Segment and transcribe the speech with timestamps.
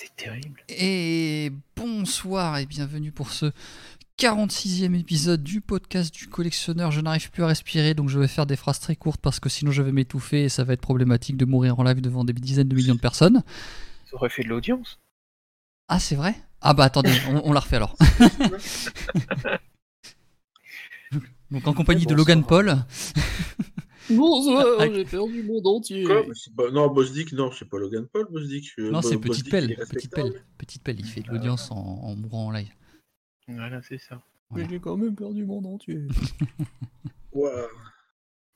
[0.00, 0.62] C'est terrible.
[0.68, 3.50] Et bonsoir et bienvenue pour ce
[4.16, 6.92] 46e épisode du podcast du collectionneur.
[6.92, 9.48] Je n'arrive plus à respirer donc je vais faire des phrases très courtes parce que
[9.48, 12.32] sinon je vais m'étouffer et ça va être problématique de mourir en live devant des
[12.32, 13.42] dizaines de millions de personnes.
[14.08, 15.00] Ça aurait fait de l'audience.
[15.88, 16.36] Ah, c'est vrai?
[16.60, 17.96] Ah, bah attendez, on, on la refait alors.
[21.50, 22.76] donc en compagnie de Logan Paul.
[24.10, 26.04] Bonsoir, Ah, j'ai perdu le monde entier.
[26.04, 26.24] Quoi
[26.72, 28.70] Non, Boss Dick, non, c'est pas Logan Paul, Boss Dick.
[28.78, 29.76] Euh, Non, c'est Petite Pelle.
[29.90, 30.10] Petite.
[30.14, 30.42] Pelle.
[30.56, 32.70] Petite Pelle, il fait de l'audience en, en mourant en live.
[33.48, 34.20] Voilà, c'est ça.
[34.50, 36.00] Mais j'ai quand même perdu le monde entier.
[37.32, 37.50] Ouais.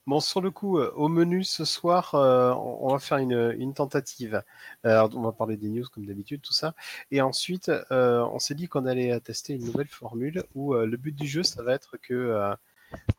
[0.07, 3.55] Bon, sur le coup, euh, au menu ce soir, euh, on on va faire une,
[3.59, 4.43] une tentative.
[4.83, 6.75] Alors, on va parler des news comme d'habitude, tout ça.
[7.13, 10.97] Et ensuite, euh, on s'est dit qu'on allait tester une nouvelle formule où euh, le
[10.97, 12.53] but du jeu, ça va être que euh,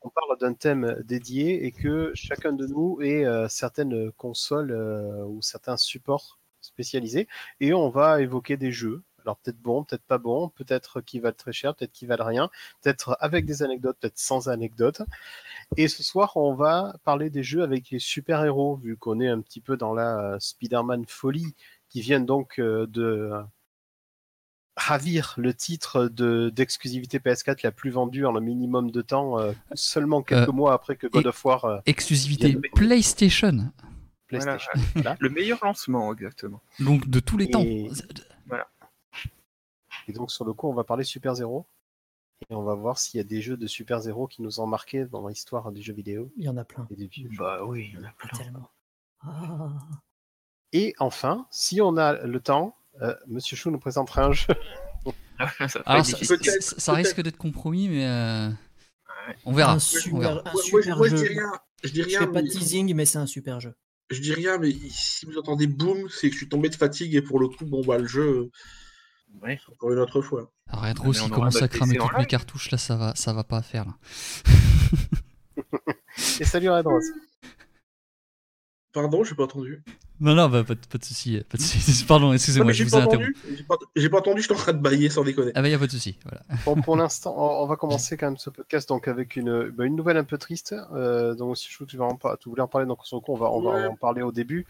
[0.01, 5.23] on parle d'un thème dédié et que chacun de nous ait euh, certaines consoles euh,
[5.25, 7.27] ou certains supports spécialisés
[7.59, 9.03] et on va évoquer des jeux.
[9.25, 12.49] Alors peut-être bon, peut-être pas bon, peut-être qui valent très cher, peut-être qui valent rien,
[12.81, 15.01] peut-être avec des anecdotes, peut-être sans anecdotes.
[15.77, 19.39] Et ce soir, on va parler des jeux avec les super-héros, vu qu'on est un
[19.39, 21.55] petit peu dans la euh, Spider-Man folie,
[21.87, 23.31] qui vient donc de
[24.75, 29.53] ravir le titre de d'exclusivité PS4 la plus vendue en un minimum de temps, euh,
[29.75, 33.71] seulement quelques Euh, mois après que God of War euh, Exclusivité PlayStation.
[34.27, 34.71] PlayStation.
[34.73, 34.87] Voilà.
[34.95, 35.17] Voilà.
[35.19, 36.61] Le meilleur lancement, exactement.
[36.79, 37.61] Donc de tous les temps.
[37.61, 37.89] Et-
[40.07, 41.65] Et donc sur le coup, on va parler Super Zero.
[42.49, 44.67] Et on va voir s'il y a des jeux de Super Zero qui nous ont
[44.67, 46.85] marqué dans l'histoire des jeux vidéo Il y en a plein.
[46.91, 47.29] et des vieux.
[47.37, 48.37] Bah oui, il y en a plein.
[48.37, 48.69] Tellement.
[49.21, 49.69] Ah.
[50.73, 54.45] Et enfin, si on a le temps, euh, Monsieur Chou nous présentera un jeu.
[55.39, 56.17] ça va être Alors ça,
[56.61, 58.49] ça- ça risque d'être compromis, mais euh,
[59.45, 59.71] on Un verra.
[59.73, 59.79] on verra.
[59.79, 61.23] super, un Moi, moi, super moi, je jeu.
[61.23, 61.51] dis rien.
[61.83, 62.53] Je dis Je rien, fais pas de mais...
[62.53, 63.73] teasing, mais c'est un super jeu.
[64.09, 67.13] je dis rien, mais si vous entendez boum, c'est que je suis tombé de fatigue
[67.15, 68.49] et pour le coup, bon bah le jeu,
[69.41, 69.59] Ouais.
[69.71, 70.53] encore une autre fois.
[70.67, 73.33] Alors, Retro, on s'il aura commence à cramer toutes mes cartouches, là, ça va, ça
[73.33, 73.85] va pas faire.
[73.85, 73.97] Là.
[76.39, 77.03] Et salut Red Rose.
[78.93, 79.83] Pardon, j'ai pas entendu.
[80.23, 81.41] Non, non, bah, pas, de- pas de souci.
[81.49, 82.05] Pas de souci.
[82.07, 83.35] Pardon, excusez-moi, je vous ai interrompu.
[83.95, 85.51] J'ai pas, entendu, j'étais en train de bailler sans déconner.
[85.53, 86.17] Ah bah, y a pas de souci.
[86.23, 86.41] Voilà.
[86.65, 89.85] Bon, pour l'instant, on, on va commencer quand même ce podcast donc avec une, bah,
[89.85, 90.73] une nouvelle un peu triste.
[90.93, 93.51] Euh, donc si tu, vas en par- tu voulais en parler, donc coup, on va,
[93.51, 93.85] on va Ouais.
[93.85, 94.65] en parler au début.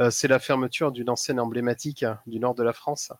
[0.00, 3.12] Euh, c'est la fermeture d'une enseigne emblématique hein, du nord de la France.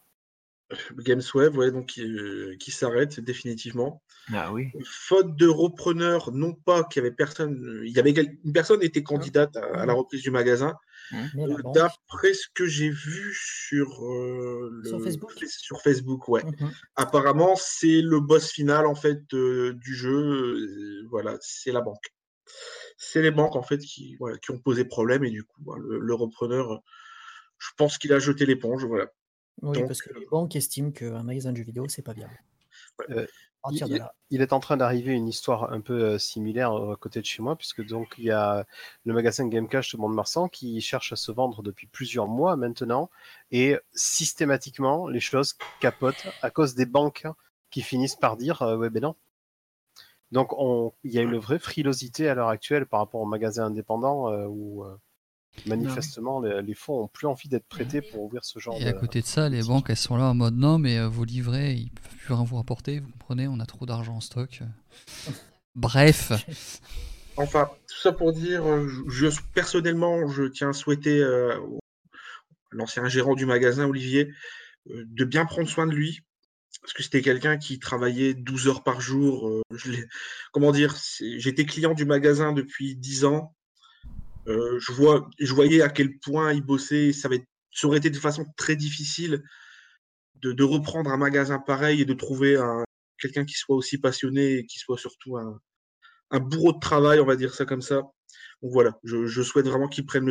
[0.99, 4.03] Gamesweb, ouais, donc euh, qui s'arrête définitivement.
[4.35, 4.73] Ah oui.
[4.85, 8.11] Faute de repreneur, non pas qu'il y avait personne, il y avait
[8.45, 10.75] une personne était candidate à, à la reprise du magasin.
[11.13, 11.75] Euh, banque.
[11.75, 16.45] D'après ce que j'ai vu sur, euh, le- Sur Facebook sur Facebook, ouais.
[16.45, 16.73] Mhm.
[16.97, 20.13] Apparemment, c'est le boss final en fait euh, du jeu.
[20.17, 22.13] euh, voilà, c'est la banque.
[22.99, 25.83] C'est les banques en fait qui, voilà, qui ont posé problème et du coup, voilà,
[25.87, 26.83] le, le repreneur,
[27.59, 28.85] je pense qu'il a jeté l'éponge.
[28.85, 29.07] Voilà.
[29.63, 32.39] Oui, Donc, parce que les banques estiment qu'un magasin de jeux vidéo, c'est pas viable.
[33.11, 33.27] Euh,
[34.31, 37.27] il- est en train d'arriver une histoire un peu euh, similaire euh, à côté de
[37.27, 38.65] chez moi, puisque donc il y a
[39.05, 43.11] le magasin Game Cash de Mont-de-Marsan qui cherche à se vendre depuis plusieurs mois maintenant,
[43.51, 47.27] et systématiquement les choses capotent à cause des banques
[47.71, 49.17] qui finissent par dire euh, ouais ben non.
[50.33, 53.67] Donc on, il y a une vraie frilosité à l'heure actuelle par rapport aux magasins
[53.67, 54.85] indépendants où
[55.65, 58.93] manifestement les, les fonds ont plus envie d'être prêtés pour ouvrir ce genre Et à
[58.93, 58.99] de.
[58.99, 61.75] côté de ça, les banques, elles sont là en mode non, mais euh, vos livrets,
[61.77, 64.61] ils peuvent plus rien vous rapporter, vous comprenez, on a trop d'argent en stock.
[65.75, 66.33] Bref,
[67.37, 71.59] Enfin, tout ça pour dire, euh, je, je- personnellement, je tiens à souhaiter euh, à
[72.71, 74.33] l'ancien gérant du magasin, Olivier,
[74.91, 76.21] euh, de bien prendre soin de lui.
[76.83, 79.49] Parce que c'était quelqu'un qui travaillait 12 heures par jour.
[79.49, 79.93] euh, je
[80.53, 80.97] comment dire,
[81.39, 83.56] j'étais client du magasin depuis 10 ans.
[84.49, 87.13] Euh, je, voyais à quel point il bossait.
[87.13, 87.29] Ça,
[87.73, 89.43] ça aurait été de façon très difficile
[90.37, 92.85] de, reprendre un magasin pareil et de trouver un,
[93.19, 95.61] quelqu'un qui soit aussi passionné et qui soit surtout un,
[96.41, 98.03] bourreau de travail, on va dire ça comme ça.
[98.63, 100.31] Donc voilà, je, souhaite vraiment qu'il prenne,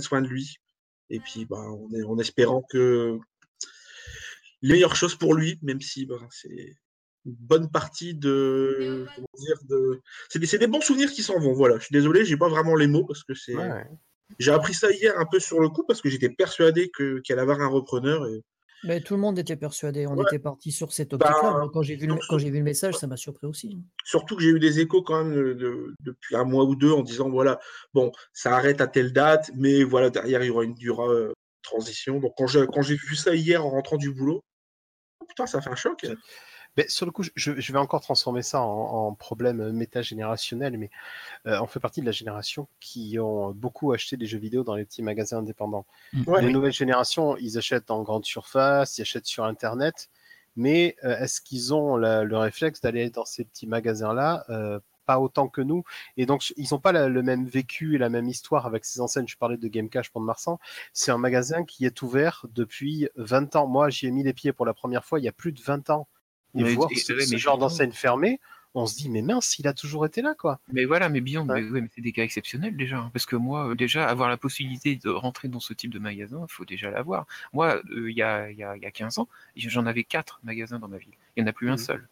[0.00, 0.56] soin de lui.
[1.10, 3.18] Et puis, bah, en, espérant que
[4.62, 6.76] les meilleures choses pour lui, même si bah, c'est
[7.24, 9.06] bonne partie de.
[9.14, 10.00] Comment dire de...
[10.28, 11.52] C'est des, c'est des bons souvenirs qui s'en vont.
[11.52, 13.54] Voilà, je suis désolé, j'ai pas vraiment les mots parce que c'est.
[13.56, 13.86] Ouais, ouais.
[14.38, 17.32] J'ai appris ça hier un peu sur le coup parce que j'étais persuadé que- qu'il
[17.34, 18.26] allait avoir un repreneur.
[18.26, 18.42] Et...
[18.82, 20.06] Mais tout le monde était persuadé.
[20.06, 20.24] On Ouais.
[20.28, 21.68] était parti sur cette Bah, optique-là.
[21.72, 23.78] Quand j'ai vu, le- donc, quand j'ai vu le message, ça m'a surpris aussi.
[24.04, 26.90] Surtout que j'ai eu des échos quand même de- de- depuis un mois ou deux
[26.92, 27.60] en disant voilà,
[27.92, 31.32] bon, ça arrête à telle date, mais voilà, derrière il y aura une aura, euh,
[31.62, 32.18] transition.
[32.18, 34.40] Donc quand je- quand j'ai vu ça hier en rentrant du boulot,
[35.20, 36.04] oh, putain, ça fait un choc.
[36.76, 38.66] Mais sur le coup, je, je vais encore transformer ça en,
[39.08, 40.90] en problème métagénérationnel, mais
[41.46, 44.74] euh, on fait partie de la génération qui ont beaucoup acheté des jeux vidéo dans
[44.74, 45.86] les petits magasins indépendants.
[46.12, 46.22] Mm.
[46.30, 46.42] Ouais.
[46.42, 50.08] Les nouvelles générations, ils achètent en grande surface, ils achètent sur Internet,
[50.56, 55.20] mais euh, est-ce qu'ils ont la- le réflexe d'aller dans ces petits magasins-là Euh, Pas
[55.20, 55.84] autant que nous?
[56.16, 59.00] Et donc, ils n'ont pas la- le même vécu et la même histoire avec ces
[59.02, 59.28] enseignes.
[59.28, 60.58] Je parlais de Game Cash pour de Marsan.
[60.94, 63.66] C'est un magasin qui est ouvert depuis 20 ans.
[63.66, 65.60] Moi, j'y ai mis les pieds pour la première fois il y a plus de
[65.60, 66.08] 20 ans.
[66.56, 68.40] Et Mais- voir et- ce, ouais, ce mais genre d'enseigne fermée,
[68.76, 70.58] on se dit, mais mince, il a toujours été là, quoi.
[70.72, 71.64] Mais voilà, mais Beyond, Ouais.
[71.94, 72.98] c'est des cas exceptionnels déjà.
[72.98, 73.10] hein.
[73.12, 76.44] Parce que moi, euh, déjà, avoir la possibilité de rentrer dans ce type de magasin,
[76.48, 77.26] il faut déjà l'avoir.
[77.52, 80.02] Moi, euh, il y, a, il y, a, il y a 15 ans, j'en avais
[80.04, 81.14] 4 magasins dans ma ville.
[81.36, 81.78] Il n'y en a plus un Mhm.
[81.78, 82.08] seul.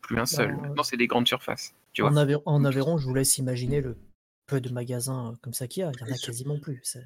[0.00, 0.54] Plus un seul.
[0.56, 1.74] Bah, Maintenant, c'est des grandes surfaces.
[1.92, 3.96] Tu vois En, en Aveyron, je vous laisse imaginer le
[4.46, 5.90] peu de magasins euh, comme ça qu'il y a.
[5.94, 6.96] Il y en a Bien quasiment plus.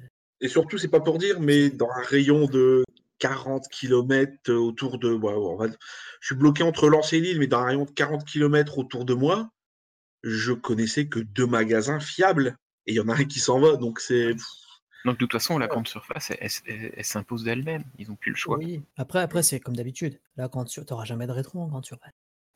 [0.41, 2.83] Et surtout, c'est pas pour dire, mais dans un rayon de
[3.19, 5.09] 40 km autour de.
[5.13, 5.67] on va-
[6.21, 9.05] Je suis bloqué entre Lens et Lille, mais dans un rayon de 40 km autour
[9.05, 9.49] de moi,
[10.23, 12.57] je connaissais que deux magasins fiables.
[12.85, 14.33] Et il y en a un qui s'en va, donc c'est.
[15.05, 17.83] Donc, de toute façon, la grande surface, elle, elle- elle- elle s'impose d'elle-même.
[17.97, 18.57] Ils n'ont plus le choix.
[18.57, 18.81] Oui.
[18.97, 20.19] Après, après c'est comme d'habitude.
[20.35, 22.11] Là, quand tu n'auras jamais de rétro en grande surface.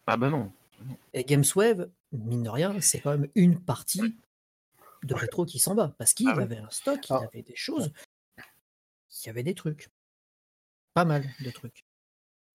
[0.07, 0.51] Ah bah non.
[1.13, 4.17] Et GamesWave, mine de rien, c'est quand même une partie
[5.03, 5.93] de rétro qui s'en va.
[5.97, 7.21] Parce qu'il Ah avait un stock, il Ah.
[7.31, 7.93] avait des choses.
[8.37, 9.87] Il y avait des trucs.
[10.93, 11.83] Pas mal de trucs.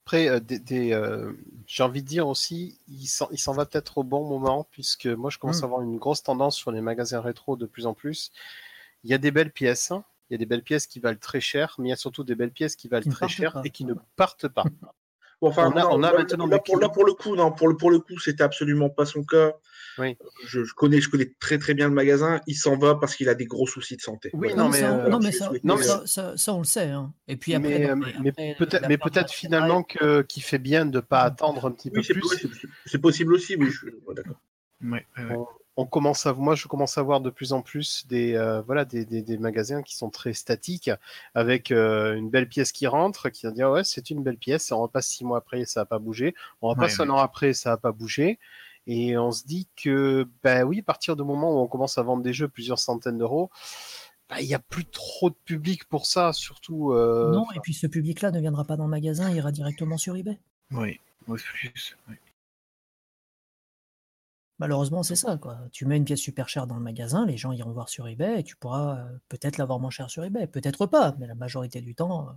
[0.06, 1.32] Après, euh, des, des, euh,
[1.66, 5.06] j'ai envie de dire aussi, il s'en, il s'en va peut-être au bon moment, puisque
[5.06, 5.64] moi, je commence Mm.
[5.64, 8.30] à avoir une grosse tendance sur les magasins rétro de plus en plus.
[9.04, 10.04] Il y a des belles pièces, hein.
[10.30, 12.24] il y a des belles pièces qui valent très cher, mais il y a surtout
[12.24, 13.62] des belles pièces qui valent Qui très cher pas.
[13.64, 14.64] et qui ne partent pas.
[15.40, 16.94] Bon, enfin, On a- non, on a là, maintenant là, des pour, là, kilos.
[16.94, 19.52] pour le coup, non, pour le, pour le coup, c'était absolument pas son cas.
[19.98, 20.16] Oui.
[20.46, 22.40] Je, je connais, je connais très très bien le magasin.
[22.46, 24.30] Il s'en va parce qu'il a des gros soucis de santé.
[24.32, 24.62] Oui, Voilà.
[24.62, 26.58] non, mais, ça, euh, non, mais je ça, souhaite- non, mais ça, ça- ça, on
[26.58, 26.90] le sait.
[26.90, 27.12] hein.
[27.26, 30.42] Et puis après, mais non, euh, mais après, peut-être, mais peut-être de finalement que, qu'il
[30.42, 32.20] fait bien de ne pas attendre un petit Oui, peu c'est plus.
[32.22, 32.54] possible,
[32.86, 33.70] c'est- possible aussi, oui.
[33.70, 34.40] Je, ouais, d'accord.
[34.82, 35.34] Ouais, ouais, ouais.
[35.36, 35.46] on,
[35.76, 38.84] on commence à, moi, je commence à voir de plus en plus des, euh, voilà,
[38.84, 40.90] des, des, des magasins qui sont très statiques,
[41.34, 44.70] avec euh, une belle pièce qui rentre, qui va dire ouais, c'est une belle pièce.
[44.70, 46.34] Et on repasse six mois après, ça n'a pas bougé.
[46.62, 48.38] On repasse Ouais, un an après, ça n'a pas bougé.
[48.90, 52.02] Et on se dit que, ben oui, à partir du moment où on commence à
[52.02, 53.50] vendre des jeux plusieurs centaines d'euros,
[54.30, 56.92] ben, il n'y a plus trop de public pour ça, surtout.
[56.92, 59.98] euh, Non, et puis ce public-là ne viendra pas dans le magasin, il ira directement
[59.98, 60.40] sur eBay.
[60.70, 61.96] Oui, oui, plus.
[62.08, 62.14] oui.
[64.58, 65.36] Malheureusement, c'est ça.
[65.36, 65.58] Quoi.
[65.70, 68.40] Tu mets une pièce super chère dans le magasin, les gens iront voir sur eBay
[68.40, 70.46] et tu pourras euh, peut-être l'avoir moins cher sur eBay.
[70.46, 72.32] Peut-être pas, mais la majorité du temps, euh,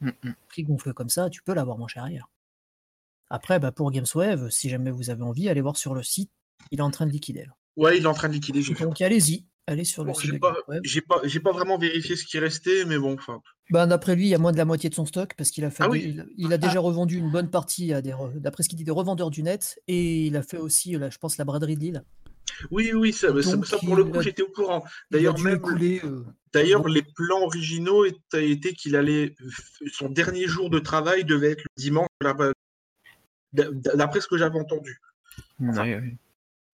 [0.00, 0.34] Mm, mm.
[0.48, 2.28] prix gonflé comme ça, tu peux l'avoir moins cher ailleurs.
[3.30, 6.30] Après, bah, pour GamesWave, si jamais vous avez envie, allez voir sur le site.
[6.70, 7.44] Il est en train de liquider.
[7.44, 7.52] là.
[7.76, 8.62] Ouais, il est en train de liquider.
[8.80, 10.54] Donc allez-y, allez sur le Bon, site j'ai pas,
[11.08, 13.16] pas, pas vraiment vérifié ce qui restait, mais bon.
[13.70, 15.64] Ben, D'après lui, il y a moins de la moitié de son stock parce qu'il
[15.64, 16.02] a, fait Ah oui.
[16.06, 18.90] il, il a déjà revendu une bonne partie à des, d'après ce qu'il dit, des
[18.90, 22.04] revendeurs du net et il a fait aussi, là, je pense, la braderie de Lille.
[22.70, 24.84] Oui, oui, ça, ça- Donc, ça, pour le coup, j'étais au courant.
[25.10, 29.34] D'ailleurs, même, euh, d'ailleurs, les plans originaux étaient, qu'il allait,
[29.92, 32.06] son dernier jour de travail devait être le dimanche.
[33.54, 35.00] D'après ce que j'avais entendu.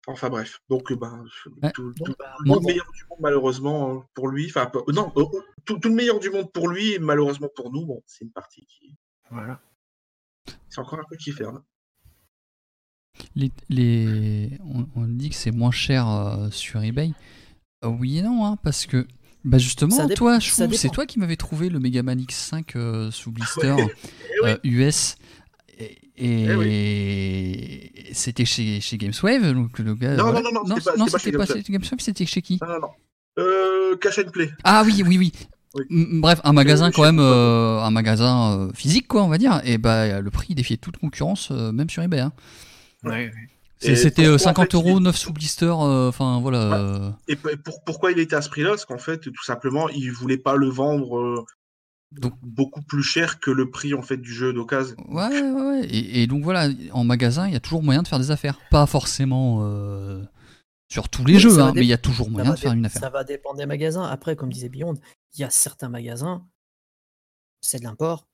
[0.07, 1.23] Enfin bref, donc euh, ben,
[1.61, 1.71] Ouais.
[1.73, 4.47] tout, Donc, tout- bah, tout le meilleur du monde malheureusement euh, pour lui.
[4.47, 5.23] Enfin non, euh,
[5.65, 7.85] tout, tout le meilleur du monde pour lui et malheureusement pour nous.
[7.85, 8.95] Bon, c'est une partie qui,
[9.29, 9.59] Voilà.
[10.69, 11.61] c'est encore un peu qui ferme.
[13.35, 17.11] Les, les- on, on dit que c'est moins cher euh, sur eBay.
[17.83, 19.05] Euh, oui et non, hein, parce que
[19.45, 23.83] bah justement, toi, c'est toi qui m'avais trouvé le Megaman X5 euh, sous blister Eh
[24.43, 24.49] oui.
[24.49, 25.17] euh, US.
[25.77, 29.53] Et, et- Eh c'était chez, chez GamesWave.
[29.53, 30.41] Donc le gars, Non, voilà.
[30.41, 31.63] non, non, non, c'était pas- c'était pas c'était chez pas GamesWave.
[31.65, 32.89] chez GamesWave, c'était chez qui Non, non, non.
[33.39, 34.51] Euh, Cash and Play.
[34.63, 35.31] Ah oui, oui, oui.
[35.89, 39.61] Bref, un magasin Euh, quand même, euh, un magasin euh, physique quoi, on va dire.
[39.63, 42.19] Et bah le prix défiait toute concurrence, euh, même sur eBay.
[42.19, 42.33] hein.
[43.03, 43.31] Ouais,
[43.79, 45.65] C'était euh, pourquoi, en 50 fait, il euros, est- 9 sous blister.
[45.67, 47.13] euh, Enfin voilà.
[47.29, 47.33] Ouais.
[47.33, 48.69] Et pour, pourquoi il était à ce prix-là?
[48.71, 51.45] Parce qu'en fait, tout simplement, il voulait pas le vendre euh,
[52.11, 54.95] Donc- beaucoup plus cher que le prix en fait du jeu d'occasion.
[55.09, 55.85] Ouais, ouais, ouais.
[55.85, 58.59] Et, et donc voilà, en magasin, il y a toujours moyen de faire des affaires.
[58.71, 60.23] Pas forcément euh,
[60.91, 62.85] sur tous les Oui, jeux, hein, mais il y a toujours moyen de faire une
[62.85, 63.01] affaire.
[63.01, 64.03] Ça va dépendre des magasins.
[64.05, 64.95] Après, comme disait Beyond,
[65.35, 66.43] il y a certains magasins,
[67.61, 68.27] c'est de l'import,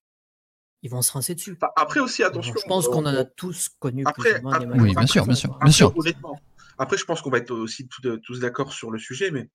[0.82, 1.58] ils vont se rincer dessus.
[1.75, 2.53] Après aussi, Bon, attention.
[2.58, 4.94] je pense qu'on en euh, a tous connu Après, plus ou moins des après- Oui,
[4.94, 5.88] magasins bien sûr, bien sûr, bien sûr.
[5.88, 6.39] Après, honnêtement.
[6.77, 9.50] Après, je pense qu'on va être aussi tout- tous d'accord sur le sujet, mais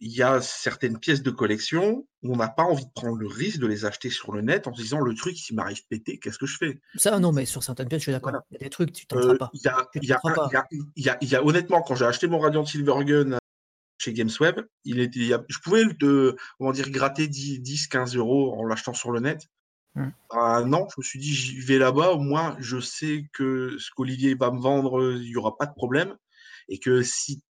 [0.00, 3.26] il y a certaines pièces de collection où on n'a pas envie de prendre le
[3.26, 6.18] risque de les acheter sur le net en se disant le truc, s'il m'arrive pété,
[6.18, 6.80] qu'est-ce que je fais?
[6.96, 8.30] Ça, non, mais sur certaines pièces, je suis d'accord.
[8.32, 8.44] Voilà.
[8.50, 9.50] Il y a des trucs, tu tenteras Euh, pas.
[9.54, 13.38] Il y, a, y, y y honnêtement, quand j'ai acheté mon Radiant Silvergun euh,
[13.98, 18.64] chez GamesWeb, il était, je pouvais le, comment dire, gratter 10, 10, 15 euros en
[18.64, 19.46] l'achetant sur le net.
[20.30, 23.76] À un an, je me suis dit, j'y vais là-bas, au moins, je sais que
[23.80, 26.14] ce qu'Olivier va me vendre, il n'y aura pas de problème.
[26.68, 27.42] Et que si,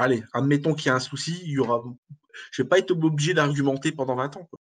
[0.00, 1.82] allez, admettons qu'il y a un souci, il y aura,
[2.52, 4.44] je vais pas être obligé d'argumenter pendant 20 ans.
[4.50, 4.58] Quoi.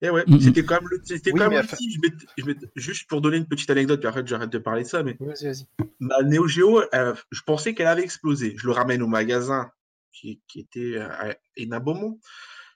[0.00, 0.40] Et ouais, Mm, mm.
[0.40, 1.90] c'était quand même le, c'était Oui, quand même le type.
[1.90, 4.84] Je m'étais- je m'étais- juste pour donner une petite anecdote, puis après j'arrête de parler
[4.84, 5.66] de ça, mais Vas-y, vas-y.
[5.98, 8.54] ma Neo Geo, je pensais qu'elle avait explosé.
[8.56, 9.72] Je le ramène au magasin
[10.12, 12.20] qui, qui était à Hénin Beaumont.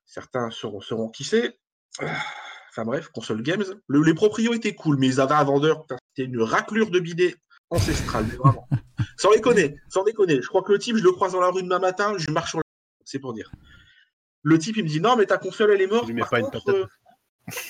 [0.05, 1.59] Certains sauront, sauront qui c'est.
[2.01, 3.65] Enfin bref, console games.
[3.87, 5.87] Le- les proprios étaient cool, mais ils avaient un vendeur,
[6.17, 7.37] c'était une raclure de bidet
[7.73, 8.69] ancestrale, mais vraiment.
[9.17, 10.41] sans déconner, sans déconner.
[10.43, 12.50] Je crois que le type, je le croise dans la rue demain matin, je marche
[12.50, 12.62] sur la...
[13.05, 13.50] C'est pour dire.
[14.43, 16.07] Le type, il me dit non, mais ta console, elle est morte.
[16.07, 16.75] lui mets Par pas une contre, patate.
[16.75, 16.87] euh,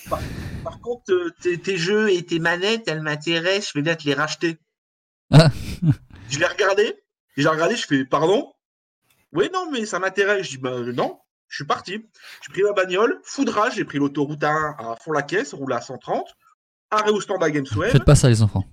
[0.09, 0.21] par,
[0.65, 4.05] par contre, euh, tes, tes jeux et tes manettes, elles m'intéressent, je vais bien te
[4.05, 4.59] les racheter.
[5.31, 5.49] Ah.
[6.31, 7.03] je l'ai regardé,
[7.37, 8.53] j'ai regardé, je fais pardon?
[9.33, 10.45] Oui, non, mais ça m'intéresse.
[10.47, 11.19] Je dis bah non,
[11.49, 12.07] je suis parti.
[12.43, 15.81] J'ai pris ma bagnole, foudrage, j'ai pris l'autoroute A1 à fond la caisse, roulé à
[15.81, 16.27] 130,
[16.93, 17.91] arrêt au stand à Gamesweb.
[17.91, 18.65] Faites pas ça, les enfants.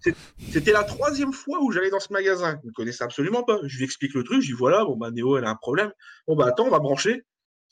[0.52, 2.60] C'était la troisième fois où j'allais dans ce magasin.
[2.64, 3.60] Il ne connaissait absolument pas.
[3.64, 4.42] Je lui explique le truc.
[4.42, 5.92] Je dis voilà, bon, bah, Néo, elle a un problème.
[6.28, 7.24] Bon, bah, attends, on va brancher.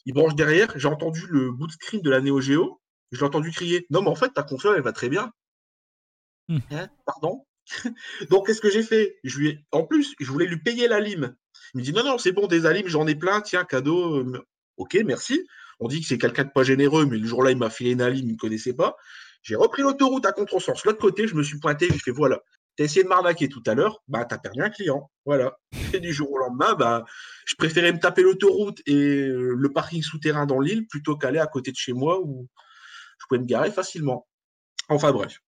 [0.05, 0.71] Il branche derrière.
[0.75, 2.81] J'ai entendu le bout de screen de la Neo Geo.
[3.11, 5.31] Je l'ai entendu crier Non, mais en fait, ta console, elle va très bien.
[6.47, 6.59] Hmm.
[6.71, 6.87] Hein?
[7.05, 7.45] Pardon?
[8.29, 9.17] Donc, qu'est-ce que j'ai fait?
[9.23, 9.59] Je lui ai...
[9.71, 11.35] En plus, je voulais lui payer la lime.
[11.73, 13.41] Il me dit Non, non, c'est bon, des alimes, j'en ai plein.
[13.41, 14.17] Tiens, cadeau.
[14.19, 14.45] euh,
[14.77, 15.45] Ok, merci.
[15.79, 18.01] On dit que c'est quelqu'un de pas généreux, mais le jour-là, il m'a filé une
[18.01, 18.95] alime, il ne connaissait pas.
[19.47, 20.83] J'ai repris l'autoroute à contresens.
[20.83, 22.41] L'autre côté, je me suis pointé, j'ai fait voilà.
[22.75, 25.09] T'as essayé de m'arnaquer tout à l'heure, bah t'as perdu un client.
[25.25, 25.57] Voilà.
[25.93, 27.05] Et du jour au lendemain, bah,
[27.45, 31.47] je préférais me taper l'autoroute et euh, le parking souterrain dans l'île plutôt qu'aller à
[31.47, 32.49] côté de chez moi où
[33.19, 34.27] je pouvais me garer facilement.
[34.89, 35.39] Enfin bref,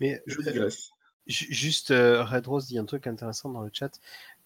[0.00, 0.90] Mais je digresse.
[1.26, 3.98] Juste, euh, Red Rose dit un truc intéressant dans le chat,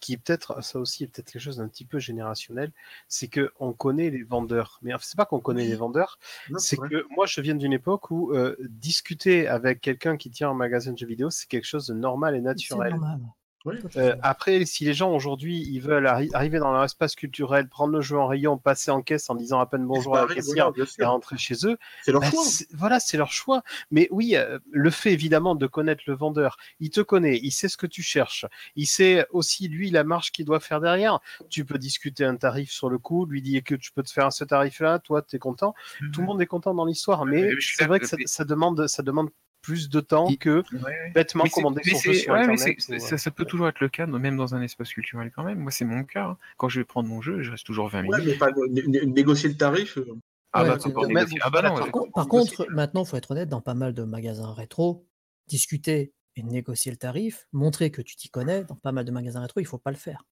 [0.03, 2.73] qui est peut-être, ça aussi est peut-être quelque chose d'un petit peu générationnel,
[3.07, 4.81] c'est que on connaît les vendeurs.
[4.83, 6.19] Mais c'est pas qu'on connaît les vendeurs,
[6.59, 10.55] c'est que moi je viens d'une époque où euh, discuter avec quelqu'un qui tient un
[10.55, 12.91] magasin de jeux vidéo, c'est quelque chose de normal et naturel.
[12.91, 13.21] normal.
[13.65, 13.77] Oui.
[13.97, 17.93] Euh, après, si les gens aujourd'hui ils veulent arri- arriver dans leur espace culturel, prendre
[17.93, 20.73] le jeu en rayon, passer en caisse en disant à peine bonjour à la caissière
[20.73, 22.43] voilà, et rentrer chez eux, C'est leur bah, choix.
[22.75, 23.63] voilà, c'est leur choix.
[23.91, 27.69] Mais oui, euh, le fait évidemment de connaître le vendeur, il te connaît, il sait
[27.69, 31.21] ce que tu cherches, il sait aussi lui la marge qu'il doit faire derrière.
[31.49, 34.33] Tu peux discuter un tarif sur le coup, lui dire que tu peux te faire
[34.33, 35.75] ce tarif-là, toi tu es content.
[36.13, 39.31] Tout le monde est content dans l'histoire, mais c'est vrai que ça demande, ça demande
[39.63, 42.77] plus de temps que Ouais, bêtement Mais commander mais son jeu c'est- sur ouais, Internet.
[42.79, 45.45] ou, ça, euh, ça peut toujours être le cas, même dans un espace culturel quand
[45.45, 45.59] même.
[45.61, 46.27] Moi, c'est mon cas.
[46.27, 46.39] hein.
[46.59, 48.19] Quand je vais prendre mon jeu, je reste toujours 20 minutes.
[48.19, 49.97] Ouais, mais pas né- né- négocier le tarif.
[49.99, 50.05] euh,
[50.53, 50.77] ah bah,
[51.07, 51.39] négocier.
[51.43, 54.03] Ah bah non, Par faut contre, maintenant, il faut être honnête, dans pas mal de
[54.03, 55.07] magasins rétro,
[55.47, 59.41] discuter et négocier le tarif, montrer que tu t'y connais, dans pas mal de magasins
[59.41, 60.25] rétro, il faut pas le faire.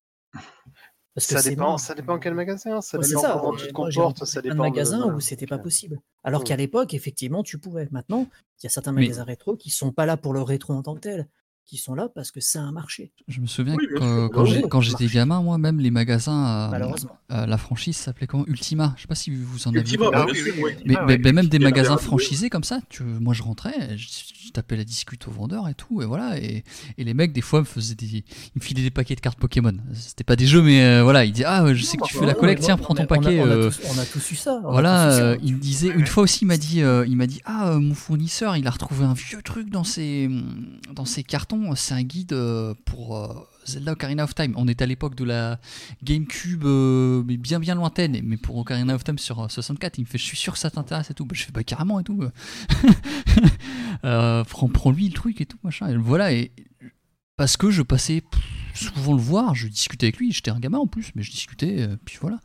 [1.15, 3.39] Parce que Ça dépend, ça dépend quel magasin, ça Ouais, dépend ça.
[3.41, 5.15] comment tu te comportes, ça de dépend de- magasins voilà.
[5.17, 6.01] où c'était pas possible.
[6.23, 6.45] Alors Mm.
[6.45, 7.89] qu'à l'époque, effectivement, tu pouvais.
[7.91, 8.29] Maintenant,
[8.61, 10.83] il y a certains Mais- magasins rétro qui sont pas là pour le rétro en
[10.83, 11.29] tant que tel,
[11.71, 14.29] qui sont là parce que c'est un marché, Je me souviens Oui, que bien
[14.69, 17.17] quand, Oui, j'étais gamin, moi, même les magasins, euh, malheureusement.
[17.31, 18.45] euh, la franchise s'appelait comment?
[18.49, 18.93] Ultima.
[18.97, 20.07] Je sais pas si vous en avez Ultima.
[20.13, 20.73] Ah bien oui.
[20.85, 24.09] Mais, Ah mais- même des magasins franchisés comme ça, tu, moi je rentrais, je,
[24.47, 26.39] je tapais la discute au vendeur et tout, et voilà.
[26.41, 26.65] Et,
[26.99, 28.25] et les mecs, des fois, me faisaient des, ils
[28.57, 29.75] me filaient des paquets de cartes Pokémon.
[29.95, 32.27] C'était pas des jeux, mais euh, voilà, ils disaient Ah, je sais que tu fais
[32.27, 33.41] la collecte, ouais, tiens, prends ton on a- on a- paquet.
[33.41, 34.57] On a, euh, tous, on a tous eu ça.
[34.57, 35.23] a Voilà, ça.
[35.23, 37.95] euh, il me disait une fois aussi, il m'a dit, il m'a dit, ah, mon
[37.95, 40.29] fournisseur, il a retrouvé un vieux truc dans ses,
[40.97, 41.60] dans ses cartons.
[41.75, 43.29] C'est un guide euh, pour euh,
[43.67, 44.55] Zelda Ocarina of Time.
[44.57, 45.61] On est à l'époque de la
[46.03, 48.21] GameCube, euh, mais bien bien lointaine.
[48.25, 50.59] Mais pour Ocarina of Time sur euh, 64, il me fait, je suis sûr que
[50.59, 51.25] ça t'intéresse et tout.
[51.25, 52.23] Bah, je fais pas carrément et tout.
[54.05, 55.97] euh, prends, prends lui le truc et tout machin.
[55.99, 56.31] Voilà
[57.37, 58.23] parce que je passais
[58.75, 60.33] souvent le voir, je discutais avec lui.
[60.33, 61.89] J'étais un gamin en plus, mais je discutais.
[62.05, 62.39] puis voilà.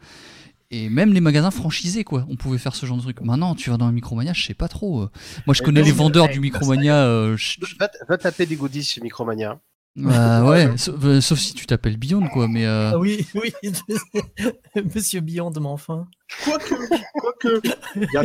[0.78, 3.22] Et même les magasins franchisés, quoi, on pouvait faire ce genre de truc.
[3.22, 5.04] Maintenant, tu vas dans un Micromania, je sais pas trop.
[5.04, 5.10] euh.
[5.46, 7.06] Moi, je Mais connais les mais- vendeurs mais- du Micromania.
[7.06, 9.60] euh, je- Va, va taper des goodies chez Micromania.
[9.96, 12.48] Bah, ouais, sauf, euh, sauf si tu t'appelles Beyond, quoi.
[12.50, 13.54] Mais euh, Ah oui, oui,
[14.96, 16.08] Monsieur Beyond, mais enfin.
[16.44, 16.76] Quoique,
[17.14, 17.62] quoique,
[17.96, 18.24] il y a,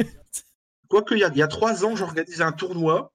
[0.88, 3.12] quoique, il y a, il y a trois ans, j'organisais un tournoi.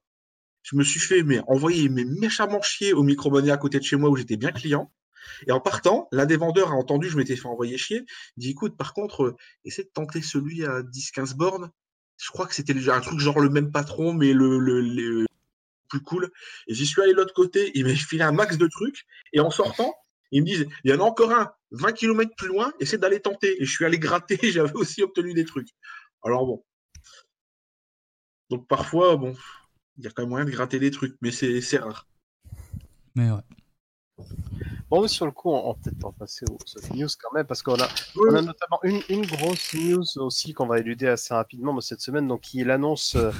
[0.62, 3.96] Je me suis fait mais, envoyer mes méchamment chier au Micromania à côté de chez
[3.96, 4.90] moi où j'étais bien client.
[5.46, 8.04] Et en partant, l'un des vendeurs a entendu, je m'étais fait envoyer chier.
[8.36, 11.70] Il dit écoute, par contre, euh, essaie de tenter celui à 10-15 bornes.
[12.18, 15.26] Je crois que c'était déjà un truc genre le même patron, mais le, le,
[15.88, 16.30] plus cool.
[16.66, 19.06] Et j'y suis allé de l'autre côté, il m'a filé un max de trucs.
[19.32, 19.94] Et en sortant,
[20.32, 23.20] ils me disent il y en a encore un 20 km plus loin, essaie d'aller
[23.20, 23.60] tenter.
[23.60, 25.68] Et je suis allé gratter, j'avais aussi obtenu des trucs.
[26.22, 26.64] Alors bon.
[28.50, 29.34] Donc parfois, bon,
[29.98, 32.06] il y a quand même moyen de gratter des trucs, mais c'est rare.
[33.14, 33.42] mais ouais.
[34.88, 37.44] Bon, mais sur le coup, on, on va peut-être en passer aux news quand même,
[37.46, 41.08] parce qu'on a, Oui, on a notamment une, une grosse news aussi qu'on va éluder
[41.08, 43.32] assez rapidement cette semaine, donc qui est l'annonce euh,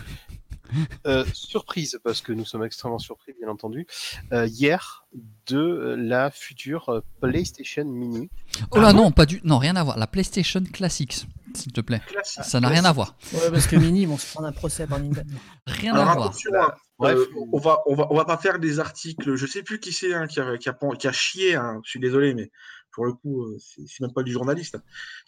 [1.06, 3.86] euh, surprise, parce que nous sommes extrêmement surpris, bien entendu,
[4.32, 5.04] euh, hier
[5.46, 8.28] de la future PlayStation Mini.
[8.72, 9.96] Oh là non, pas du, non, rien à voir.
[9.98, 12.00] La PlayStation Classics, s'il te plaît.
[12.08, 12.42] classique.
[12.44, 13.14] Ça n'a rien à voir.
[13.32, 15.32] Ouais, parce que Mini, ils vont se prendre un procès par Nintendo.
[15.68, 16.26] Rien Alors à voir.
[16.26, 17.18] attention, hein, Bref.
[17.18, 19.34] euh, on va on va on va pas faire des articles.
[19.36, 21.54] Je sais plus qui c'est hein, qui, a, qui, a, qui a chié.
[21.54, 22.50] hein, je suis désolé, mais
[22.92, 24.78] pour le coup, euh, c'est même pas du journaliste.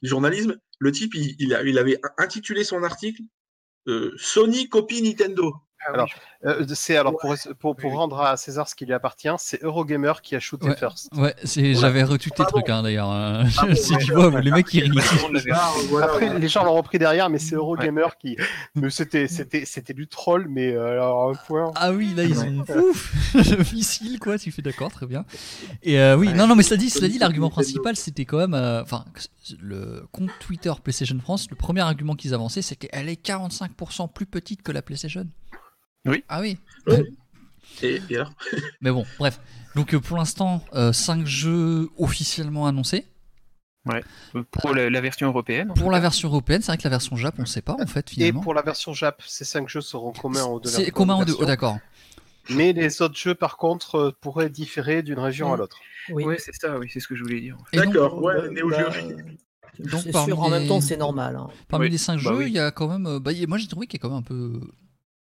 [0.03, 3.23] Du journalisme, le type, il, il avait intitulé son article
[3.87, 5.55] euh, Sony copie Nintendo.
[5.87, 6.09] Ah oui, Alors,
[6.45, 9.63] Euh, c'est alors pour, pour, pour Oui, rendre à César ce qui lui appartient, c'est
[9.63, 10.77] Eurogamer qui a shooté Ouais.
[10.77, 11.09] first.
[11.17, 11.81] Ouais, c'est, Voilà.
[11.81, 13.11] j'avais retweeté le truc hein, d'ailleurs.
[13.11, 13.45] hein.
[13.59, 14.05] Ah bon, si ouais.
[14.05, 15.01] tu vois, les mecs ils rient.
[16.03, 18.37] Après, les gens l'ont repris derrière, mais c'est Eurogamer qui.
[18.75, 21.73] Mais c'était, c'était, c'était du troll, mais euh, alors un point.
[21.75, 24.39] Ah oui, là ils ont ouf, le missile quoi.
[24.39, 25.25] Tu fais d'accord, très bien.
[25.83, 28.55] Et euh, oui, non, non, mais cela dit, cela dit, l'argument principal c'était quand même,
[28.55, 29.05] euh, enfin,
[29.61, 34.27] le compte Twitter PlayStation France, le premier argument qu'ils avançaient, c'est qu'elle est 45% plus
[34.27, 35.27] petite que la PlayStation.
[36.07, 36.25] Oui.
[36.29, 36.59] Ah oui.
[36.87, 36.97] Oui.
[37.83, 38.33] Et, et alors
[38.81, 39.39] Mais bon, bref.
[39.77, 43.07] Donc euh, pour l'instant, 5 jeux officiellement annoncés.
[44.51, 45.71] Pour la, la version européenne.
[45.71, 47.87] en Pour la version européenne, c'est vrai que la version Jap, on sait pas en
[47.87, 48.41] fait Et finalement.
[48.43, 51.35] pour la version Jap, ces cinq jeux seront communs aux deux C'est commun aux deux.
[51.39, 51.79] Oh, d'accord.
[52.51, 55.79] Mais les autres jeux, par contre, euh, pourraient différer d'une région à l'autre.
[56.11, 56.25] Oui.
[56.25, 57.57] Ouais, c'est ça, oui, c'est ce que je voulais dire.
[57.73, 59.11] Et D'accord, ouais, Bah, Neo bah, Geo.
[59.79, 61.37] Donc, sûr, en même temps, c'est normal.
[61.37, 61.49] hein.
[61.69, 61.91] Parmi Oui.
[61.93, 62.45] les 5 Bah jeux, oui.
[62.49, 63.07] il y a quand même.
[63.07, 64.61] euh, Bah, moi j'ai trouvé qu'il y a quand même un peu.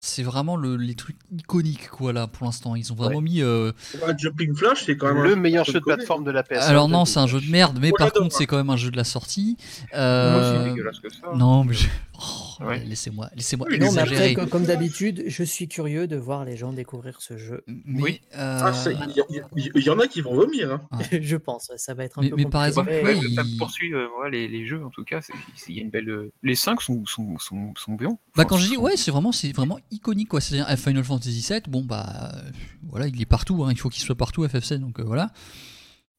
[0.08, 2.76] C'est vraiment le- les trucs iconiques quoi là pour l'instant.
[2.76, 3.42] Ils ont vraiment mis.
[3.42, 6.30] euh, Ouais, Jumping Flash, c'est quand même Le un- meilleur je jeu de plateforme de
[6.30, 6.60] la PS.
[6.62, 8.30] Alors non, c'est un jeu de merde, mais Moi, par contre hein.
[8.38, 9.58] c'est quand même un jeu de la sortie.
[9.92, 11.22] Moi, Euh, c'est dégueulasse que ça.
[11.36, 12.84] Non, mais je- Oh, Ouais.
[12.86, 14.32] laissez-moi, laissez-moi Oui, Non, mais exagérer.
[14.32, 17.64] après, co- comme d'habitude, je suis curieux de voir les gens découvrir ce jeu.
[17.68, 18.22] Mais, Oui.
[18.36, 20.72] euh, Ah, il y, y- en a qui vont vomir.
[20.74, 20.82] hein.
[21.22, 23.94] je pense, ça va être un Mais- peu mais par exemple, Ouais, il- ça poursuit
[23.94, 25.22] euh, ouais, les, les jeux en tout cas.
[25.68, 26.10] Il y a une belle.
[26.10, 28.18] euh, Les 5 sont, sont, sont, sont bien.
[28.36, 30.42] Bah quand je dis ouais, c'est vraiment c'est vraiment iconique quoi.
[30.42, 32.52] C'est-à-dire euh, Final Fantasy VII, bon bah euh,
[32.84, 33.64] voilà, il est partout.
[33.64, 35.32] hein, il faut qu'il soit partout FF7, donc euh, voilà.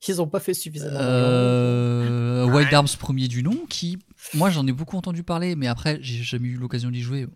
[0.09, 0.99] Ils ont pas fait suffisamment.
[1.01, 2.73] Euh, Wild.
[2.73, 3.99] Arms premier du nom, qui
[4.35, 7.27] moi j'en ai beaucoup entendu parler, mais après j'ai jamais eu l'occasion d'y jouer.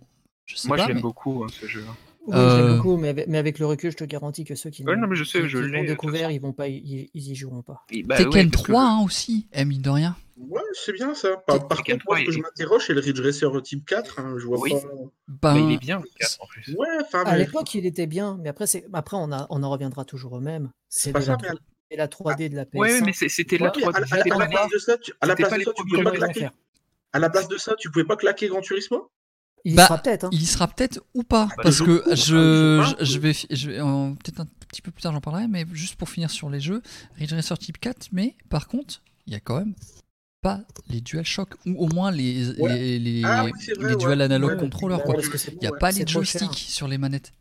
[0.46, 0.82] Je sais Moi, pas.
[0.84, 1.84] je l'aime mais- beaucoup hein, ce jeu.
[2.26, 4.54] Oui, Euh, je l'aime beaucoup, mais avec, mais avec le recul, je te garantis que
[4.54, 7.10] ceux qui Ouais, l'ont- non, mais je sais, je découvert, ils vont pas, y- ils,
[7.14, 7.82] ils y joueront pas.
[7.90, 10.16] Et bah, Tekken ouais, parce que- 3 hein, aussi, eh, mine de rien.
[10.36, 11.36] Ouais, c'est bien ça.
[11.46, 14.20] Par, contre, moi, ce 3, que je m'interroge, c'est le Ridge Racer type 4.
[14.20, 14.70] hein, je vois Oui.
[14.70, 14.78] pas.
[15.28, 16.74] Bah, Bah, il est bien le 4 en plus.
[16.78, 16.86] Ouais,
[17.24, 20.32] À mais- l'époque, il était bien, mais après, après on, a, on en reviendra toujours
[20.34, 20.70] au même.
[20.88, 22.78] C'est pas ça, la, mais- 3D et la 3D de la PS1.
[22.78, 24.30] Ouais, mais c'était la Ouais, mais à, 3D.
[24.32, 26.48] à- la place de ça, tu, à la place de ça, tu pouvais pas claquer.
[27.12, 29.10] À la place de ça, tu pouvais pas claquer Gran Turismo
[29.64, 30.24] Il y Bah, sera peut-être.
[30.24, 30.28] hein.
[30.32, 33.70] il y sera peut-être ou pas, bah, parce que je, jeu je, je vais, je
[33.70, 36.48] vais euh, peut-être un petit peu plus tard j'en parlerai, mais juste pour finir sur
[36.48, 36.80] les jeux,
[37.16, 39.74] Ridge Racer Type 4, mais par contre, il y a quand même
[40.42, 42.74] pas les DualShock ou au moins les, Ouais.
[42.78, 44.00] les, les, Ah oui, c'est vrai, les ouais.
[44.00, 45.14] dual analog Ouais, controller quoi.
[45.14, 47.32] parce que c'est- Il n'y a pas les joysticks sur les manettes.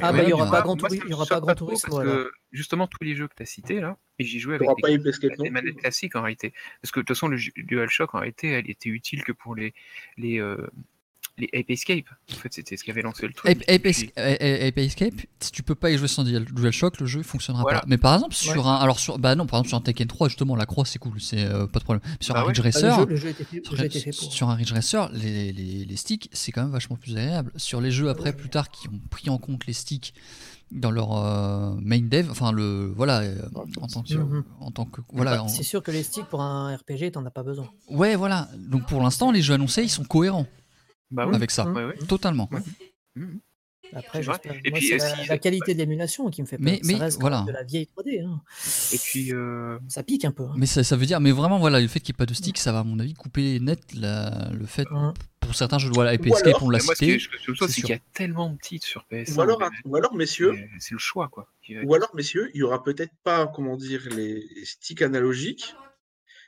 [0.00, 1.24] Ah bah, il y même, aura pas Gran moi, ça Turismo- me il y aura
[1.24, 2.14] choque pas Gran trop Turismo, Parce alors.
[2.26, 4.82] que justement, tous les jeux que tu as cités là, et j'y jouais avec des,
[4.82, 6.52] pas Ape Escape des non manettes classiques en réalité.
[6.80, 9.72] Parce que de toute façon, le DualShock en réalité, elle était utile que pour les,
[10.16, 10.66] les, euh,
[11.38, 12.04] les Ape Escape.
[12.30, 13.50] En fait, c'était ce qui avait lancé le truc.
[13.50, 16.24] Ape, Ape Et Es- puis- A- Ape Escape, si tu peux pas y jouer sans
[16.24, 17.80] Dual- DualShock, le jeu fonctionnera Voilà.
[17.80, 17.86] pas.
[17.88, 20.28] Mais par exemple sur un, alors sur, bah non, par exemple sur un Tekken 3
[20.28, 22.02] justement la croix c'est cool, c'est euh, pas de problème.
[22.20, 22.44] Sur Bah un.
[22.44, 22.94] Ridge Racer,
[24.12, 27.52] sur, un Ridge Racer, les, les, les sticks c'est quand même vachement plus agréable.
[27.56, 30.14] Sur les jeux après plus tard qui ont pris en compte les sticks
[30.70, 33.36] dans leur euh, main dev, enfin le voilà euh,
[33.80, 34.44] en tant que Mhm.
[34.60, 35.42] en tant que voilà.
[35.44, 37.68] En- C'est sûr que les sticks pour un RPG, t'en as pas besoin.
[37.90, 38.48] Ouais voilà.
[38.58, 40.46] Donc pour l'instant les jeux annoncés ils sont cohérents
[41.12, 41.34] Bah oui.
[41.36, 41.68] avec ça.
[41.68, 41.96] Ouais, ouais.
[42.08, 42.48] totalement.
[43.94, 44.38] Après, C'est vrai.
[44.42, 44.60] j'espère.
[44.64, 46.64] Et Moi, puis, euh, la, si- la qualité de l'émulation qui me fait peur.
[46.64, 47.44] Mais- ça mais reste voilà.
[47.46, 48.22] de la vieille 3D.
[48.24, 48.40] hein.
[48.94, 50.44] Et puis, euh, Ça pique un peu.
[50.44, 50.54] hein.
[50.56, 52.32] Mais ça, ça veut dire, mais vraiment, voilà, le fait qu'il n'y ait pas de
[52.32, 54.86] stick, ça va, à mon avis, couper net la- le fait.
[54.92, 55.12] Hein.
[55.40, 57.18] Pour certains jeux, voilà, Ape Escape, on l'a ce cité.
[57.18, 57.28] que je
[57.68, 59.36] c'est qu'il y a tellement de titres sur PS1.
[59.36, 61.46] Ou alors, mais- ou alors, messieurs, C'est le choix, quoi.
[61.84, 65.74] ou alors, messieurs, il y aura peut-être pas, comment dire, les sticks analogiques,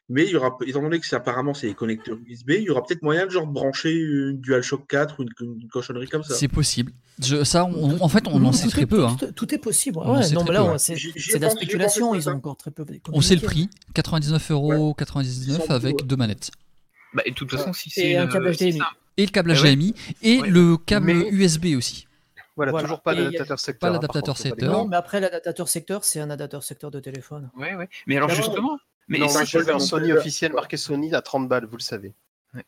[0.08, 2.70] mais il y aura, étant donné que c'est apparemment c'est les connecteurs USB, il y
[2.70, 6.34] aura peut-être moyen de genre brancher une DualShock 4 ou une, une cochonnerie comme ça.
[6.34, 6.92] C'est possible.
[7.22, 9.04] Je, ça, on- en fait, on en sait très est- peu.
[9.06, 9.16] hein.
[9.18, 9.98] Tout, tout est possible.
[9.98, 12.14] Ouais, non, mais là, c'est de la spéculation.
[12.14, 12.84] Ils ont encore très peu.
[13.12, 16.06] On sait le prix 99,99€ Sans avec doute.
[16.06, 16.50] deux manettes.
[17.14, 18.10] Bah, et de toute façon, si c'est.
[18.10, 18.80] Et un câble HDMI.
[19.16, 19.56] Et le câble ouais.
[19.56, 20.48] HDMI et Ouais.
[20.48, 22.06] le câble Mais- USB aussi.
[22.56, 22.84] Voilà, Voilà.
[22.86, 23.80] toujours pas Et d'adaptateur secteur.
[23.80, 24.72] pas hein, l'adaptateur pas secteur.
[24.72, 27.50] Non, mais après, l'adaptateur secteur, c'est un adaptateur secteur de téléphone.
[27.56, 27.88] Ouais, ouais.
[28.06, 28.78] Mais alors, justement.
[29.08, 32.14] Mais non, ça, un Sony ça, officiel marqué Sony à 30 balles, vous le savez.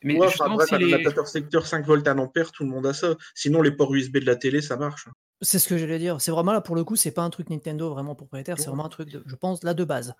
[0.02, 1.26] mais Ouais, enfin, justement, bref, si les.
[1.26, 3.14] secteur 5 volts 1 ampère, tout le monde a ça.
[3.34, 5.08] Sinon, les ports USB de la télé, ça marche.
[5.42, 6.20] C'est ce que j'allais dire.
[6.20, 8.86] C'est vraiment là pour le coup, c'est pas un truc Nintendo vraiment propriétaire, c'est vraiment
[8.86, 10.14] un truc, de, je pense, là de base.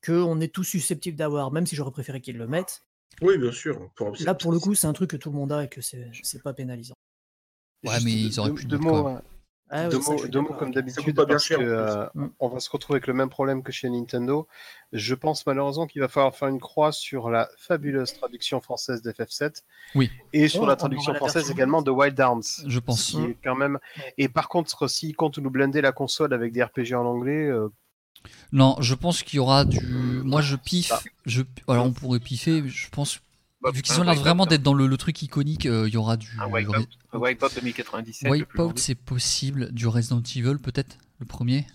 [0.00, 2.82] Que on est tous susceptibles d'avoir, même si j'aurais préféré qu'ils le mettent.
[3.22, 3.90] Oui, bien sûr.
[3.96, 5.80] Pour, Là pour le coup, c'est un truc que tout le monde a et que
[5.82, 6.94] c'est pas pénalisant.
[7.84, 9.12] Ouais, Juste mais ils auraient deux- pu deux mettre, mots, quoi.
[9.12, 9.20] euh,
[9.72, 11.72] Ah deux mots, deux comme d'habitude, parce cher, que, plus.
[11.72, 12.26] euh, Mm.
[12.40, 14.48] on va se retrouver avec le même problème que chez Nintendo.
[14.92, 19.62] Je pense malheureusement qu'il va falloir faire une croix sur la fabuleuse traduction française d'FF7
[19.94, 20.10] Oui.
[20.32, 22.42] et sur Oh, la on traduction la française version également de Wild Arms.
[22.66, 23.12] Je pense.
[23.12, 23.78] qui est quand même.
[24.18, 27.68] Et par contre, s'ils comptent nous blender la console avec des RPG en anglais, euh,
[28.52, 29.78] Non, je pense qu'il y aura du.
[29.86, 30.92] Moi, je piffe.
[31.26, 31.42] Je...
[31.68, 32.60] Alors, on pourrait piffer.
[32.62, 33.20] mais Je pense.
[33.62, 34.46] Bah, Vu qu'ils un ont l'air vraiment hein.
[34.46, 36.28] d'être dans le, le truc iconique, euh, il y aura du.
[36.40, 38.30] Un il y aurait- Wipeout, un Wipeout 2097.
[38.32, 39.70] le plus Wipeout, c'est possible.
[39.72, 41.66] Du Resident Evil, peut-être Le premier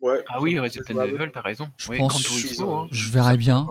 [0.00, 1.68] ouais, Ah oui, Resident Evil, t'as raison.
[1.76, 2.16] Je Ouais, pense-
[2.60, 2.86] hein.
[2.90, 3.68] Je verrai bien.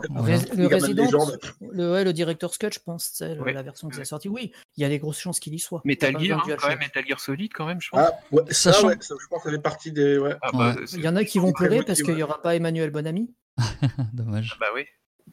[0.56, 1.28] Le Resident,
[1.72, 4.30] le, ouais, le Director's Cut, je pense, c'est la version qui est sortie.
[4.30, 5.82] Oui, il y a des grosses chances qu'il y soit.
[5.86, 6.80] Metal Gear, hein, quand même.
[6.80, 8.00] Metal Gear Solid, quand même, je pense.
[8.04, 10.17] Ah, ouais, ça, Sachant- ouais, ça, je pense que ça fait partie des.
[10.17, 10.36] Ouais.
[10.41, 12.89] Ah, bah, Il y en a qui vont pleurer parce qu'il n'y aura pas Emmanuel
[12.91, 13.34] Bonamy.
[14.13, 14.56] Dommage.
[14.60, 14.84] Bah oui.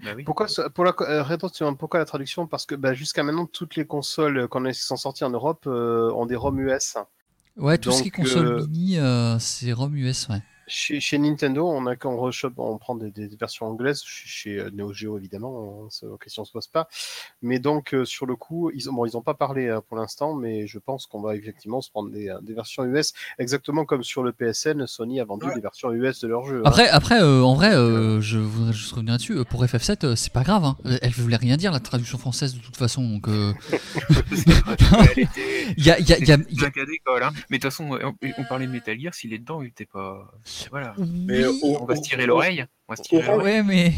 [0.02, 0.24] Bah oui.
[0.24, 4.48] pourquoi pour la euh, pourquoi la traduction Parce que bah, jusqu'à maintenant, toutes les consoles
[4.48, 6.96] qu'on a- qui sont sorties en Europe euh, ont des ROM US.
[7.57, 10.42] Ouais, tout ce qui est console euh, mini, euh, c'est ROM US, ouais.
[10.66, 14.03] Chez, chez Nintendo, on a qu'on rechoppe, on prend des, des versions anglaises.
[14.05, 15.50] Chez, chez euh, Neo Geo, évidemment,
[15.85, 16.88] on, se- la question se pose pas.
[17.42, 19.96] Mais donc euh, sur le coup, ils ont, bon, ils ont pas parlé euh, pour
[19.96, 23.85] l'instant, mais je pense qu'on va effectivement se prendre des, euh, des versions US, exactement
[23.85, 25.55] comme sur le PSN, Sony a vendu Ouais.
[25.55, 26.61] des versions US de leurs jeux.
[26.61, 26.68] hein.
[26.68, 29.35] Après, après euh, en vrai, euh, je voudrais juste revenir là-dessus.
[29.38, 30.64] euh, Pour FF7, euh, c'est pas grave.
[30.64, 30.77] hein.
[31.03, 33.03] Elle voulait rien dire, la traduction française, de toute façon.
[33.07, 33.53] Donc, euh,
[35.77, 36.66] il y a, il y a- il y a- il y a-
[37.27, 37.31] hein.
[37.50, 39.87] Mais de toute façon, on, on parlait de Metal Gear, s'il est dedans, il était
[39.87, 40.31] pas.
[40.71, 40.95] Voilà.
[40.99, 41.61] Mais Oui.
[41.81, 42.64] On va se tirer l'oreille.
[42.88, 43.57] On va se tirer Orange- l'oreille.
[43.57, 43.93] Ouais, mais.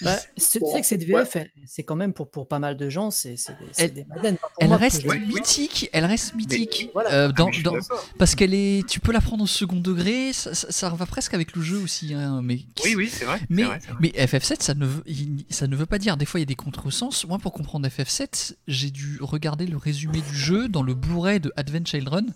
[0.00, 2.78] Bah, c'est tu sais que cette VF, elle- c'est quand même pour, pour pas mal
[2.78, 3.38] de gens, c'est des,
[3.76, 4.36] Elle- des Madeleines.
[4.38, 6.88] Pour Elle moi, reste mythique, elle reste mythique.
[6.94, 7.12] voilà.
[7.12, 10.88] euh, Ah, parce qu'elle est, tu peux la prendre au second degré, ça, ça- ça
[10.88, 12.14] va presque avec le jeu aussi.
[12.14, 13.38] hein, mais Oui, oui, c'est vrai.
[13.50, 13.98] Mais, vrai, c'est vrai.
[14.00, 16.16] mais FF7, ça ne, veut, il- ça ne veut pas dire.
[16.16, 17.26] Des fois, il y a des contresens.
[17.26, 21.52] Moi, pour comprendre FF7, j'ai dû regarder le résumé du jeu dans le Blu-ray de
[21.56, 22.32] Advent Children,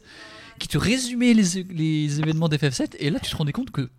[0.61, 2.95] qui te résumait les, les événements d'FF7.
[3.01, 3.91] Et là, tu te rendais compte que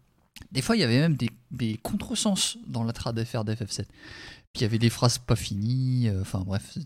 [0.54, 3.86] des fois, il y avait même des, des contresens dans la trad FR d'FF7.
[4.54, 6.10] Puis il y avait des phrases pas finies.
[6.10, 6.78] euh, Enfin, bref.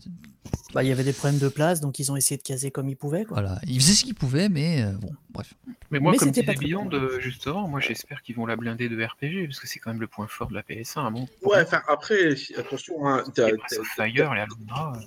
[0.75, 2.88] Bah, il y avait des problèmes de place, donc ils ont essayé de caser comme
[2.89, 3.25] ils pouvaient.
[3.25, 3.41] Quoi.
[3.41, 3.59] Voilà.
[3.65, 5.53] Ils faisaient ce qu'ils pouvaient, mais euh, bon, bref.
[5.89, 8.95] Mais moi, Mais comme disait Beyond, euh, justement, moi j'espère qu'ils vont la blinder de
[9.03, 11.11] RPG, parce que c'est quand même le point fort de la PS1.
[11.11, 13.55] Bon, Ouais, enfin, après, attention, hein, t'as- Et
[13.95, 14.99] Fire, les Alundra.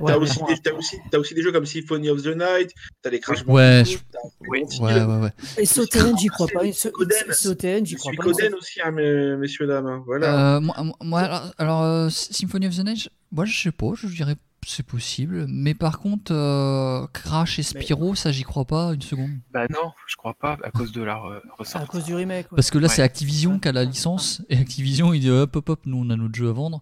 [0.00, 2.36] Ouais, t'as aussi, bon, des- t'as aussi, t'as aussi des jeux comme Symphony of the
[2.36, 2.72] Night,
[3.02, 4.02] t'as les Crash Ouais, Bandicoot.
[4.50, 5.30] Resident Ouais, ouais, ouais.
[5.58, 6.60] Et Soten, j'y crois pas.
[6.72, 8.24] Soten, j'y Je crois suis pas.
[8.24, 9.86] Coden aussi, hein, mes- messieurs, dames.
[9.86, 10.56] hein, Voilà.
[10.56, 14.06] Euh, moi, moi, alors, alors, euh, Symphony of the Night, moi je sais pas, je
[14.08, 14.34] dirais
[14.66, 15.46] c'est possible.
[15.48, 19.30] Mais par contre, euh, Crash et Spyro, ça j'y crois pas une seconde.
[19.52, 21.40] Bah non, je crois pas, à cause de la re-
[21.74, 22.50] À cause du remake.
[22.52, 22.56] ouais.
[22.56, 22.94] Parce que là Ouais.
[22.94, 26.10] c'est Activision qui a la licence, et Activision il dit hop hop hop, nous on
[26.10, 26.80] a notre jeu à vendre.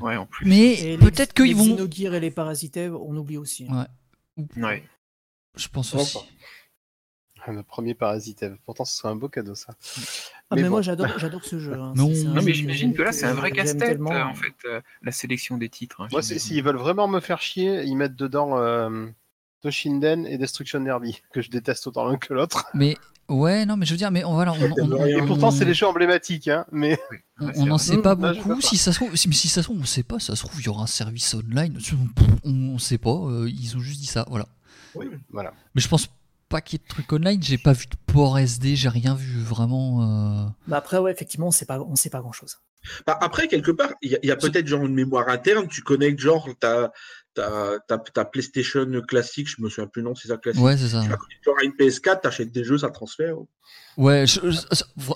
[0.00, 0.48] Ouais, en plus.
[0.48, 1.64] Mais les- peut-être qu'ils les vont.
[1.76, 3.66] Xenogears et les Parasitae, on oublie aussi.
[3.70, 3.86] hein.
[4.36, 4.84] Ouais, Ouais.
[5.56, 6.18] je pense aussi.
[7.52, 8.44] Le premier Parasite.
[8.64, 9.74] Pourtant, ce serait un beau cadeau, ça.
[10.50, 11.72] Ah, mais, Mais moi j'adore, j'adore ce jeu.
[11.74, 11.92] hein.
[11.96, 12.08] Non.
[12.08, 14.10] Non, mais j'imagine que là, c'est un vrai casse-tête, tellement.
[14.10, 16.00] en fait, euh, la sélection des titres.
[16.02, 19.06] hein, Moi, s'ils veulent vraiment me faire chier, ils mettent dedans euh,
[19.62, 22.66] Toshinden et Destruction Derby, que je déteste autant l'un que l'autre.
[22.74, 22.96] Mais
[23.28, 25.06] ouais, non, mais je veux dire, mais on, voilà, on, on.
[25.06, 26.64] Et pourtant, c'est des jeux emblématiques, hein.
[26.70, 26.98] Mais
[27.56, 28.60] On n'en sait pas beaucoup.
[28.60, 30.18] Si ça se trouve, si, si ça se trouve, on sait pas.
[30.20, 31.76] Ça se trouve, il y aura un service online.
[32.44, 33.10] On, on sait pas.
[33.10, 34.26] euh, ils ont juste dit ça.
[34.28, 34.46] Voilà.
[35.30, 35.52] voilà.
[35.74, 36.08] Mais je pense
[36.60, 37.42] ait de trucs online.
[37.42, 38.76] J'ai pas vu de port SD.
[38.76, 40.02] J'ai rien vu vraiment.
[40.02, 42.58] euh, Bah après, ouais, effectivement, on sait pas, on sait pas grand chose.
[43.06, 45.68] Bah, après, quelque part, il y a, il y a peut-être genre une mémoire interne.
[45.68, 46.90] Tu connectes genre ta,
[47.34, 50.60] ta, ta, ta PlayStation classique, je me souviens plus non, c'est ça classique.
[50.62, 51.00] Ouais, c'est ça.
[51.02, 53.36] Tu la connectes genre à une PS4, t'achètes des jeux, ça transfère.
[53.96, 54.40] Ouais, je-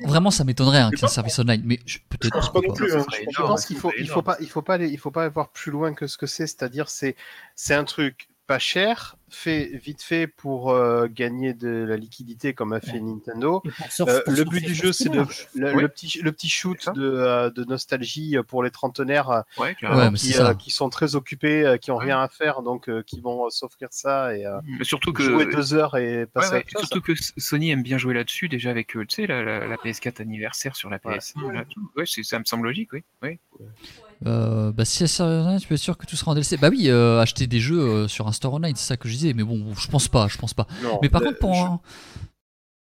[0.06, 1.62] vraiment, ça m'étonnerait hein, qu'il y ait un pense- service online.
[1.64, 2.32] Mais je- Je peut-être.
[2.34, 2.94] pense pas non plus.
[2.94, 2.98] Hein.
[3.00, 3.48] Je pense Je énorme.
[3.48, 5.50] pense qu'il faut, il faut pas, il faut pas aller, il faut pas aller voir
[5.50, 6.46] plus loin que ce que c'est.
[6.46, 7.16] C'est-à-dire, c'est,
[7.56, 12.72] c'est un truc pas cher, fait vite fait pour euh, gagner de la liquidité comme
[12.72, 13.62] a fait Nintendo.
[14.00, 15.82] Euh, le but du jeu, ce c'est le, Oui.
[15.82, 16.92] le petit, le petit shoot ça.
[16.92, 19.74] de, euh, de nostalgie pour les trentenaires Ouais,
[20.14, 20.50] qui, ça.
[20.50, 22.04] euh, sont très occupés, euh, qui ont Ouais.
[22.04, 25.22] rien à faire, donc euh, qui vont euh, s'offrir ça et euh, Mais surtout que.
[25.22, 26.82] jouer deux heures et Ouais, passer à chose.
[26.82, 29.76] surtout que Sony aime bien jouer là-dessus, déjà avec euh, tu sais, la, la, la
[29.76, 30.98] PS4 anniversaire sur la.
[30.98, 31.52] PS1.
[31.52, 31.64] là,
[32.22, 33.02] ça me semble logique, oui.
[33.22, 33.38] oui.
[34.24, 36.56] Euh, bah, si c'est online, tu peux être sûr que tout sera en DLC.
[36.56, 39.15] Bah oui, euh, acheter des jeux euh, sur un store online, c'est ça que je
[39.16, 39.32] disais.
[39.34, 40.28] Mais bon, je pense pas.
[40.28, 40.66] Je pense pas.
[40.82, 41.80] Non, Mais par contre, pour je- un,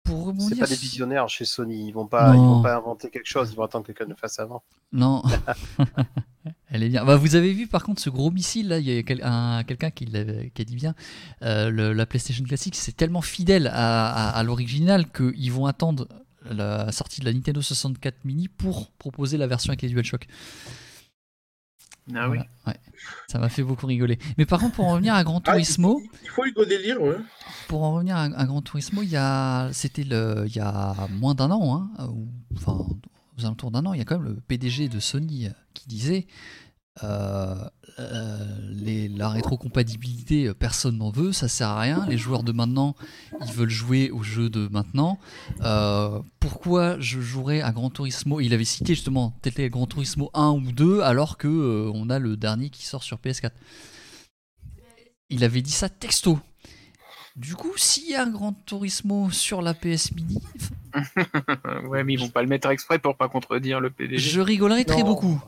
[0.04, 0.60] pour C'est rebondir.
[0.60, 1.88] pas des visionnaires chez Sony.
[1.88, 3.50] Ils vont pas, ils vont pas inventer quelque chose.
[3.52, 4.64] Ils vont attendre que quelqu'un le fasse avant.
[4.94, 5.22] Non.
[6.70, 7.04] Elle est bien.
[7.04, 9.64] Bah, vous avez vu par contre ce gros missile là, il y a quel- un-
[9.66, 10.96] quelqu'un qui, qui a dit bien,
[11.42, 16.08] euh, le- la PlayStation classique c'est tellement fidèle à, à- à l'original qu'ils vont attendre
[16.50, 20.26] la sortie de la Nintendo 64 mini pour proposer la version avec les DualShock.
[22.16, 22.38] Ah oui.
[22.38, 22.76] Voilà, ouais.
[23.28, 24.18] Ça m'a fait beaucoup rigoler.
[24.38, 27.02] Mais par contre, pour en revenir à Gran Ah, Turismo, il, il faut Hugo Délire,
[27.02, 27.18] ouais.
[27.68, 30.96] pour en revenir à, à Gran Turismo, il y a, c'était le, il y a
[31.12, 32.86] moins d'un an, hein, ou, enfin
[33.38, 35.88] aux alentours d'un an, il y a quand même le PDG de Sony euh, qui
[35.88, 36.26] disait
[37.04, 37.56] euh,
[38.00, 38.38] euh,
[38.70, 42.06] les- la rétrocompatibilité, euh, personne n'en veut, ça sert à rien.
[42.08, 42.96] Les joueurs de maintenant,
[43.46, 45.18] ils veulent jouer aux jeux de maintenant.
[45.62, 48.40] Euh, pourquoi je jouerais à Gran Turismo?
[48.40, 52.20] Il avait cité justement tel Gran Turismo 1 ou 2, alors que euh, on a
[52.20, 53.52] le dernier qui sort sur PS4.
[55.30, 56.40] Il avait dit ça texto.
[57.36, 60.38] Du coup, s'il y a un Gran Turismo sur la PS Mini,
[61.90, 64.18] ouais, mais ils vont pas le mettre exprès pour pas contredire le PDG.
[64.18, 65.08] je rigolerais très Non.
[65.08, 65.40] beaucoup.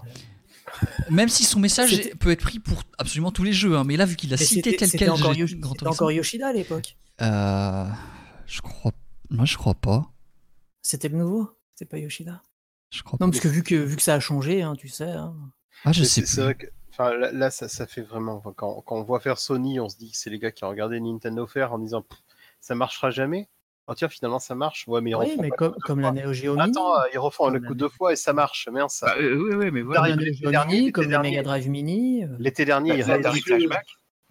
[1.10, 4.06] Même si son message peut être pris pour absolument tous les jeux, hein, mais là,
[4.06, 6.98] vu qu'il a cité tel quel encore, Yoshi- encore Yoshida à l'époque.
[7.22, 7.86] euh,
[8.46, 8.92] je crois,
[9.30, 10.12] moi je crois pas.
[10.82, 12.42] C'était le nouveau C'était pas Yoshida
[12.92, 13.32] Je crois Non, pas.
[13.32, 15.04] parce que vu que, vu que ça a changé, hein, tu sais.
[15.12, 15.36] hein.
[15.86, 16.44] Ah, je sais c'est- C'est plus.
[16.44, 18.40] vrai que, enfin, là, là, ça, ça fait vraiment.
[18.56, 20.70] Quand, quand on voit faire Sony, on se dit que c'est les gars qui ont
[20.70, 22.04] regardé Nintendo faire en disant
[22.62, 23.48] ça marchera jamais.
[23.92, 24.88] Oh tiens, finalement ça marche.
[24.88, 26.70] Ouais, mais ils Oui, refont mais pas comme, comme la Neo Geo Mini.
[26.70, 28.68] Attends, euh, ils refont Comme le la coup deux fois et ça marche.
[28.72, 29.08] Merde, ça.
[29.08, 30.10] Bah, euh, ouais, ouais, mais Comme voilà.
[30.10, 31.32] la Derrière, Neo l'été Geo dernier, Mini, comme la.
[31.32, 32.24] Mega Drive Mini.
[32.24, 33.48] euh, L'été dernier, ils des rééditent,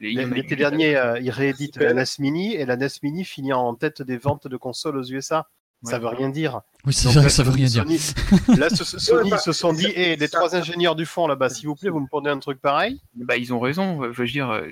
[0.00, 4.00] l'été dernier, euh, ils rééditent la NES Mini et la NES Mini finit en tête
[4.00, 5.48] des ventes de consoles aux USA.
[5.84, 6.60] Ça veut rien dire.
[6.84, 7.84] Oui, c'est Donc vrai là, que ça veut rien dire.
[8.58, 10.38] Là, ce- ce- Sony se sont dit, hé, les c'est ça.
[10.38, 13.36] trois ingénieurs du fond là-bas, s'il vous plaît, vous me prenez un truc pareil Bah,
[13.36, 14.02] ils ont raison.
[14.12, 14.66] Je veux dire, euh,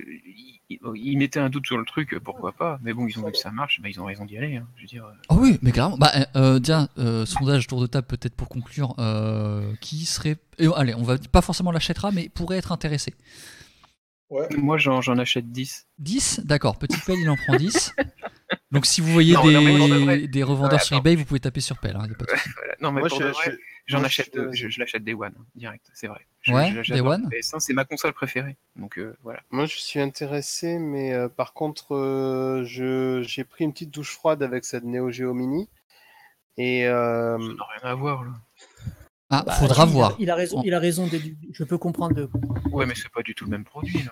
[0.69, 2.77] ils, ils mettaient un doute sur le truc, pourquoi pas.
[2.81, 4.57] Mais bon, ils ont vu que ça marche, bah, ils ont raison d'y aller.
[4.57, 4.67] hein.
[4.75, 5.97] Je veux dire, euh, Ah oui, mais carrément.
[5.97, 8.93] Bah, euh, tiens, euh, sondage tour de table peut-être pour conclure.
[8.99, 10.35] euh, qui serait.
[10.59, 13.13] et, allez, on va pas forcément l'achètera, mais pourrait être intéressé.
[14.29, 14.45] Ouais.
[14.57, 15.85] moi, j'en j'en achète 10.
[15.99, 17.93] 10 D'accord, petit pelle, il en prend 10.
[18.71, 19.61] Donc si vous voyez Non, des, non,
[20.47, 21.95] revendeurs Ouais, sur eBay, vous pouvez taper sur pelle.
[21.95, 22.49] hein, y a pas de souci.
[22.57, 22.75] Voilà.
[22.81, 23.27] Non, mais Moi, pour je-
[23.87, 26.27] j'en achète, je- euh, je, je l'achète Day One, hein, direct, c'est vrai.
[26.41, 27.23] Je, Ouais, je- Day One.
[27.23, 28.57] le PS1, c'est ma console préférée.
[28.75, 29.39] Donc euh, voilà.
[29.51, 34.11] Moi, je suis intéressé, mais euh, par contre, euh, je j'ai pris une petite douche
[34.11, 35.69] froide avec cette Neo Geo Mini.
[36.57, 38.31] Et euh, Ça n'a rien à voir là.
[39.29, 40.15] Ah, bah, faudra il a- voir.
[40.19, 41.09] Il a raison, il a raison.
[41.53, 42.15] Je peux comprendre.
[42.15, 42.29] De...
[42.71, 44.11] Ouais, mais c'est pas du tout le même produit là.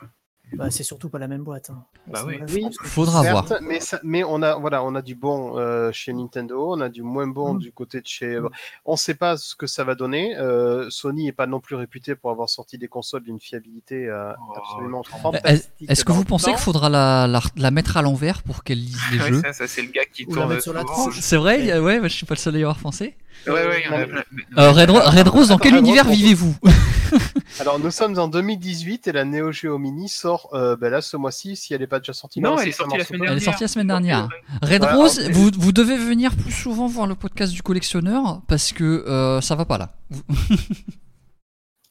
[0.53, 1.69] Bah, c'est surtout pas la même boîte.
[1.71, 1.83] hein.
[2.07, 2.37] Bah oui.
[2.37, 3.45] vrai, Faudra voir.
[3.61, 6.87] mais, ça- mais on a voilà, on a du bon euh, chez Nintendo, on a
[6.89, 7.59] du moins bon Mm.
[7.59, 8.39] du côté de chez.
[8.39, 8.49] Mm.
[8.85, 10.37] On ne sait pas ce que ça va donner.
[10.37, 14.31] Euh, Sony n'est pas non plus réputé pour avoir sorti des consoles d'une fiabilité euh,
[14.39, 15.17] Oh, absolument attends.
[15.17, 15.89] fantastique.
[15.89, 18.97] Est-ce que vous pensez qu'il faudra la, la, la mettre à l'envers pour qu'elle lise
[19.11, 20.93] les Ouais, jeux ça, ça, c'est le gars qui Ou tourne mettre sur la souvent.
[20.93, 21.19] tranche.
[21.19, 23.15] C'est vrai Ouais, bah, je suis pas le seul à y avoir pensé.
[23.47, 24.23] Ouais, ouais, il y en a Non, plein.
[24.31, 26.55] Mais- Euh, Red, Ro- Red Rose, dans quel Red Rose, univers vivez-vous
[27.59, 31.15] Alors nous sommes en 2018 et la Neo Geo Mini sort euh, ben là ce
[31.15, 32.41] mois-ci si elle n'est pas déjà sortie.
[32.41, 33.25] Non, Voilà, elle est sortie la semaine pas.
[33.27, 33.43] Elle est dernière.
[33.53, 34.29] sortie la semaine dernière.
[34.63, 38.41] Red Voilà, Rose, en- vous, vous devez venir plus souvent voir le podcast du collectionneur
[38.47, 39.93] parce que euh, ça va pas là.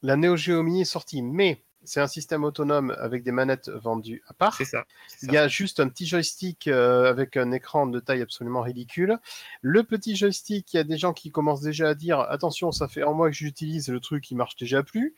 [0.03, 4.23] La Neo Geo Mini est sortie, mais c'est un système autonome avec des manettes vendues
[4.29, 4.55] à part.
[4.55, 4.85] C'est ça.
[5.09, 8.63] c'est Il y a juste un petit joystick euh, avec un écran de taille absolument
[8.63, 9.19] ridicule.
[9.63, 12.89] Le petit joystick, il y a des gens qui commencent déjà à dire attention, ça
[12.89, 15.15] fait un mois que j'utilise le truc, il marche déjà plus.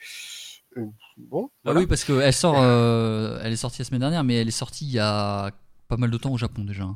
[0.77, 1.81] Euh, bon, voilà.
[1.81, 4.87] oui, parce qu'elle sort, euh, elle est sortie la semaine dernière, mais elle est sortie
[4.87, 5.51] il y a
[5.89, 6.89] pas mal de temps au Japon déjà.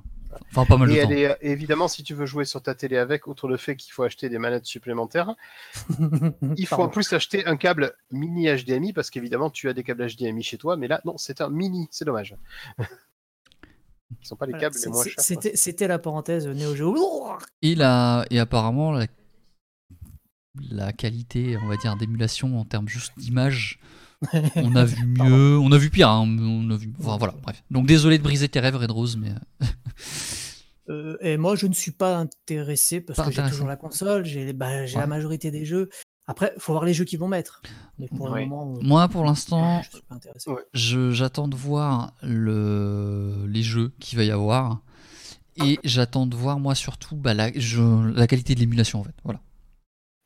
[0.50, 1.10] Enfin, pas mal Et de elle temps.
[1.10, 3.92] est euh, évidemment, si tu veux jouer sur ta télé avec, outre le fait qu'il
[3.92, 5.34] faut acheter des manettes supplémentaires,
[6.56, 10.06] il faut en plus acheter un câble mini HDMI parce qu'évidemment, tu as des câbles
[10.06, 12.36] HDMI chez toi, mais là, non, c'est un mini, c'est dommage.
[14.22, 15.14] Ils sont pas les Voilà, câbles les chers.
[15.14, 15.22] quoi.
[15.24, 17.32] C'était c'était la parenthèse Neo Geo.
[17.62, 19.06] Et, la, et apparemment, la,
[20.70, 23.78] la qualité, on va dire, d'émulation en termes juste d'image,
[24.56, 26.08] on a vu mieux, on a vu pire.
[26.10, 27.62] hein, on a vu, enfin, voilà, bref.
[27.70, 29.66] Donc désolé de briser tes rêves, Red Rose, mais euh,
[30.88, 34.24] Euh, et moi, je ne suis pas intéressé parce Pas que j'ai toujours la console,
[34.24, 34.90] j'ai bah, Ouais.
[34.92, 35.88] la majorité des jeux.
[36.26, 37.62] Après, faut voir les jeux qu'ils vont mettre.
[38.00, 38.40] Mais pour Ouais.
[38.42, 39.82] le moment, euh, moi pour l'instant,
[40.74, 44.80] j'attends de voir le, les jeux qu'il va y avoir.
[45.64, 49.14] Et j'attends de voir, moi surtout, bah, la, je- la qualité de l'émulation en fait.
[49.22, 49.40] Voilà.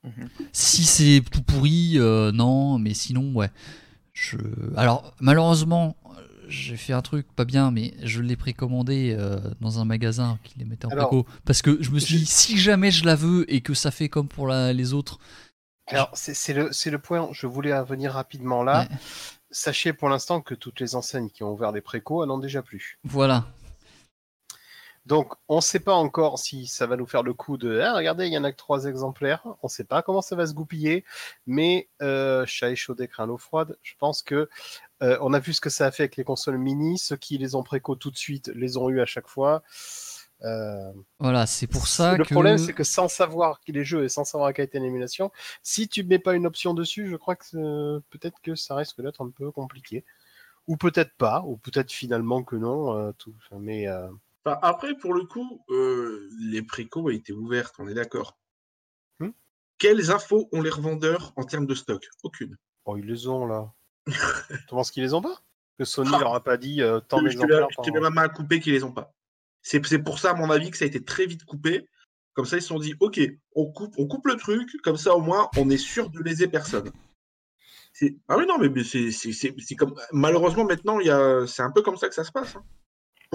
[0.04, 0.28] Mhm.
[0.52, 3.50] Si c'est tout pourri, euh, non, mais sinon, ouais.
[4.14, 4.36] Je...
[4.76, 5.96] Alors, malheureusement,
[6.48, 10.58] j'ai fait un truc pas bien, mais je l'ai précommandé euh, dans un magasin qui
[10.58, 11.26] les mettait en préco.
[11.44, 14.08] Parce que je me suis dit, si jamais je la veux et que ça fait
[14.08, 15.18] comme pour la- les autres,
[15.88, 18.80] Alors, c'est le, c'est le point, je voulais en venir rapidement là.
[18.90, 18.96] Ouais.
[19.50, 22.62] Sachez pour l'instant que toutes les enseignes qui ont ouvert des précos en ont déjà
[22.62, 22.98] plus.
[23.04, 23.46] voilà.
[25.06, 27.94] Donc, on ne sait pas encore si ça va nous faire le coup de ah,
[27.94, 29.42] regardez, il y en a que trois exemplaires.
[29.62, 31.04] On ne sait pas comment ça va se goupiller,
[31.46, 33.76] mais euh, chat échaudé, craint l'eau froide.
[33.82, 34.48] Je pense que
[35.02, 36.98] euh, on a vu ce que ça a fait avec les consoles mini.
[36.98, 39.62] Ceux qui les ont préco tout de suite les ont eu à chaque fois.
[40.42, 42.32] Euh, Voilà, c'est pour ça le que.
[42.32, 45.30] problème, c'est que sans savoir qui les jeux et sans savoir quelle était l'émulation,
[45.62, 48.74] si tu ne mets pas une option dessus, je crois que euh, peut-être que ça
[48.74, 50.04] risque d'être un peu compliqué.
[50.66, 52.96] Ou peut-être pas, ou peut-être finalement que non.
[52.96, 53.34] euh, tout.
[53.52, 53.86] Mais
[54.44, 58.36] Enfin, après, pour le coup, euh, les précos étaient ouvertes, on est d'accord.
[59.20, 59.30] Hmm.
[59.78, 62.06] Quelles infos ont les revendeurs en termes de stock?
[62.22, 62.56] Aucune.
[62.84, 63.72] oh, ils les ont là.
[64.06, 65.40] tu penses qu'ils les ont pas?
[65.78, 66.18] Que Sony Ah.
[66.18, 68.74] leur a pas dit euh, tant d'exemplaires par te mets ma main à couper qu'ils
[68.74, 69.14] les ont pas.
[69.62, 71.88] C'est pour ça, à mon avis, que ça a été très vite coupé.
[72.34, 73.18] Comme ça, ils se sont dit, OK,
[73.54, 76.48] on coupe, on coupe le truc, comme ça, au moins, on est sûr de léser
[76.48, 76.92] personne.
[78.28, 79.94] Ah oui, non, mais c'est comme.
[80.12, 81.46] Malheureusement, maintenant, a...
[81.46, 82.56] c'est un peu comme ça que ça se passe.
[82.56, 82.64] hein.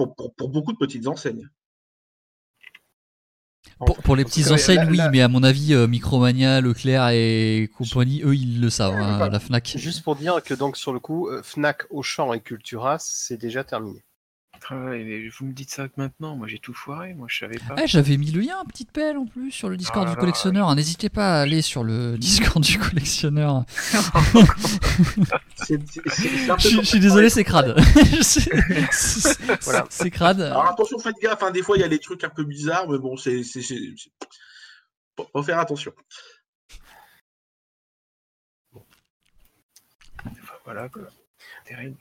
[0.00, 1.50] Pour, pour- pour beaucoup de petites enseignes.
[3.78, 8.22] Pour, pour les petites enseignes, oui, mais à mon avis, euh, Micromania, Leclerc et compagnie,
[8.24, 9.74] eux, ils le savent, hein, la Fnac.
[9.76, 13.62] Juste pour dire que donc sur le coup, euh, Fnac, Auchan et Cultura, c'est déjà
[13.62, 14.02] terminé.
[14.68, 17.38] Ah ouais, mais vous me dites ça que maintenant, moi j'ai tout foiré, moi je
[17.38, 17.74] savais pas.
[17.78, 20.20] Ah, j'avais mis le lien, petite pelle en plus, sur le Discord Ah du là,
[20.20, 20.74] collectionneur.
[20.74, 23.64] N'hésitez pas à aller sur le Discord du collectionneur.
[25.56, 27.74] C'est c'est- c'est- c'est un peu Je, suis désolé, c'est crade.
[28.22, 28.50] C'est
[29.62, 29.86] Voilà.
[29.90, 30.40] c'est crade.
[30.40, 32.88] Alors attention, faites gaffe, hein, des fois il y a des trucs un peu bizarres,
[32.88, 33.42] mais bon, c'est.
[35.32, 35.92] Faut faire attention.
[40.64, 41.02] Voilà quoi.
[41.64, 41.96] Terrible.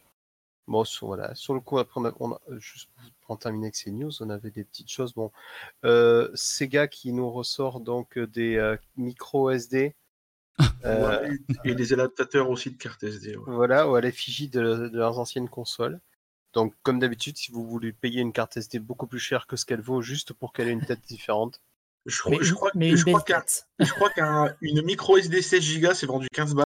[0.69, 1.33] Bon, sur, voilà.
[1.35, 2.89] sur le coup, après, on a, on a- juste
[3.21, 5.13] pour en terminer avec ces news, on avait des petites choses.
[5.15, 5.31] Bon,
[5.83, 9.95] euh, Sega qui nous ressort donc euh, des euh, micro SD.
[10.85, 13.35] euh, Ouais, Et des adaptateurs aussi de cartes SD.
[13.35, 13.43] ouais.
[13.47, 15.99] Voilà, ou à l'effigie de, de leurs anciennes consoles.
[16.53, 19.65] Donc, comme d'habitude, si vous voulez payer une carte SD beaucoup plus chère que ce
[19.65, 21.61] qu'elle vaut, juste pour qu'elle ait une tête différente,
[22.05, 23.67] Je Mais, crois, je crois, mais je crois belle qu'un tête.
[23.79, 26.65] je crois qu'une micro SD 16 Go c'est vendu 15 balles.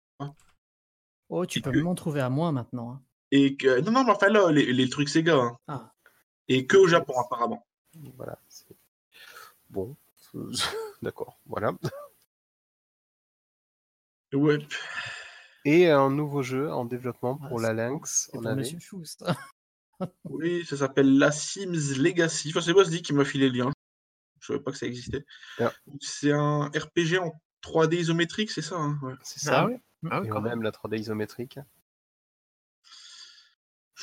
[1.30, 2.92] Oh, tu Et peux que- même en trouver à moins maintenant.
[2.92, 3.02] hein.
[3.32, 3.80] Et que.
[3.82, 5.36] Non, non, mais enfin là, les, les trucs Sega.
[5.36, 5.58] hein.
[5.68, 5.94] Ah.
[6.48, 7.66] Et que au Japon, apparemment.
[8.16, 8.40] voilà.
[9.70, 9.96] Bon,
[11.02, 11.74] d'accord, voilà.
[14.34, 14.60] Ouais.
[15.66, 18.30] Et un nouveau jeu en développement pour Ah, la c'est Lynx.
[18.34, 18.56] On pour avait...
[18.62, 19.36] Monsieur Chou, ça.
[20.24, 22.52] Oui, ça s'appelle La Sims Legacy.
[22.52, 23.72] Enfin, c'est Bosdy qui m'a filé le lien.
[24.40, 25.26] Je savais pas que ça existait.
[25.60, 25.74] Ah.
[26.00, 29.14] C'est un RPG en 3D isométrique, c'est ça hein ouais.
[29.24, 29.68] C'est ça.
[29.70, 29.70] Ah
[30.10, 31.60] Ah ouais, Et quand même la 3D isométrique.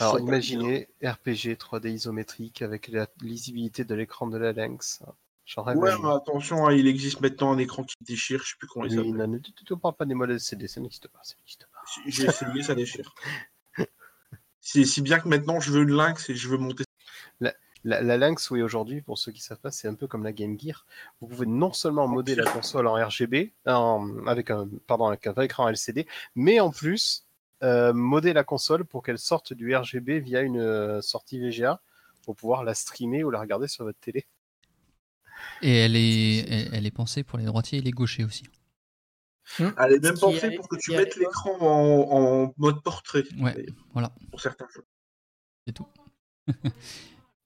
[0.00, 5.00] Alors imaginez RPG 3D isométrique avec la lisibilité de l'écran de la Lynx.
[5.56, 8.84] Ouais, mais attention, hein, il existe maintenant un écran qui déchire, je sais plus comment
[8.84, 9.12] il s'appelle.
[9.12, 11.20] non, ne ne parle pas des modèles CD, ça n'existe pas.
[12.06, 13.14] J'ai essayé, ça déchire.
[14.60, 16.84] C'est si bien que maintenant je veux une Lynx et je veux monter.
[17.84, 20.32] La, la Lynx, oui, aujourd'hui, pour ceux qui savent pas, c'est un peu comme la
[20.32, 20.84] Game Gear.
[21.20, 25.32] Vous pouvez non seulement modder la console en RGB, en- avec un, pardon, avec un
[25.32, 27.25] vrai écran LCD, mais en plus
[27.62, 31.80] euh, modder la console pour qu'elle sorte du RGB via une euh, sortie VGA
[32.22, 34.26] pour pouvoir la streamer ou la regarder sur votre télé.
[35.62, 38.44] Et elle est, elle, elle est pensée pour les droitiers et les gauchers aussi.
[39.58, 43.24] Elle est même pensée pour que tu mettes l'écran en, en mode portrait.
[43.38, 43.66] Ouais.
[43.92, 44.12] Voilà.
[44.30, 44.84] Pour certains jeux.
[45.66, 45.86] C'est tout.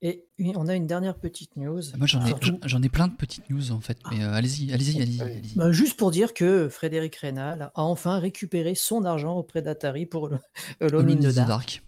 [0.03, 1.81] Et on a une dernière petite news.
[1.97, 3.97] Moi, j'en ai, Surtout- j'en ai plein de petites news en fait.
[4.11, 5.21] Mais euh, allez-y, allez-y, allez-y.
[5.21, 5.31] Allez.
[5.37, 5.55] allez-y.
[5.55, 10.27] Bah, juste pour dire que Frédéric Reynal a enfin récupéré son argent auprès d'Atari pour
[10.27, 10.39] le
[10.79, 11.47] Alone the the Dark.
[11.47, 11.83] Dark.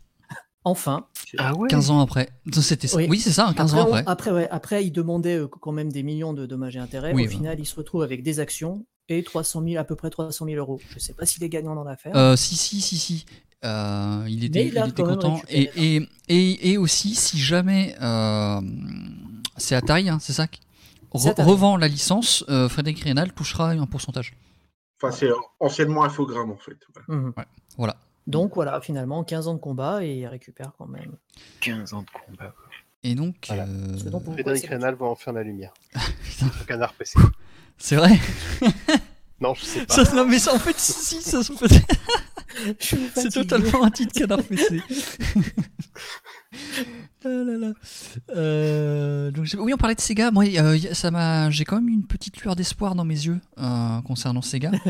[0.65, 1.07] Enfin.
[1.39, 2.29] Ah ouais 15 ans après.
[2.61, 2.97] C'était ça.
[2.97, 3.07] Oui.
[3.09, 4.11] Oui, c'est ça, 15 ans Après, on- après.
[4.11, 7.13] après, ouais, après, il demandait euh, quand même des millions de dommages et intérêts.
[7.13, 10.09] Oui, Au final, il se retrouve avec des actions et 300 000, à peu près
[10.09, 10.79] 300 000 euros.
[10.89, 12.15] Je ne sais pas s'il est gagnant dans l'affaire.
[12.15, 13.25] Euh, si, si, si, si.
[13.63, 15.41] Euh, il était, il content.
[15.49, 18.59] Et, et, et, et aussi, si jamais euh,
[19.57, 20.47] c'est Atari, hein, c'est ça
[21.13, 21.49] re- Atari.
[21.49, 24.33] revend la licence, euh, Frédéric Rénal touchera un pourcentage.
[25.01, 26.77] Enfin, c'est anciennement Infogramme en fait.
[27.07, 27.21] Voilà.
[27.21, 27.33] Mhm.
[27.77, 27.95] Voilà.
[28.27, 31.17] Donc voilà, finalement, 15 ans de combat et il récupère quand même.
[31.61, 32.53] 15 ans de combat.
[33.03, 33.63] Et donc, Voilà.
[33.65, 33.97] euh,
[34.33, 34.65] Frédéric.
[34.65, 35.73] Rénal va en faire la lumière.
[36.67, 37.19] Canard PC.
[37.77, 38.17] c'est vrai.
[39.43, 40.05] Non, je sais pas.
[40.05, 41.67] Ça, non, mais ça, en fait, si, ça se peut.
[42.79, 44.81] C'est totalement un titre canard PC.
[47.25, 47.73] Ah là là.
[48.35, 50.29] Euh, donc, oui, on parlait de Sega.
[50.31, 54.01] Moi, euh, ça m'a, j'ai quand même une petite lueur d'espoir dans mes yeux euh,
[54.01, 54.71] concernant Sega.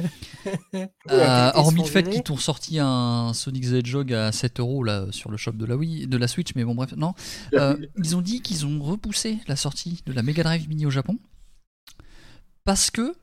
[1.11, 5.05] Euh, hormis le fait qu'ils t'ont sorti un Sonic the Hedgehog à 7 euros là
[5.11, 7.13] sur le shop de la Wii, de la Switch, mais bon bref, non.
[7.53, 10.89] Euh, ils ont dit qu'ils ont repoussé la sortie de la Mega Drive Mini au
[10.89, 11.19] Japon
[12.65, 13.13] parce que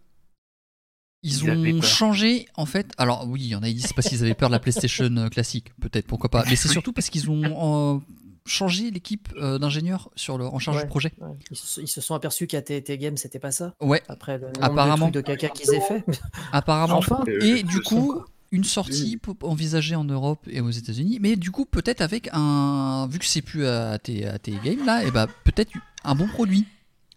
[1.23, 1.49] ils, Ils
[1.79, 2.93] ont changé en fait.
[2.99, 4.59] Alors oui, il y en a qui disent c'est parce qu'ils avaient peur de la
[4.61, 6.45] PlayStation euh, classique, peut-être, pourquoi pas.
[6.49, 7.99] Mais c'est surtout parce qu'ils ont euh,
[8.47, 10.83] changé l'équipe euh, d'ingénieurs sur le, en charge Ouais.
[10.85, 11.12] du projet.
[11.21, 11.29] Ouais.
[11.51, 13.75] Ils, se, ils se sont aperçus qu'à TT Game, c'était pas ça.
[13.81, 15.11] Ouais, Après le Apparemment.
[15.11, 16.05] de caca qu'ils aient fait.
[16.53, 16.97] apparemment.
[16.99, 21.66] Enfin, Et du coup, une sortie envisagée en Europe et aux États-Unis, mais du coup,
[21.66, 23.07] peut-être avec un.
[23.11, 25.71] Vu que c'est plus à tes, à tes games là, et bah peut-être
[26.03, 26.66] un bon produit.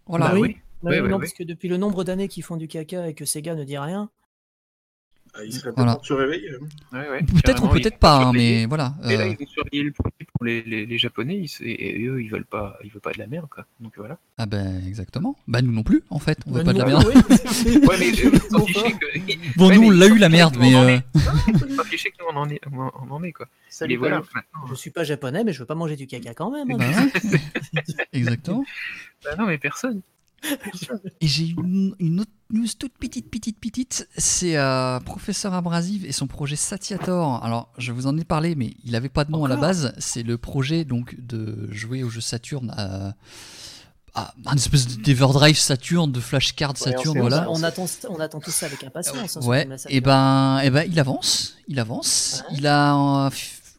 [0.06, 0.28] Voilà.
[0.30, 0.58] Bah oui.
[0.92, 1.10] Oui.
[1.10, 3.64] non, parce que depuis le nombre d'années qu'ils font du caca et que Sega ne
[3.64, 4.10] dit rien,
[5.36, 5.98] Ah, Il serait Voilà.
[6.04, 6.52] se réveiller.
[6.52, 6.68] hein.
[7.00, 8.94] Ouais, ouais, Peut-être ou peut-être pas, hein, mais voilà.
[9.04, 12.06] Et là, euh, ils ont surveillé le produit pour les, les, les Japonais, ils, et,
[12.06, 13.66] eux, ils veulent pas, ils veulent pas de la merde, quoi.
[13.80, 14.20] Donc voilà.
[14.38, 15.36] Ah ben exactement.
[15.48, 16.38] Bah nous non plus, en fait.
[16.46, 17.06] On veut bah, pas de la nous, merde.
[17.90, 18.12] Ouais, mais
[18.52, 19.58] Bon, fichaient que.
[19.58, 20.76] Bon, Ouais, nous, on l'a eu la merde, mais.
[20.76, 21.04] euh, est.
[21.68, 23.48] Ils s'en fichaient qu'on en est, on en- on en est, quoi.
[23.70, 24.22] Salut, voilà.
[24.70, 26.70] Je suis pas japonais, mais je veux pas manger du caca quand même.
[26.70, 26.78] hein.
[26.78, 26.86] bah
[27.32, 27.40] ouais.
[28.14, 28.64] exactement.
[29.26, 30.02] Bah non, mais personne.
[31.22, 34.08] Et j'ai une, une autre news toute petite, petite, petite.
[34.18, 37.44] C'est euh, Professeur Abrasive et son projet Satiator.
[37.44, 39.94] Alors, je vous en ai parlé, mais il n'avait pas de nom à la base.
[39.98, 43.14] C'est le projet donc de jouer au jeu Saturn à,
[44.16, 47.48] à un espèce d'Everdrive Saturn, de flashcard Saturn, c'est- voilà.
[47.50, 49.38] On attend, on attend tout ça avec impatience.
[49.38, 50.04] hein, ce Ouais, et dure.
[50.04, 52.44] ben, et ben, il avance, il avance.
[52.50, 52.58] Ouais.
[52.60, 53.30] Il a, euh,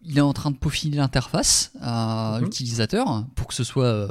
[0.07, 2.47] il est en train de peaufiner l'interface à Mhm.
[2.49, 4.09] utilisateur pour que ce soit euh,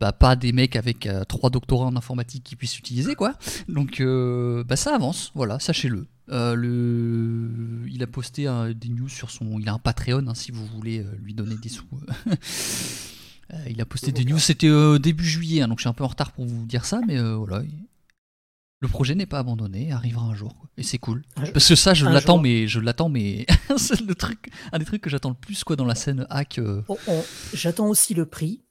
[0.00, 3.34] bah, pas des mecs avec euh, trois doctorats en informatique qui puissent utiliser quoi.
[3.68, 6.06] Donc, euh, bah, ça avance, voilà, sachez-le.
[6.30, 7.86] Euh, le...
[7.90, 9.58] Il a posté des news sur son.
[9.58, 11.84] Il a un Patreon hein, si vous voulez lui donner des sous.
[13.68, 14.70] Il a posté des news, c'était
[15.00, 17.20] début juillet, hein, donc je suis un peu en retard pour vous dire ça, mais
[17.32, 17.62] voilà.
[18.82, 20.70] Le projet n'est pas abandonné, arrivera un jour, quoi.
[20.78, 21.22] et c'est cool.
[21.52, 23.46] Parce que ça, je l'attends, mais je l'attends, mais
[23.76, 26.60] c'est le truc, un des trucs que j'attends le plus, quoi, dans la scène hack.
[26.88, 28.62] On- on- J'attends aussi le prix.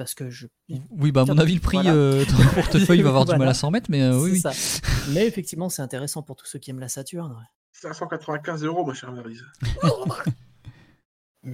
[0.00, 0.46] Parce que je.
[0.88, 1.92] Oui, bah à mon avis, le prix Voilà.
[1.92, 4.40] euh, dans le portefeuille va avoir du mal à s'en remettre, mais euh, oui, oui.
[4.40, 4.90] c'est ça.
[5.10, 7.32] Mais effectivement, c'est intéressant pour tous ceux qui aiment la Saturne.
[7.32, 7.44] ouais.
[7.72, 9.44] 595 euros, ma chère Maryse.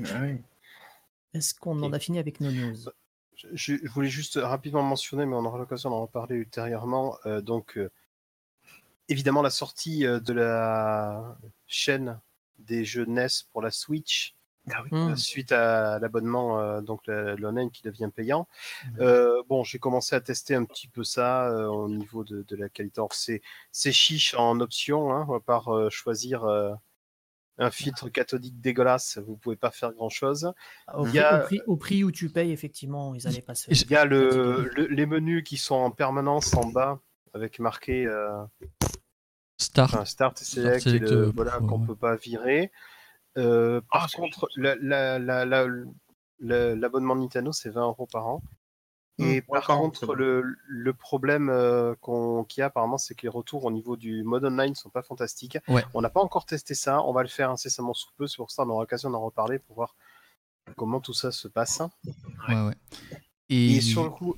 [1.35, 2.77] Est-ce qu'on en a fini avec nos news?
[3.35, 7.19] Je, je- je voulais juste rapidement mentionner, mais on aura l'occasion d'en reparler ultérieurement.
[7.27, 7.91] euh, donc, euh,
[9.09, 11.37] évidemment, la sortie euh, de la
[11.67, 12.21] chaîne
[12.61, 14.36] des jeux NES pour la Switch,
[14.73, 14.89] Ah oui.
[14.91, 15.11] Hmm.
[15.13, 18.49] euh, suite à l'abonnement, euh, donc l'online qui devient payant.
[18.99, 22.57] Euh, bon, j'ai commencé à tester un petit peu ça euh, au niveau de, de
[22.57, 22.99] la qualité.
[23.01, 26.73] Alors, c'est c'est chiche en option, hein, à part euh, choisir euh,
[27.59, 30.53] un filtre cathodique dégueulasse, vous pouvez pas faire grand chose.
[30.95, 33.41] au, Il prix, y a- au prix- au prix où tu payes, effectivement, ils allaient
[33.41, 33.73] pas se.
[33.73, 36.99] J'ai- Il y a le, le- les menus qui sont en permanence en bas
[37.35, 38.43] avec marqué euh,
[39.59, 39.95] Start.
[39.95, 41.67] enfin, Start et Select, Select, et le- euh, voilà, ouais.
[41.67, 42.71] qu'on peut pas virer.
[43.37, 45.67] Euh, par Ah, c'est contre, la- la- la- la-
[46.41, 48.43] la- l'abonnement Nintendo, c'est 20 euros par an.
[49.19, 51.95] Et Mmh, par contre, le, le problème euh,
[52.49, 55.03] qu'il y a apparemment, c'est que les retours au niveau du mode online sont pas
[55.03, 55.57] fantastiques.
[55.69, 55.83] Ouais.
[55.95, 58.51] On n'a pas encore testé ça, on va le faire incessamment sous peu, c'est pour
[58.51, 59.97] ça qu'on aura l'occasion d'en reparler pour voir
[60.77, 61.81] comment tout ça se passe.
[62.49, 62.75] Ouais, ouais.
[63.49, 64.37] Et, Et sur le coup,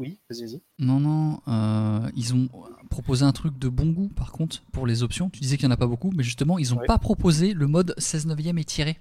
[0.00, 0.60] oui, vas-y, vas-y.
[0.80, 2.48] non, non, euh, ils ont
[2.90, 5.30] proposé un truc de bon goût, par contre, pour les options.
[5.30, 6.86] Tu disais qu'il n'y en a pas beaucoup, mais justement, ils n'ont Ouais.
[6.86, 8.98] pas proposé le mode 16 neuvième étiré.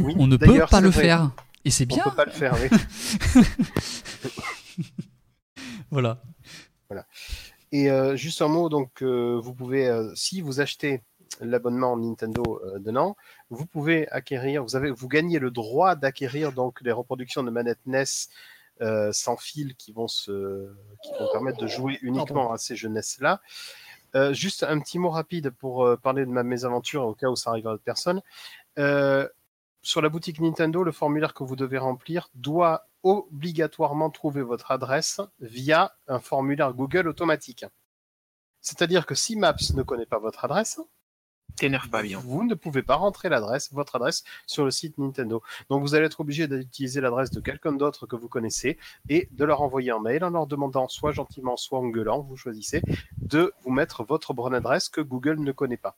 [0.00, 1.02] Oui, On ne peut pas le vrai.
[1.02, 1.30] faire.
[1.66, 2.04] Et c'est On bien.
[2.04, 2.68] peut pas le faire, oui.
[5.90, 6.20] Voilà.
[7.72, 11.02] Et euh, juste un mot, donc euh, vous pouvez, si vous achetez
[11.40, 13.16] l'abonnement Nintendo de Nantes,
[13.50, 17.80] vous pouvez acquérir, vous avez, vous gagnez le droit d'acquérir donc les reproductions de manettes
[17.86, 18.04] NES
[18.80, 22.88] euh, sans fil qui vont se, qui vont permettre de jouer uniquement à ces jeux
[22.88, 23.40] NES là.
[24.16, 27.36] Euh, juste un petit mot rapide pour euh, parler de ma mésaventure au cas où
[27.36, 28.22] ça arrive à d'autres personnes.
[29.82, 35.20] Sur la boutique Nintendo, le formulaire que vous devez remplir doit obligatoirement trouver votre adresse
[35.40, 37.66] via un formulaire Google automatique.
[38.62, 40.80] C'est-à-dire que si Maps ne connaît pas votre adresse,
[41.90, 42.18] Pas bien.
[42.18, 45.42] vous ne pouvez pas rentrer l'adresse, votre adresse sur le site Nintendo.
[45.70, 48.76] Donc vous allez être obligé d'utiliser l'adresse de quelqu'un d'autre que vous connaissez
[49.08, 52.36] et de leur envoyer un mail en leur demandant, soit gentiment, soit en gueulant, vous
[52.36, 52.82] choisissez,
[53.16, 55.96] de vous mettre votre bonne adresse que Google ne connaît pas.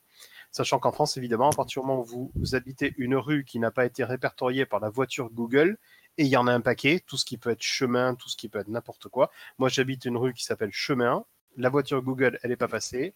[0.51, 3.59] Sachant qu'en France, évidemment, à partir du moment où vous, vous habitez une rue qui
[3.59, 5.77] n'a pas été répertoriée par la voiture Google,
[6.17, 8.37] et il y en a un paquet, tout ce qui peut être chemin, tout ce
[8.37, 9.29] qui peut être n'importe quoi.
[9.57, 11.25] Moi, j'habite une rue qui s'appelle Chemin.
[11.57, 13.13] La voiture Google, elle n'est pas passée.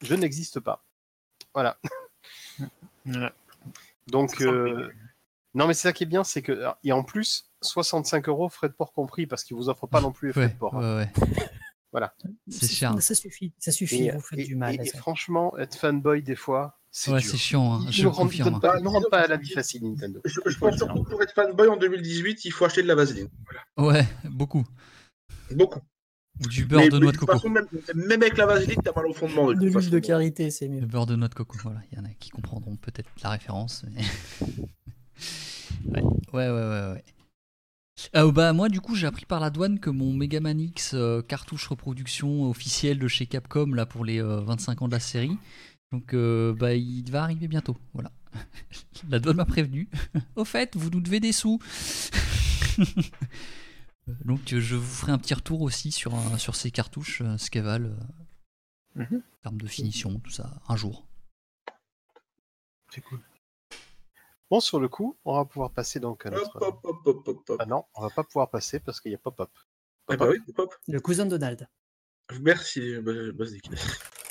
[0.00, 0.82] Je n'existe pas.
[1.54, 1.78] Voilà.
[3.04, 3.32] Voilà.
[4.08, 4.90] Donc, euh,
[5.54, 8.68] non, mais c'est ça qui est bien, c'est que et en plus 65 euros frais
[8.68, 10.74] de port compris parce qu'ils vous offrent pas non plus les frais Ouais, de port.
[10.74, 10.96] ouais, hein.
[10.98, 11.12] ouais.
[11.92, 12.14] Voilà.
[12.48, 12.94] C'est cher.
[13.02, 14.80] Ça suffit, ça suffit, Et, vous faites et- du mal.
[14.80, 17.30] et- franchement, être fanboy des fois, c'est Ouais, dur.
[17.30, 18.58] c'est chiant, hein, je rendent, confirme.
[18.60, 20.22] donnent pas, pas la vie facile, Nintendo.
[20.24, 22.94] Je, je pense surtout que pour être fanboy en 2018, il faut acheter de la
[22.94, 23.28] vaseline.
[23.76, 24.64] Ouais, beaucoup.
[25.50, 25.80] Beaucoup.
[26.40, 27.32] Ou du beurre Mais- de mais noix de toute coco.
[27.38, 29.48] façon, même, même avec la vaseline, t'as mal au fondement.
[29.48, 30.80] De toute l'huile de karité, c'est mieux.
[30.80, 31.80] Le beurre de noix de coco, voilà.
[31.92, 33.84] Il y en a qui comprendront peut-être la référence.
[33.94, 34.02] mais-
[35.94, 36.02] Ouais,
[36.32, 36.92] ouais, ouais, ouais.
[36.94, 37.04] ouais.
[38.16, 41.22] Euh, bah, moi, du coup, j'ai appris par la douane que mon Megaman X euh,
[41.22, 45.36] cartouche reproduction officielle de chez Capcom là pour les euh, 25 ans de la série,
[45.92, 47.76] donc euh, bah, il va arriver bientôt.
[47.92, 48.10] Voilà.
[49.10, 49.88] la douane m'a prévenu.
[50.36, 51.60] Au fait, vous nous devez des sous.
[54.06, 57.38] donc, euh, je vous ferai un petit retour aussi sur, euh, sur ces cartouches, euh,
[57.38, 59.22] ce qu'elles valent euh, Mhm.
[59.22, 61.06] en termes de finition, tout ça, un jour.
[62.90, 63.20] C'est cool.
[64.50, 66.60] Bon, sur le coup, on va pouvoir passer donc à notre.
[66.60, 67.56] hop, hop, hop, hop, hop.
[67.58, 69.50] Ah non, on va pas pouvoir passer parce qu'il y a pop-up.
[70.08, 70.74] Ah bah oui, hop.
[70.88, 71.66] Le cousin de Donald.
[72.40, 73.70] Merci, Bas- Basique.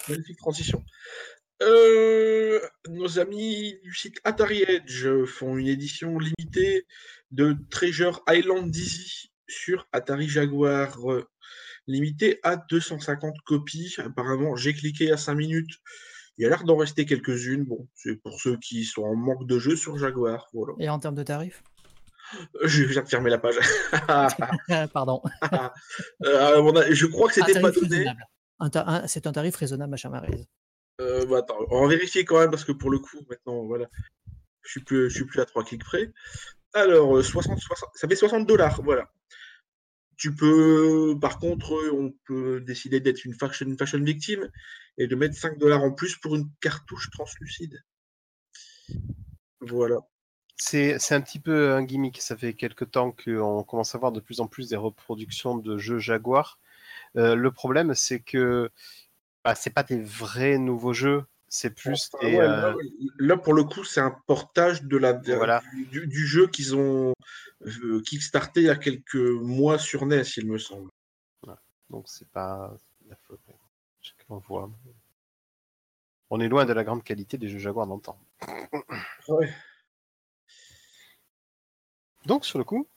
[0.09, 0.83] Magnifique transition.
[1.63, 6.85] Euh, nos amis du site Atari Edge font une édition limitée
[7.31, 11.27] de Treasure Island Dizzy sur Atari Jaguar, euh,
[11.87, 13.95] limitée à 250 copies.
[13.99, 15.79] Apparemment, j'ai cliqué à 5 minutes.
[16.37, 17.65] Il y a l'air d'en rester quelques-unes.
[17.65, 20.47] Bon, c'est pour ceux qui sont en manque de jeux sur Jaguar.
[20.53, 20.73] Voilà.
[20.79, 21.61] Et en termes de tarifs?
[22.63, 23.55] Je viens de fermer la page.
[24.93, 25.21] Pardon.
[26.23, 28.05] Euh, on a- je crois que c'était pas donné.
[29.07, 30.47] C'est un tarif raisonnable, Maryse.
[31.01, 33.87] Euh, bah, attends, on va vérifier quand même parce que pour le coup, maintenant, voilà,
[34.61, 36.11] je suis plus, je suis plus à 3 clics près.
[36.73, 39.11] Alors, euh, 60, 60, ça fait 60 dollars, voilà.
[40.21, 44.51] Tu peux, par contre, on peut décider d'être une fashion, fashion victime
[44.99, 47.83] et de mettre 5 dollars en plus pour une cartouche translucide.
[49.61, 49.97] Voilà.
[50.57, 52.21] C'est c'est un petit peu un gimmick.
[52.21, 55.79] Ça fait quelques temps qu'on commence à voir de plus en plus des reproductions de
[55.79, 56.59] jeux Jaguar.
[57.15, 58.69] Euh, le problème, c'est que
[59.43, 61.23] bah, c'est pas des vrais nouveaux jeux.
[61.53, 62.37] C'est plus Enfin, des.
[62.37, 62.75] ouais, euh, là,
[63.19, 65.61] là, pour le coup, c'est un portage de la, Voilà.
[65.91, 67.13] du, du jeu qu'ils ont
[67.65, 70.89] euh, kickstarté il y a quelques mois sur NES, il me semble.
[71.89, 72.73] Donc c'est pas
[73.09, 73.41] la faute.
[73.99, 74.71] Chacun voit.
[76.29, 78.17] On est loin de la grande qualité des jeux Jaguar d'antan.
[79.27, 79.53] Ouais.
[82.25, 82.87] Donc sur le coup,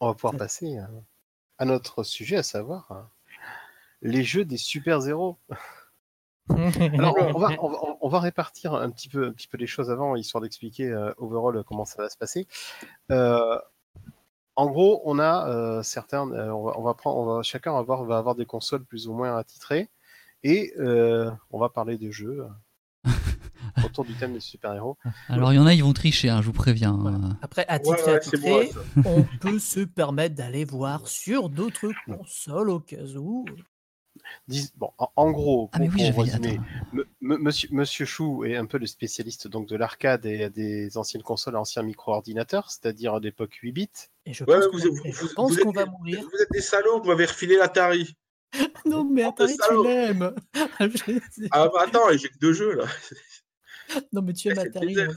[0.00, 0.90] on va pouvoir passer à,
[1.56, 3.02] à notre sujet, à savoir euh,
[4.02, 5.38] les jeux des super zéros.
[6.98, 9.66] Alors on, va, on, va, on va répartir un petit peu, un petit peu les
[9.66, 12.46] choses avant, histoire d'expliquer euh, overall comment ça va se passer.
[13.10, 13.58] Euh,
[14.56, 17.72] en gros, on a euh, certains, euh, on va, on va prendre, on va, chacun
[17.72, 19.88] va avoir, va avoir des consoles plus ou moins attitrées,
[20.42, 22.44] et euh, on va parler de jeux
[23.06, 23.10] euh,
[23.84, 24.96] autour du thème des super-héros.
[25.28, 26.98] Alors, il y en a, ils vont tricher, hein, je vous préviens.
[27.00, 27.16] Voilà.
[27.18, 27.30] euh.
[27.42, 28.70] Après, à Ouais, titre ouais, c'est bon, attitré,
[29.06, 33.46] on peut se permettre d'aller voir sur d'autres consoles au cas où.
[34.76, 36.48] Bon, en, en gros, Ah, mais pour- oui, pour j'avais.
[36.48, 36.60] résumer,
[37.20, 41.56] Monsieur, Monsieur Chou est un peu le spécialiste donc de l'arcade et des anciennes consoles,
[41.56, 43.88] anciens micro-ordinateurs, c'est-à-dire d'époque 8 bits.
[44.26, 46.20] Et je Ouais, pense ouais, qu'on vous, va- mourir.
[46.22, 48.16] vous êtes des salauds, vous m'avez refilé l'Atari.
[48.84, 50.34] Non, mais Atari, tu l'aimes.
[51.52, 52.86] Ah bah attends, j'ai que deux jeux là.
[54.12, 54.96] non, mais tu aimes c'est Atari.
[55.06, 55.16] aussi.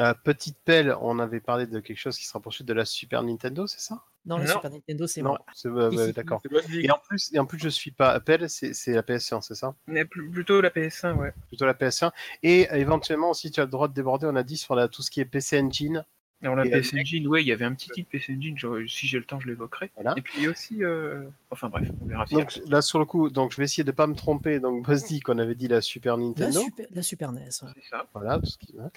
[0.00, 3.22] Euh, petite pelle, on avait parlé de quelque chose qui se rapprochait de la Super
[3.22, 4.02] Nintendo, c'est ça?
[4.26, 4.52] Non, la Non.
[4.54, 5.88] Super Nintendo, c'est Non, moi.
[5.88, 6.12] ouais, Ici.
[6.12, 6.42] d'accord.
[6.72, 9.54] Et en plus, et en plus, je suis pas pelle, c'est c'est la PS1, c'est
[9.54, 9.74] ça?
[9.86, 11.32] Mais plutôt la PS1, ouais.
[11.48, 12.10] Plutôt la PS1.
[12.42, 14.26] Et euh, éventuellement aussi, tu as le droit de déborder.
[14.26, 16.04] On a dit sur la, tout ce qui est PC Engine.
[16.42, 18.56] Alors la Et PS avec- Engine, ouais, il y avait un petit titre PS Engine,
[18.58, 19.90] je- si j'ai le temps, je l'évoquerai.
[19.94, 20.12] Voilà.
[20.18, 22.26] Et puis il y a aussi, euh, enfin bref, on verra.
[22.26, 24.60] si là, sur le coup, donc je vais essayer de pas me tromper.
[24.60, 26.60] Donc Buzz dit qu'on avait dit la Super La Nintendo.
[26.60, 27.40] Super, la Super NES.
[27.40, 27.50] ouais.
[27.74, 28.06] c'est ça.
[28.14, 28.90] Voilà, tout ce qui va.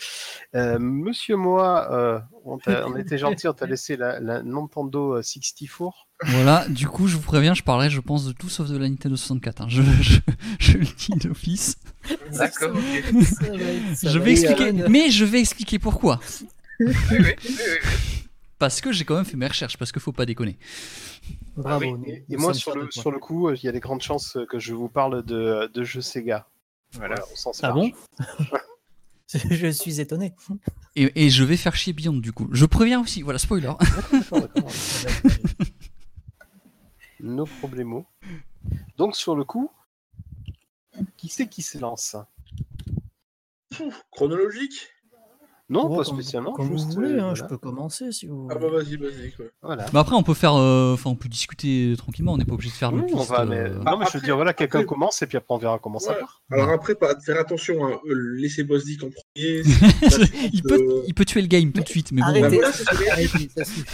[0.55, 5.21] Euh, Monsieur moi, euh, on, t'a- on était gentil, on t'a laissé la, la Nintendo
[5.21, 6.07] 64.
[6.25, 8.89] Voilà, du coup, je vous préviens, je parlerai, je pense, de tout sauf de la
[8.89, 9.61] Nintendo 64.
[9.61, 9.65] hein.
[9.69, 10.19] Je, je,
[10.59, 11.77] je le dis d'office.
[12.37, 16.19] D'accord, Je va vais expliquer, mais je vais expliquer pourquoi.
[18.57, 20.57] Parce que j'ai quand même fait mes recherches, parce qu'il faut pas déconner.
[21.55, 21.79] Bravo.
[21.85, 24.01] oui, nous- Et, moi, sur le, sur le coup, euh, il y a des grandes
[24.01, 26.47] chances que je vous parle de, de jeux Sega.
[26.93, 27.15] Voilà.
[27.31, 27.91] Au sens Ah bon
[29.51, 30.33] Je suis étonné.
[30.95, 32.49] Et, et je vais faire chier Beyond, du coup.
[32.51, 33.67] Je préviens aussi, voilà, spoiler.
[34.31, 34.71] D'accord, d'accord.
[37.21, 38.05] No problemo.
[38.97, 39.69] Donc, sur le coup,
[41.17, 42.15] qui c'est qui se lance?
[43.75, 44.87] Pouf, chronologique?
[45.71, 46.51] Non, Oh, pas comme- spécialement.
[46.53, 49.31] Comme juste, vous voulez, euh, hein, je peux commencer si vous Ah bah vas-y, vas-y.
[49.37, 49.45] Quoi.
[49.61, 49.85] Voilà.
[49.93, 50.55] Mais après, on peut faire.
[50.55, 53.17] euh, Enfin, on peut discuter tranquillement, on n'est pas obligé de faire le Oui, on
[53.17, 53.71] twist, va, euh, mais...
[53.85, 55.77] Ah, Non, mais je veux dire, voilà, quelqu'un après- commence et puis après on verra
[55.77, 56.41] comment ça part.
[56.51, 59.61] Alors après, pas faire attention, hein, euh, laissez Bosdick en premier.
[60.53, 62.27] il, peut, euh, il peut tuer le game tout de suite, mais bon.
[62.27, 62.95] Arrêtez, Bah ça
[63.65, 63.85] suffit.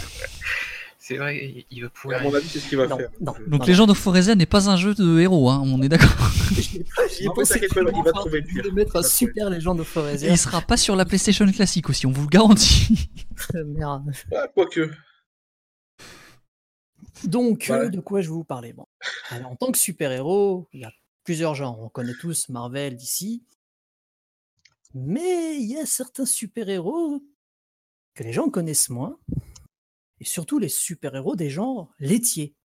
[1.08, 2.20] C'est vrai, il- il va à pouvoir.
[2.24, 3.10] mon avis, c'est ce qu'il va Non, faire.
[3.20, 3.32] non.
[3.32, 6.08] Donc, Non, Legend of Foreza n'est pas un jeu de héros, hein, on est d'accord.
[7.20, 7.28] Il
[8.02, 8.74] va trouver le de pire.
[8.74, 9.48] mettre Il un super
[9.82, 10.26] Et Foreza.
[10.26, 13.08] il sera pas sur la PlayStation classique aussi, on vous le garantit.
[13.54, 14.10] Merde.
[14.34, 14.90] Ah, quoique.
[17.24, 17.76] Donc, Ouais.
[17.76, 18.86] euh, de quoi je vais vous parler bon.
[19.30, 20.92] Alors, En tant que super-héros, il y a
[21.22, 21.78] plusieurs genres.
[21.80, 23.44] On connaît tous Marvel d'ici.
[24.94, 27.22] Mais il y a certains super-héros
[28.14, 29.18] que les gens connaissent moins,
[30.20, 32.54] et surtout les super-héros des genres laitiers.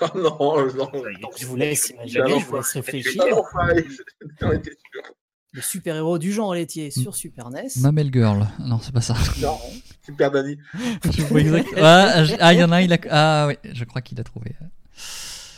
[0.00, 0.90] Oh non, non.
[1.06, 1.38] Est.
[1.38, 3.22] Je vous laisse imaginer, je vous laisse réfléchir.
[5.54, 7.68] Les super-héros du genre laitier sur Super NES.
[7.80, 8.46] Mamel Girl.
[8.58, 9.14] Non, c'est pas ça.
[9.40, 9.56] Non,
[10.04, 10.58] Super Danny.
[11.04, 12.98] Je vois exact- Ah, ah, il y en a un, il a.
[13.10, 14.54] Ah, oui, je crois qu'il a trouvé.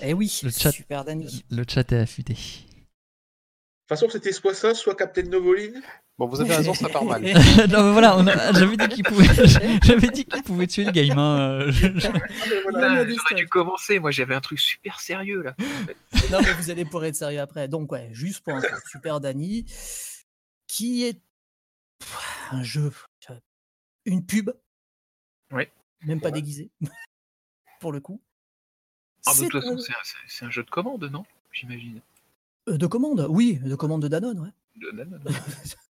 [0.02, 0.70] Eh oui, Le chat.
[0.72, 1.44] Super Danny.
[1.50, 2.36] Le chat est affûté.
[3.88, 5.80] De toute façon, c'était soit ça, soit Captain Novoline.
[6.18, 7.22] Bon, vous avez raison, ça part mal.
[7.70, 9.24] non, mais voilà, a- j'avais dit qu'il pouvait,
[9.82, 11.18] j'avais dit qu'il pouvait tuer le game.
[11.18, 13.06] hein, Ah, mais voilà.
[13.08, 15.54] J'aurais dû commencer, moi j'avais un truc super sérieux là.
[16.30, 17.66] Non, mais vous allez pour être sérieux après.
[17.66, 19.64] Donc, ouais, juste pour info, Super Danny,
[20.66, 21.18] qui est
[22.50, 22.92] un jeu,
[24.04, 24.50] une pub.
[25.50, 25.72] Ouais.
[26.02, 26.32] Même pas Ouais.
[26.32, 26.68] déguisé,
[27.80, 28.20] pour le coup.
[29.26, 31.24] Ah, de C'est toute façon, un- un, c'est un jeu de commande, non?
[31.52, 32.02] J'imagine.
[32.68, 34.50] Euh, de commande, oui, de commande de Danone, ouais.
[34.76, 35.18] De- de-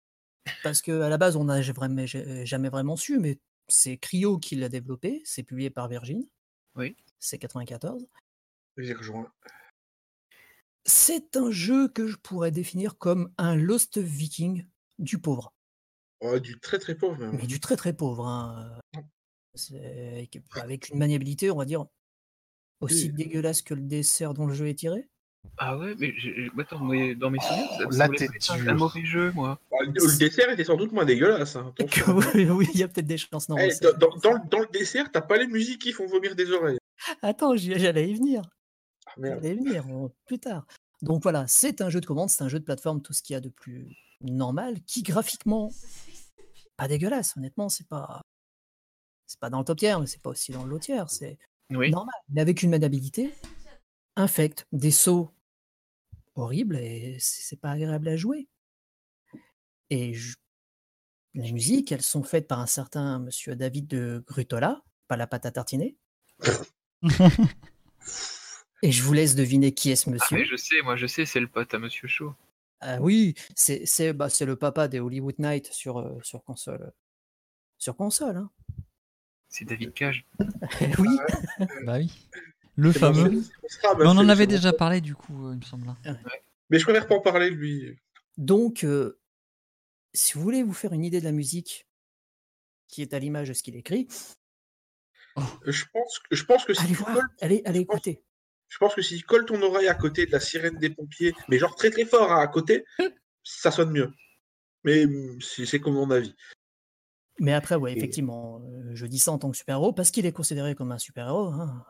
[0.63, 4.39] Parce que à la base, on n'a jamais, j'ai- jamais vraiment su, mais c'est Cryo
[4.39, 5.21] qui l'a développé.
[5.25, 6.25] C'est publié par Virgin.
[6.75, 6.97] Oui.
[7.19, 8.07] C'est 94.
[8.79, 9.31] J'y rejoins.
[10.85, 14.67] C'est un jeu que je pourrais définir comme un Lost Viking
[14.99, 15.53] du pauvre.
[16.21, 17.37] Oh, du très très pauvre même.
[17.37, 18.27] Mais du très très pauvre.
[18.27, 18.81] hein,
[20.55, 21.85] Avec une maniabilité, on va dire,
[22.81, 23.13] aussi Oui.
[23.13, 25.09] dégueulasse que le dessert dont le jeu est tiré.
[25.61, 28.35] Ah ouais, mais j'ai- attends, mais dans mes souvenirs, ça, Là, ça voulait t'es pas
[28.37, 28.75] être un, dur.
[28.77, 29.59] mauvais jeu, moi.
[29.71, 31.57] Oh, le, dessert était sans doute moins dégueulasse.
[31.57, 32.17] hein, attention.
[32.35, 33.49] oui, oui, il y a peut-être des chances.
[33.49, 36.07] Non, Eh, dans, dans- dans le- dans le dessert, t'as pas les musiques qui font
[36.07, 36.79] vomir des oreilles.
[37.23, 38.43] Attends, j'y- j'allais y venir.
[39.07, 39.41] Ah, merde.
[39.43, 40.65] J'allais y venir on- plus tard.
[41.03, 43.35] Donc voilà, c'est un jeu de commande, c'est un jeu de plateforme, tout ce qu'il
[43.35, 45.71] y a de plus normal, qui graphiquement,
[46.77, 48.21] pas dégueulasse, honnêtement, c'est pas.
[49.27, 51.37] C'est pas dans le top tiers, mais c'est pas aussi dans le low tiers, c'est
[51.71, 51.91] Oui.
[51.91, 52.15] normal.
[52.31, 53.33] Mais avec une maniabilité
[54.19, 55.31] infecte, des sauts
[56.35, 58.49] horribles et c'est c'est pas agréable à jouer.
[59.91, 60.37] Et je-
[61.35, 65.47] les musiques, elles sont faites par un certain monsieur David de Grutola, pas la pâte
[65.47, 65.97] à tartiner.
[68.83, 70.37] Et je vous laisse deviner qui est ce Ah, monsieur.
[70.37, 72.35] mais je sais, moi je sais, c'est le pote à Monsieur Chaud.
[72.81, 76.83] Ah oui, c'est c'est bah, c'est le papa des Hollywood Night sur, euh, sur console.
[76.83, 76.91] euh,
[77.77, 78.51] Sur console, hein.
[79.49, 80.25] C'est David Cage.
[80.99, 81.19] oui.
[81.85, 82.29] Bah oui.
[82.81, 83.43] Le fameux.
[83.69, 85.87] Scrabble, Mais on en avait déjà parlé du coup, euh, il me semble.
[86.71, 87.99] Mais je préfère pas en parler, lui.
[88.37, 89.19] Donc, euh,
[90.15, 91.89] si vous voulez vous faire une idée de la musique
[92.87, 94.07] qui est à l'image de ce qu'il écrit,
[95.67, 97.97] Je pense, que- je pense que si allez tu voir, colles, allez, allez je pense-
[97.97, 98.25] écouter.
[98.69, 101.33] je pense que si tu colles ton oreille à côté de la sirène des pompiers,
[101.49, 102.85] mais genre très très fort hein, à côté,
[103.45, 104.11] ça sonne mieux.
[104.85, 106.35] Mais hum, c'est comme mon avis.
[107.41, 110.33] Mais après, ouais, effectivement, euh, je dis ça en tant que super-héros parce qu'il est
[110.33, 111.53] considéré comme un super-héros.
[111.53, 111.85] hein.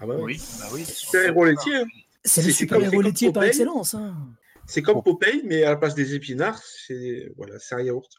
[0.00, 0.22] Ah bah ouais.
[0.22, 0.84] Oui, bah oui.
[0.84, 1.76] Super héros laitier.
[1.76, 1.84] hein.
[2.24, 3.48] C'est le comme laitier par Popeye.
[3.48, 3.94] excellence.
[3.94, 4.14] hein.
[4.66, 8.10] C'est comme Popeye, mais à la place des épinards, c'est voilà, un yaourt.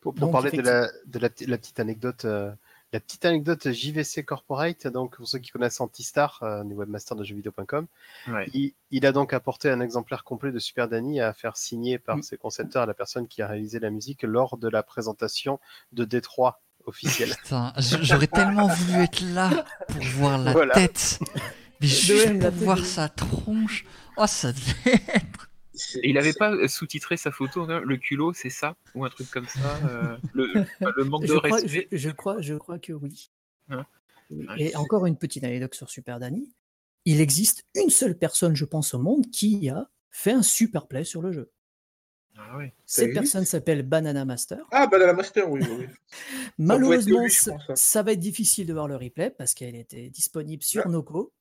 [0.00, 2.50] Pour, pour Donc, parler de la, de la, petite- la petite anecdote, euh,
[2.92, 7.22] la petite anecdote JVC Corporate, donc pour ceux qui connaissent Antistar, euh, du webmaster de
[7.24, 7.86] jeuxvideo.com,
[8.28, 8.46] Ouais.
[8.54, 12.16] il, il a donc apporté un exemplaire complet de Super Danny à faire signer par
[12.16, 12.22] Mm.
[12.22, 15.60] ses concepteurs à la personne qui a réalisé la musique lors de la présentation
[15.92, 17.34] de Détroit officielle.
[17.42, 20.74] Putain, j- j'aurais tellement voulu être là pour voir la Voilà.
[20.74, 21.18] tête.
[21.80, 23.84] Mais juste pour voir sa tronche.
[24.16, 25.50] Oh, ça devait être.
[26.02, 28.76] Il avait c'est- pas euh, sous-titré sa photo, non le culot, c'est ça?
[28.94, 31.88] Ou un truc comme ça euh, le, manque Je de crois, respect?
[31.90, 33.30] je crois, je crois que oui.
[33.70, 33.84] Hein?
[34.30, 36.52] Ouais, Et encore une petite anecdote sur Super Danny.
[37.04, 41.04] Il existe une seule personne, je pense, au monde qui a fait un super play
[41.04, 41.50] sur le jeu.
[42.38, 42.58] Ah.
[42.86, 44.64] Cette existe personne s'appelle Banana Master.
[44.70, 45.60] Ah bah la master, oui.
[45.62, 45.86] oui, oui.
[46.58, 47.76] Malheureusement, lui, je ça, pense, hein.
[47.76, 50.92] ça va être difficile de voir le replay parce qu'elle était disponible sur Ouais.
[50.92, 51.32] Noco.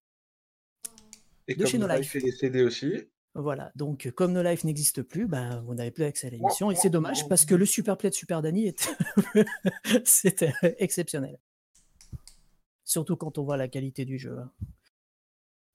[1.48, 2.12] Et De chez comme No il Life.
[2.12, 2.94] fait des CD aussi.
[3.34, 6.70] Voilà, donc euh, comme No Life n'existe plus, ben, vous n'avez plus accès à l'émission.
[6.70, 7.30] Et c'est dommage oh.
[7.30, 8.90] parce que le super play de Super Danny était
[10.04, 11.40] c'était exceptionnel.
[12.84, 14.38] Surtout quand on voit la qualité du jeu.
[14.38, 14.52] hein.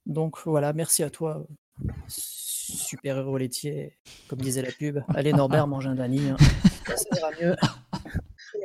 [0.05, 1.45] Donc voilà, merci à toi,
[2.73, 3.97] super héros laitier,
[4.27, 4.99] comme disait la pub.
[5.15, 6.29] Allez Norbert, mange un Danny.
[6.29, 6.37] hein.
[6.87, 7.55] Ça ira mieux.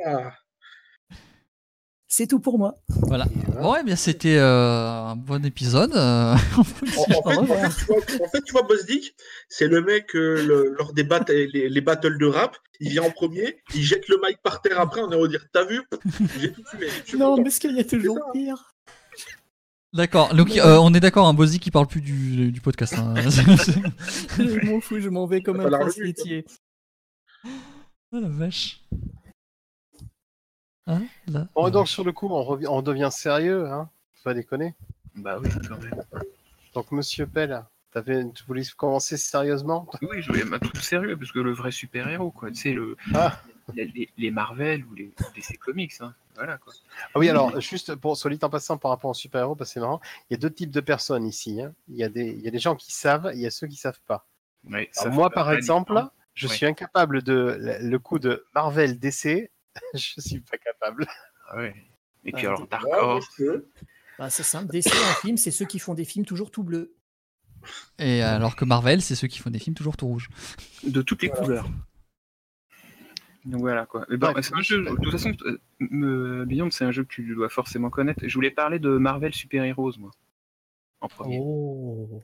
[0.05, 0.33] Ah,
[2.07, 2.75] C'est tout pour moi.
[3.07, 3.25] Voilà.
[3.79, 5.93] eh bien, c'était euh, un bon épisode.
[5.95, 6.59] En, dire.
[6.59, 7.71] en fait, Au en revoir.
[7.71, 9.15] fait, tu vois, en fait, tu vois, Boss Dick,
[9.49, 13.03] c'est le mec, euh, le- lors des bat- les, les battles de rap, il vient
[13.03, 15.81] en premier, il jette le mic par terre après, on est redire T'as vu?
[16.39, 17.43] J'ai tout Non, content.
[17.43, 18.31] mais ce qu'il y a toujours ça.
[18.33, 18.73] pire.
[19.93, 20.33] D'accord.
[20.33, 22.95] Donc, euh, on est d'accord, un Bozy qui parle plus du, du podcast.
[22.97, 23.13] hein.
[24.37, 26.45] Je m'en fous, je m'en vais comme un laitier.
[28.11, 28.81] Oh la vache.
[30.87, 31.47] Hein, là.
[31.71, 34.75] Donc sur le coup, on, revient, on devient sérieux, hein Faut pas déconner.
[35.15, 36.03] Bah oui, quand même.
[36.73, 41.31] Donc Monsieur Pell, T'avais- Tu voulais commencer sérieusement Oui, je voulais un truc sérieux, parce
[41.31, 42.49] que le vrai super-héros, quoi.
[42.49, 43.39] Tu sais, le, Ah.
[43.73, 46.13] Les, Marvel ou les DC Comics, hein.
[46.35, 46.73] Voilà, quoi.
[47.13, 49.79] Ah oui, alors, juste pour solide en passant par rapport aux super-héros, parce que c'est
[49.79, 51.61] marrant, il y a deux types de personnes ici.
[51.61, 51.73] hein.
[51.89, 53.51] Il, y a des, il y a des gens qui savent, et il y a
[53.51, 54.27] ceux qui savent pas.
[54.69, 56.03] Ouais, ça Alors, fait moi, pas par exemple,
[56.33, 56.55] je Ouais.
[56.55, 59.51] suis incapable de le le coup de Marvel DC.
[59.93, 61.05] je suis pas capable.
[61.49, 61.75] Ah ouais.
[62.25, 63.41] Et puis Ah, alors, Dark Horse.
[64.17, 64.71] Bah, c'est simple.
[64.71, 66.95] DC en film, c'est ceux qui font des films toujours tout bleus.
[67.99, 70.29] Et alors que Marvel, c'est ceux qui font des films toujours tout rouges.
[70.83, 71.43] de toutes les Voilà.
[71.43, 71.69] couleurs.
[73.45, 74.05] Donc voilà quoi.
[74.09, 75.33] Ben, Ouais, c'est un jeu, de toute façon,
[75.81, 78.25] euh, Beyond, c'est un jeu que tu dois forcément connaître.
[78.25, 80.11] Je voulais parler de Marvel Super Heroes, moi,
[81.01, 82.21] en premier, Oh.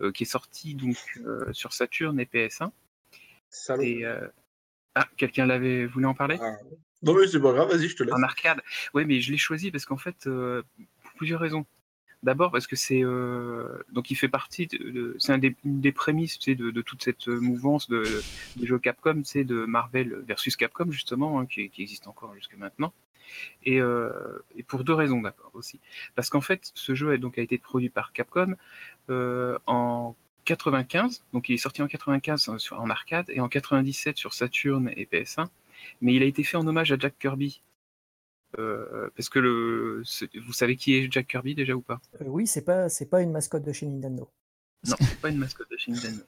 [0.00, 2.70] euh, qui est sorti donc euh, sur Saturn et PS1.
[3.50, 3.82] Salaud.
[3.82, 4.26] Et, euh,
[4.96, 6.38] Ah, quelqu'un l'avait voulu en parler?
[6.40, 6.56] Ah.
[7.02, 8.14] Non, mais c'est pas grave, vas-y, je te laisse.
[8.14, 8.60] En arcade.
[8.94, 10.62] Oui, mais je l'ai choisi parce qu'en fait, euh,
[11.02, 11.66] pour plusieurs raisons.
[12.24, 16.38] D'abord parce que c'est euh, donc il fait partie de, de- c'est une des prémices
[16.40, 18.02] de, de toute cette mouvance de,
[18.56, 22.92] des jeux Capcom, c'est de Marvel versus Capcom justement hein, qui, existe encore jusque maintenant.
[23.64, 24.10] Et, euh,
[24.56, 25.80] et pour deux raisons d'accord aussi.
[26.14, 28.54] Parce qu'en fait, ce jeu a, donc, a été produit par Capcom
[29.10, 30.16] euh, en
[30.46, 34.34] 95, donc il est sorti en 95 en- sur- en arcade et en 97 sur
[34.34, 35.48] Saturn et PS1,
[36.00, 37.60] mais il a été fait en hommage à Jack Kirby.
[38.58, 40.02] Euh, parce que le,
[40.46, 42.00] vous savez qui est Jack Kirby déjà ou pas?
[42.20, 44.28] Euh, oui, c'est pas, c'est pas une mascotte de chez Nintendo.
[44.86, 46.22] Non, c'est pas une mascotte de chez Nintendo.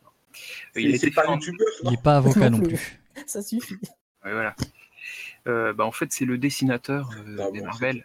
[0.77, 1.37] Euh, Il pas
[1.85, 3.01] n'est pas avocat non plus.
[3.27, 3.77] Ça suffit.
[4.25, 4.55] Ouais, voilà.
[5.47, 8.05] Euh, bah, en fait, c'est le dessinateur euh, Ah des bon, Marvel.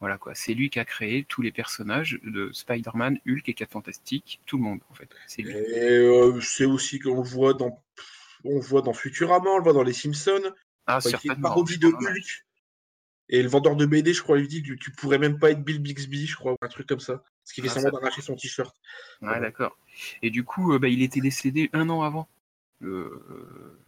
[0.00, 0.34] Voilà quoi.
[0.34, 4.56] C'est lui qui a créé tous les personnages de Spider-Man, Hulk et 4 Fantastiques, tout
[4.56, 5.08] le monde en fait.
[5.26, 5.52] C'est lui.
[5.52, 7.82] Et euh, c'est aussi qu'on le voit dans.
[8.44, 10.54] On le voit dans Futurama, on le voit dans Les Simpsons.
[10.86, 11.48] Ah, est une certainement.
[11.48, 12.12] parodie de c'est pas mal.
[12.12, 12.46] Hulk.
[13.30, 15.62] Et le vendeur de BD, je crois, lui dit que tu pourrais même pas être
[15.62, 17.22] Bill Bixby, je crois, ou un truc comme ça.
[17.44, 18.74] Parce qu'il fait Ah, semblant ça- d'arracher son t-shirt.
[19.20, 19.76] Ouais, d'accord.
[20.22, 22.28] Et du coup, euh, bah, il était décédé un an avant
[22.80, 23.78] le- euh,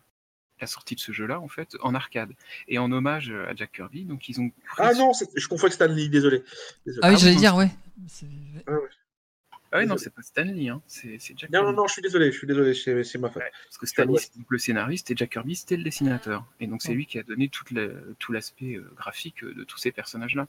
[0.60, 2.32] la sortie de ce jeu-là, en fait, en arcade.
[2.68, 4.50] Et en hommage à Jack Kirby, donc ils ont.
[4.76, 6.42] Ah non, je confonds avec Stanley, désolé.
[6.84, 7.00] Désolé.
[7.02, 7.70] Ah oui, Ah, j'allais dire, ouais.
[8.08, 8.26] C'est-
[9.72, 10.82] Ah ouais, non, c'est pas Stanley, hein.
[10.88, 13.42] c'est Jack Non, non, non, je suis désolé, je suis désolé, c'est ma faute.
[13.42, 16.44] Ouais, parce que Stanley, c'est donc le scénariste et Jack Kirby, c'était le dessinateur.
[16.58, 19.62] Et donc, c'est lui qui a donné toute la- tout l'aspect euh, graphique euh, de
[19.62, 20.48] tous ces personnages-là.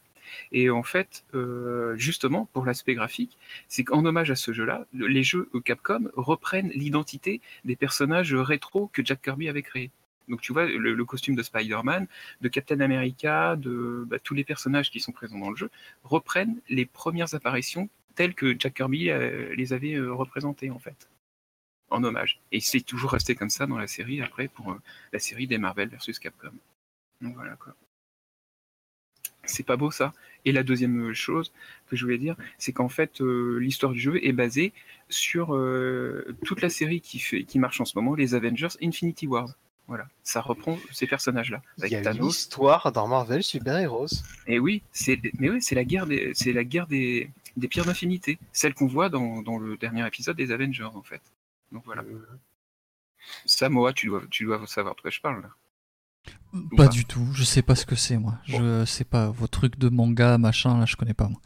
[0.52, 5.08] Et en fait, euh, justement, pour l'aspect graphique, c'est qu'en hommage à ce jeu-là, le-
[5.08, 9.92] les jeux Capcom reprennent l'identité des personnages rétro que Jack Kirby avait créés.
[10.30, 12.08] Donc, tu vois, le, le costume de Spider-Man,
[12.42, 15.70] de Captain America, de bah, tous les personnages qui sont présents dans le jeu,
[16.04, 21.10] reprennent les premières apparitions telles que Jack Kirby euh, les avait euh, représentées, en fait
[21.92, 22.40] en hommage.
[22.52, 24.82] Et c'est toujours resté comme ça dans la série après pour euh,
[25.14, 26.54] la série des Marvel versus Capcom.
[27.22, 27.76] Donc voilà quoi.
[29.44, 30.14] C'est pas beau ça.
[30.46, 31.52] Et la deuxième chose
[31.88, 34.72] que je voulais dire, c'est qu'en fait euh, l'histoire du jeu est basée
[35.10, 39.28] sur euh, toute la série qui fait, qui marche en ce moment, les Avengers Infinity
[39.28, 39.50] Wars.
[39.88, 44.24] Voilà, ça reprend ces personnages-là Il y a une histoire dans Marvel Super Heroes.
[44.48, 47.86] Et oui, c'est mais oui, c'est la guerre des c'est la guerre des, des pierres
[47.86, 51.22] d'infinité, celle qu'on voit dans, dans le dernier épisode des Avengers en fait.
[51.72, 52.04] Donc voilà.
[53.46, 55.42] Samoa, tu dois tu dois savoir de quoi je parle.
[55.42, 55.50] là.
[56.76, 56.88] Pas pas.
[56.90, 58.36] du tout, je sais pas ce que c'est moi.
[58.44, 61.40] Je sais pas, vos trucs de manga, machin, là je connais pas moi.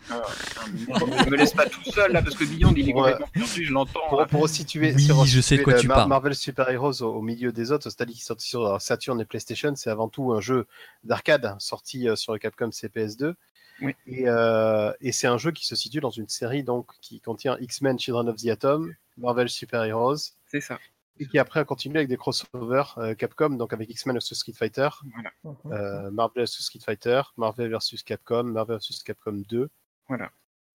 [1.26, 3.72] Ne me laisse pas tout seul là parce que Beyond il est complètement perdu, je
[3.72, 4.00] l'entends.
[4.10, 6.10] Pour, pour resituer, Oui, je sais de quoi tu le parles.
[6.10, 9.26] Marvel Super Heroes au, au milieu des autres, c'est-à-dire qui est sorti sur Saturn et
[9.26, 10.66] PlayStation, c'est avant tout un jeu
[11.04, 13.36] d'arcade sorti euh, sur le Capcom CPS2.
[13.82, 13.94] Oui.
[14.08, 17.58] Et, euh, et c'est un jeu qui se situe dans une série donc qui contient
[17.60, 20.80] X-Men Children of the Atom, Marvel Super Heroes, C'est ça.
[21.20, 24.54] Et qui après a continué avec des crossovers euh, Capcom, donc avec X-Men vs Street
[24.54, 25.32] Fighter, Voilà.
[25.44, 25.56] Mhm.
[25.72, 29.70] euh, Marvel vs Street Fighter, Marvel vs Capcom, Marvel vs Capcom 2,
[30.08, 30.32] Voilà.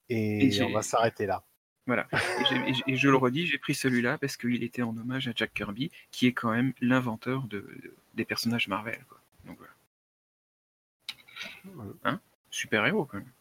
[0.08, 1.44] et, on va s'arrêter là.
[1.86, 2.06] Voilà.
[2.86, 5.90] Et, je le redis, j'ai pris celui-là parce qu'il était en hommage à Jack Kirby,
[6.12, 9.04] qui est quand même l'inventeur de, de- des personnages Marvel.
[9.08, 9.20] Quoi.
[9.46, 9.72] Donc voilà.
[12.04, 12.20] Hein?
[12.50, 13.32] Super héros quand même.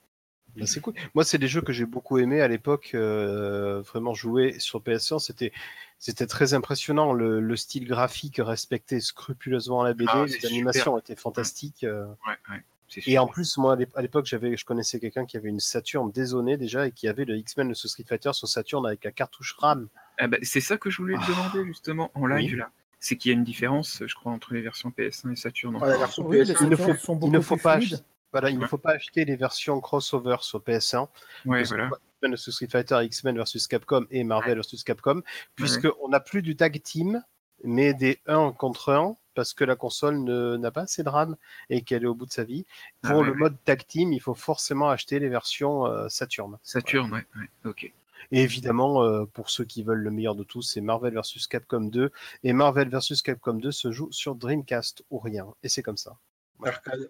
[0.60, 0.93] Bah, c'est cool.
[1.16, 2.91] Moi, c'est des jeux que j'ai beaucoup aimé à l'époque.
[2.93, 5.51] euh, vraiment jouer sur PS1, c'était
[5.97, 7.12] c'était très impressionnant.
[7.14, 10.10] Le, le style graphique respectait scrupuleusement la BD.
[10.14, 11.84] Ah, les animations étaient fantastiques.
[11.84, 12.05] euh.
[12.28, 12.62] Ouais, ouais.
[12.88, 15.49] C'est Et en plus, moi, à l'ép- à l'époque, j'avais, je connaissais quelqu'un qui avait
[15.49, 19.03] une Saturn dézonée déjà et qui avait le X-Men, le Street Fighter sur Saturn avec
[19.03, 19.88] la cartouche RAM.
[20.18, 21.30] Ah bah, c'est ça que je voulais te Ah.
[21.30, 22.72] demander justement en live là.
[22.99, 25.78] C'est qu'il y a une différence, je crois, entre les versions PS1 et Saturn.
[25.82, 26.64] Ah, la version Oui, les PS1.
[26.64, 28.03] Il ne Saturn faut- sont il beaucoup ne faut plus pas fluides.
[28.32, 31.08] Voilà, il ne faut pas acheter les versions crossover sur PS1.
[31.46, 31.90] Ouais, voilà.
[32.22, 35.22] vs Street Fighter, X-Men vs Capcom et Marvel vs Capcom,
[35.56, 37.24] puisqu'on n'a plus du tag team,
[37.64, 40.20] mais des 1 contre 1, parce que la console
[40.60, 41.36] n'a pas assez de RAM
[41.70, 42.66] et qu'elle est au bout de sa vie.
[43.02, 43.38] Pour Ah ouais, le ouais.
[43.38, 46.58] mode tag team, il faut forcément acheter les versions euh, Saturn.
[46.64, 47.92] Saturn, ouais, ouais, ok.
[48.32, 51.82] Et évidemment, euh, pour ceux qui veulent le meilleur de tous, c'est Marvel vs Capcom
[51.82, 52.12] 2.
[52.44, 55.48] Et Marvel vs Capcom 2 se joue sur Dreamcast ou rien.
[55.64, 56.18] Et c'est comme ça.
[56.64, 57.10] Arcade.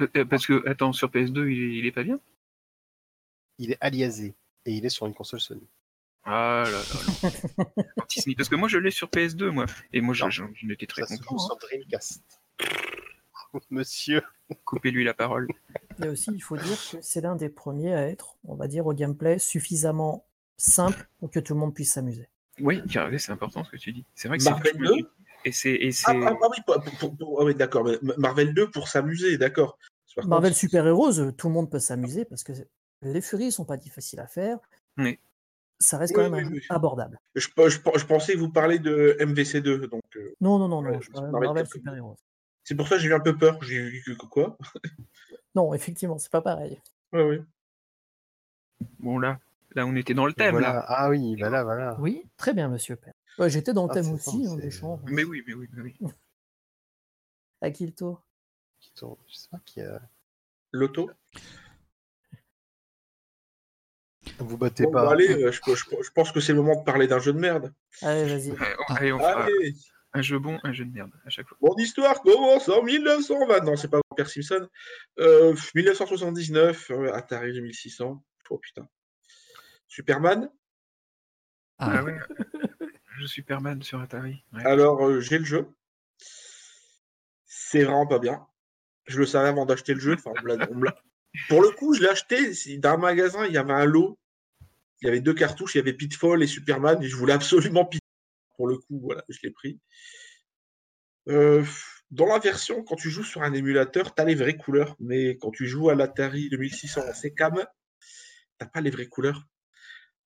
[0.00, 2.20] Euh, Parce que, attends, sur PS2, il est, il est pas bien?
[3.58, 4.34] Il est aliasé.
[4.64, 5.66] Et il est sur une console Sony.
[6.24, 6.78] Ah là là.
[7.22, 7.30] là.
[8.36, 9.66] Parce que moi, je l'ai sur PS2, moi.
[9.92, 10.30] Et moi, je, Non.
[10.30, 11.34] je, je étais très Ça content.
[11.36, 11.38] hein.
[11.46, 12.22] sur Dreamcast.
[13.70, 14.22] Monsieur.
[14.64, 15.48] Coupez-lui la parole.
[16.02, 18.86] Et aussi, il faut dire que c'est l'un des premiers à être, on va dire,
[18.86, 20.26] au gameplay suffisamment
[20.56, 22.28] simple pour que tout le monde puisse s'amuser.
[22.60, 24.04] Oui, car c'est important ce que tu dis.
[24.14, 25.10] C'est vrai que c'est Marvel vachement 2?
[25.44, 25.78] Et c'est.
[26.06, 27.88] Ah, ah, ah oui, pour, pour- pour- oui, d'accord.
[28.18, 29.78] Marvel 2 pour s'amuser, d'accord.
[30.24, 32.52] Marvel contre, Super Heroes, euh, tout le monde peut s'amuser parce que
[33.02, 34.58] les furies sont pas difficiles à faire.
[34.96, 35.18] Oui.
[35.78, 36.66] Ça reste Oui, quand même oui, un jeu oui.
[36.70, 37.20] abordable.
[37.36, 40.98] Je, je, je pensais vous parler de MVC2, donc euh, Non, non, non, non, Ouais,
[41.00, 41.66] je c'est parle de Marvel Marvel.
[41.68, 42.16] Super Heroes.
[42.64, 43.62] c'est pour ça que j'ai eu un peu peur.
[43.62, 44.58] J'ai eu quoi?
[45.54, 46.80] Non, effectivement, c'est pas pareil.
[47.12, 47.42] Ouais, ouais.
[48.98, 49.38] Bon, là,
[49.76, 50.72] là, on était dans le thème, voilà.
[50.72, 50.84] là.
[50.88, 51.96] Ah oui, bah là, voilà.
[52.00, 53.14] Oui, très bien, monsieur Père.
[53.38, 55.00] Ouais, J'étais dans le Ah, thème aussi, hein, des champs.
[55.06, 55.96] Mais oui, mais oui, mais oui.
[57.60, 58.22] À qui le tour?
[58.80, 59.16] Qui tourne.
[59.28, 60.00] Je sais pas qui a...
[60.72, 61.10] L'auto
[64.38, 65.04] Vous battez Bon, pas.
[65.06, 67.32] bah, allez, euh, je, je- je pense que c'est le moment de parler d'un jeu
[67.32, 67.72] de merde.
[68.02, 68.54] Allez, vas-y.
[68.88, 69.74] Allez, on fera Allez
[70.14, 71.58] un jeu bon, un jeu de merde, à chaque fois.
[71.60, 73.60] Mon histoire commence en 1920.
[73.64, 74.68] Non, c'est pas Père Simpson.
[75.18, 78.22] Euh, 1979, euh, Atari 2600.
[78.50, 78.88] Oh putain.
[79.88, 80.50] Superman.
[81.78, 82.18] Ah, Ah ouais.
[83.26, 84.42] Superman sur Atari.
[84.64, 85.68] Alors, euh, j'ai le jeu.
[87.46, 88.46] C'est vraiment pas bien.
[89.06, 90.16] Je le savais avant d'acheter le jeu.
[91.48, 92.54] Pour le coup, je l'ai acheté.
[92.54, 94.18] c'est- Dans un magasin, il y avait un lot.
[95.00, 95.74] Il y avait deux cartouches.
[95.74, 97.02] Il y avait Pitfall et Superman.
[97.02, 98.00] Je voulais absolument Pitfall.
[98.56, 99.78] Pour le coup, voilà, je l'ai pris.
[101.28, 101.64] Euh,
[102.10, 104.96] dans la version, quand tu joues sur un émulateur, tu as les vraies couleurs.
[104.98, 107.64] Mais quand tu joues à l'Atari 2600 en CCAM,
[108.58, 109.44] t'as pas les vraies couleurs.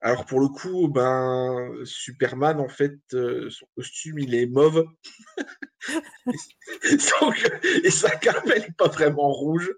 [0.04, 4.84] Alors pour le coup, ben Superman, en fait, euh, son costume, il est mauve.
[7.20, 7.50] Donc,
[7.84, 9.72] et sa cape, elle est pas vraiment rouge.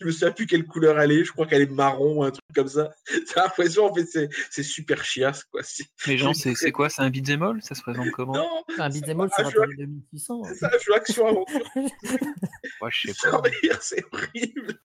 [0.00, 1.24] Je me souviens plus quelle couleur elle est.
[1.24, 2.90] Je crois qu'elle est marron, un truc comme ça.
[3.34, 5.62] T'as l'impression, en fait, c'est, c'est super chiasse, quoi.
[5.62, 6.88] C'est, Les gens, c'est très- c'est quoi?
[6.88, 7.62] C'est un beat'em all?
[7.62, 8.34] Ça se présente comment?
[8.34, 10.42] Non, Un beat'em all Ah, sur je- Atari 2600.
[10.44, 11.70] c'est ça, jeu action aventure.
[12.82, 13.42] Ouais, je sais pas.
[13.62, 14.78] rire, c'est horrible.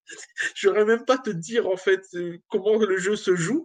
[0.54, 3.64] Je saurais même pas te dire, en fait, euh, comment le jeu se joue.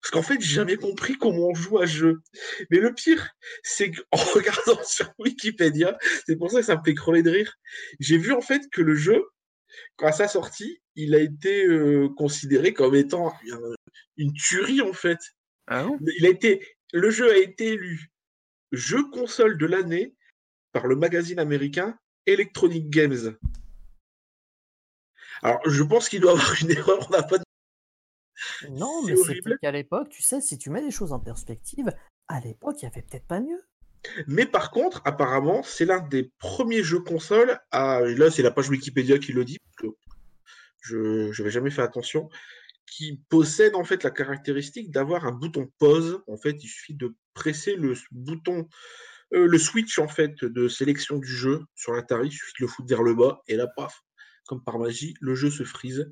[0.00, 2.22] Parce qu'en fait, j'ai jamais compris comment on joue à ce jeu.
[2.70, 3.30] Mais le pire,
[3.62, 7.54] c'est qu'en regardant sur Wikipédia, c'est pour ça que ça me fait crever de rire.
[7.98, 9.24] J'ai vu en fait que le jeu,
[9.96, 13.32] quand à sa sortie, il a été euh, considéré comme étant
[14.16, 15.18] une tuerie en fait.
[15.66, 15.98] Ah bon?
[16.18, 18.10] Il a été, le jeu a été élu
[18.72, 20.14] jeu console de l'année
[20.72, 23.36] par le magazine américain Electronic Games.
[25.42, 27.06] Alors, je pense qu'il doit avoir une erreur.
[27.08, 27.38] On n'a pas.
[28.70, 31.92] Non, mais c'est qu'à l'époque, tu sais, si tu mets les choses en perspective,
[32.28, 33.62] à l'époque, il y avait peut-être pas mieux.
[34.26, 38.02] Mais par contre, apparemment, c'est l'un des premiers jeux console à.
[38.02, 39.58] et Là, c'est la page Wikipédia qui le dit.
[39.58, 39.96] parce que
[40.80, 42.28] Je n'avais jamais fait attention.
[42.86, 46.22] Qui possède en fait la caractéristique d'avoir un bouton pause.
[46.26, 48.66] En fait, il suffit de presser le bouton,
[49.34, 52.28] euh, le switch en fait de sélection du jeu sur l'Atari.
[52.28, 54.02] Il suffit de le foutre vers le bas et là, paf,
[54.48, 56.10] comme par magie, le jeu se frise.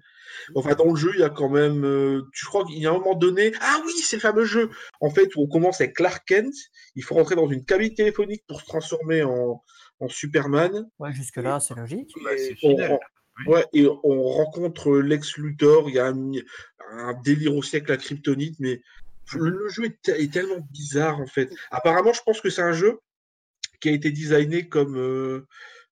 [0.54, 1.84] Enfin, dans le jeu, il y a quand même.
[1.84, 3.52] euh, je crois qu'il y a un moment donné.
[3.60, 4.70] Ah oui, c'est le fameux jeu
[5.00, 6.54] en fait où on commence avec Clark Kent.
[6.94, 9.62] Il faut rentrer dans une cabine téléphonique pour se transformer en,
[10.00, 10.88] en Superman.
[10.98, 12.10] Ouais, jusque-là, c'est logique.
[12.22, 12.76] Bah, Et on,
[13.50, 15.88] ouais, et on rencontre Lex Luthor.
[15.88, 16.32] Il y a un,
[16.92, 18.82] un délire aussi avec la kryptonite, mais
[19.34, 21.50] le, le jeu est tellement bizarre en fait.
[21.70, 22.98] Apparemment, je pense que c'est un jeu
[23.80, 24.96] qui a été designé comme.
[24.98, 25.46] euh,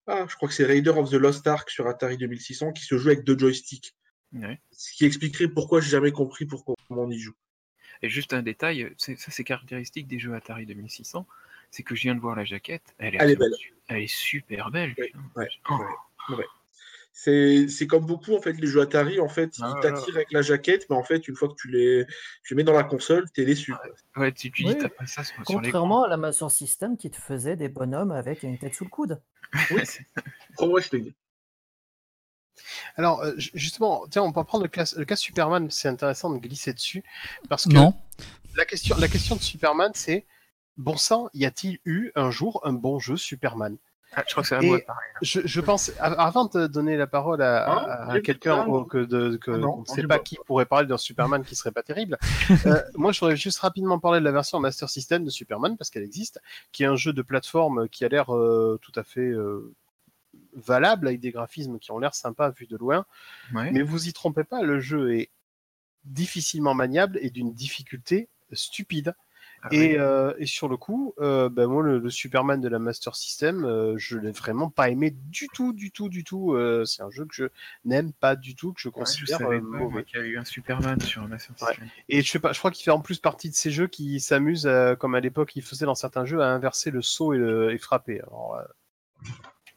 [0.07, 2.97] ah, je crois que c'est Raider of the Lost Ark sur Atari 2600 qui se
[2.99, 3.95] joue avec deux joysticks.
[4.33, 4.61] Ouais.
[4.73, 7.35] Ce qui expliquerait pourquoi j'ai jamais compris pourquoi on y joue.
[8.03, 11.27] Et juste un détail, ça c'est caractéristique des jeux Atari 2600,
[11.71, 14.03] c'est que je viens de voir la jaquette, elle est, Elle est absolument su- elle
[14.03, 14.95] est super belle.
[14.99, 15.21] Ouais, putain.
[15.37, 16.35] ouais, Oh.
[17.17, 20.43] C'est comme beaucoup en fait les jeux Atari en fait Ah, ils t'attirent avec la
[20.43, 22.05] jaquette mais en fait une fois que tu les
[22.43, 23.73] tu les mets dans la console t'es déçu.
[23.73, 24.23] quoi.
[24.23, 24.73] Ouais, tu, tu Oui.
[24.75, 27.55] dis t'as pas ça sur, sur les Contrairement à la Master System qui te faisait
[27.55, 29.23] des bonhommes avec une tête sous le coude.
[30.55, 31.13] Pro Wrestling.
[32.97, 36.31] Alors, euh, ju- justement, tiens, on peut prendre le cas, le cas Superman, c'est intéressant
[36.31, 37.03] de glisser dessus,
[37.49, 37.95] parce que Non.
[38.57, 40.25] la question, la question de Superman, c'est,
[40.77, 43.77] bon sang, y a-t-il eu un jour un bon jeu Superman?
[44.17, 45.07] Ah, je crois que c'est à Et- moi de parler.
[45.23, 48.65] je, je pense, av- avant de donner la parole à, Hein à- à J'ai quelqu'un
[48.89, 51.57] que, de, que Ah non, on ne sait pas qui pourrait parler d'un Superman qui
[51.57, 52.19] serait pas terrible,
[52.67, 55.91] euh, moi je voudrais juste rapidement parler de la version Master System de Superman, parce
[55.91, 56.41] qu'elle existe,
[56.73, 59.73] qui est un jeu de plateforme qui a l'air euh, tout à fait euh,
[60.55, 63.05] valable, avec des graphismes qui ont l'air sympas vus de loin.
[63.53, 63.71] Ouais.
[63.73, 65.31] Mais vous y trompez pas, le jeu est
[66.05, 69.15] difficilement maniable et d'une difficulté stupide.
[69.67, 69.97] Ah et, oui.
[69.99, 73.65] euh, et sur le coup, euh, ben moi, le, le Superman de la Master System,
[73.65, 76.55] euh, je l'ai vraiment pas aimé du tout, du tout, du tout.
[76.85, 77.45] C'est un jeu que je
[77.87, 80.05] n'aime pas du tout, que je Ouais, je considère savais euh, pas, moi, mauvais.
[80.05, 81.69] qu'il y a eu un Superman sur Master Ouais.
[81.69, 81.89] System.
[82.11, 84.21] Et je sais pas, je crois qu'il fait en plus partie de ces jeux qui
[84.21, 87.73] s'amusent, comme à l'époque, il faisait dans certains jeux, à inverser le saut et, le,
[87.73, 88.21] et frapper.
[88.21, 88.59] Alors,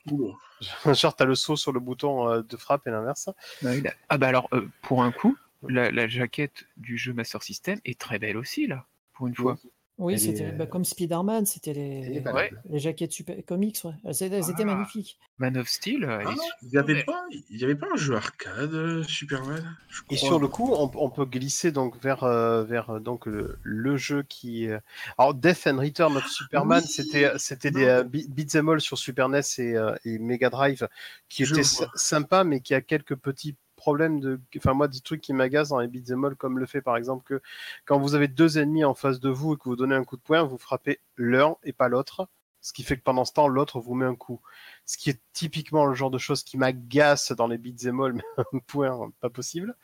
[0.93, 3.29] genre, t'as le saut sur le bouton de frappe et l'inverse.
[3.63, 7.13] Ah, il a- Ah bah alors, euh, pour un coup, la, la jaquette du jeu
[7.13, 9.57] Master System est très belle aussi, là, pour une fois.
[9.63, 12.23] Oui, Elle c'était bah, euh, comme Spider-Man, c'était les,
[12.69, 13.93] les jaquettes super comics, ouais.
[14.05, 14.65] Elles, étaient- Ah.
[14.65, 15.17] magnifiques.
[15.39, 18.15] Man of Steel, euh, Ah, il n'y avait, pas- il y avait pas un jeu
[18.15, 22.63] arcade, euh, Superman je Et sur le coup, on, on peut glisser donc vers euh,
[22.63, 24.67] vers donc le, le jeu qui.
[24.67, 24.79] euh,
[25.17, 26.89] Alors Death and Return of Superman, Oui.
[26.89, 29.75] c'était c'était des euh, be- beat'em all sur Super NES et,
[30.05, 30.87] et Mega Drive
[31.29, 31.63] qui Je étaient
[31.95, 34.41] sympas, mais qui a quelques petits problèmes de.
[34.57, 37.23] Enfin moi, des trucs qui m'agacent dans les beat'em all, comme le fait par exemple
[37.23, 37.41] que
[37.85, 40.17] quand vous avez deux ennemis en face de vous et que vous donnez un coup
[40.17, 42.27] de poing, vous frappez l'un et pas l'autre.
[42.61, 44.41] Ce qui fait que pendant ce temps, l'autre vous met un coup.
[44.85, 48.23] Ce qui est typiquement le genre de choses qui m'agace dans les beat'em all, mais
[48.53, 49.75] un point, pas possible.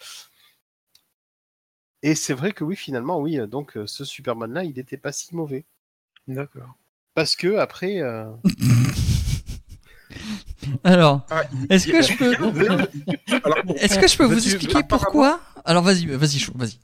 [2.01, 5.13] Et c'est vrai que oui, finalement, oui, euh, donc euh, ce Superman-là, il n'était pas
[5.13, 5.65] si mauvais.
[6.27, 6.75] D'accord.
[7.13, 8.29] Parce que après, euh,
[10.83, 16.53] Alors, Ah, Est-ce que je peux- que je vous expliquer pourquoi Alors, vas-y, vas-y, chaud,
[16.55, 16.79] vas-y.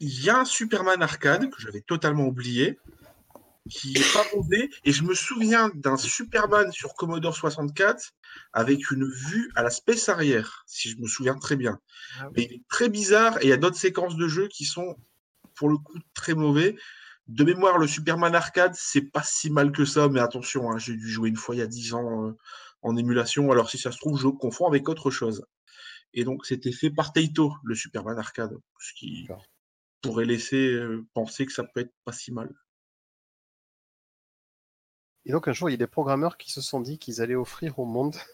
[0.00, 2.78] il y a un Superman arcade que j'avais totalement oublié,
[3.70, 8.12] qui est pas mauvais, et je me souviens d'un Superman sur Commodore 64
[8.52, 11.78] avec une vue à la space arrière, si je me souviens très bien.
[12.20, 12.32] Ah oui.
[12.36, 14.96] Mais il est très bizarre, et il y a d'autres séquences de jeu qui sont,
[15.54, 16.76] pour le coup, très mauvais.
[17.26, 20.94] De mémoire, le Superman arcade, c'est pas si mal que ça, mais attention, hein, j'ai
[20.94, 22.32] dû jouer une fois il y a 10 ans euh,
[22.82, 25.44] en émulation, alors si ça se trouve, je confonds avec autre chose.
[26.14, 29.44] Et donc, c'était fait par Taito, le Superman arcade, ce qui D'accord.
[30.00, 32.50] pourrait laisser euh, penser que ça peut être pas si mal.
[35.26, 37.34] et donc un jour, il y a des programmeurs qui se sont dit qu'ils allaient
[37.34, 38.16] offrir au monde.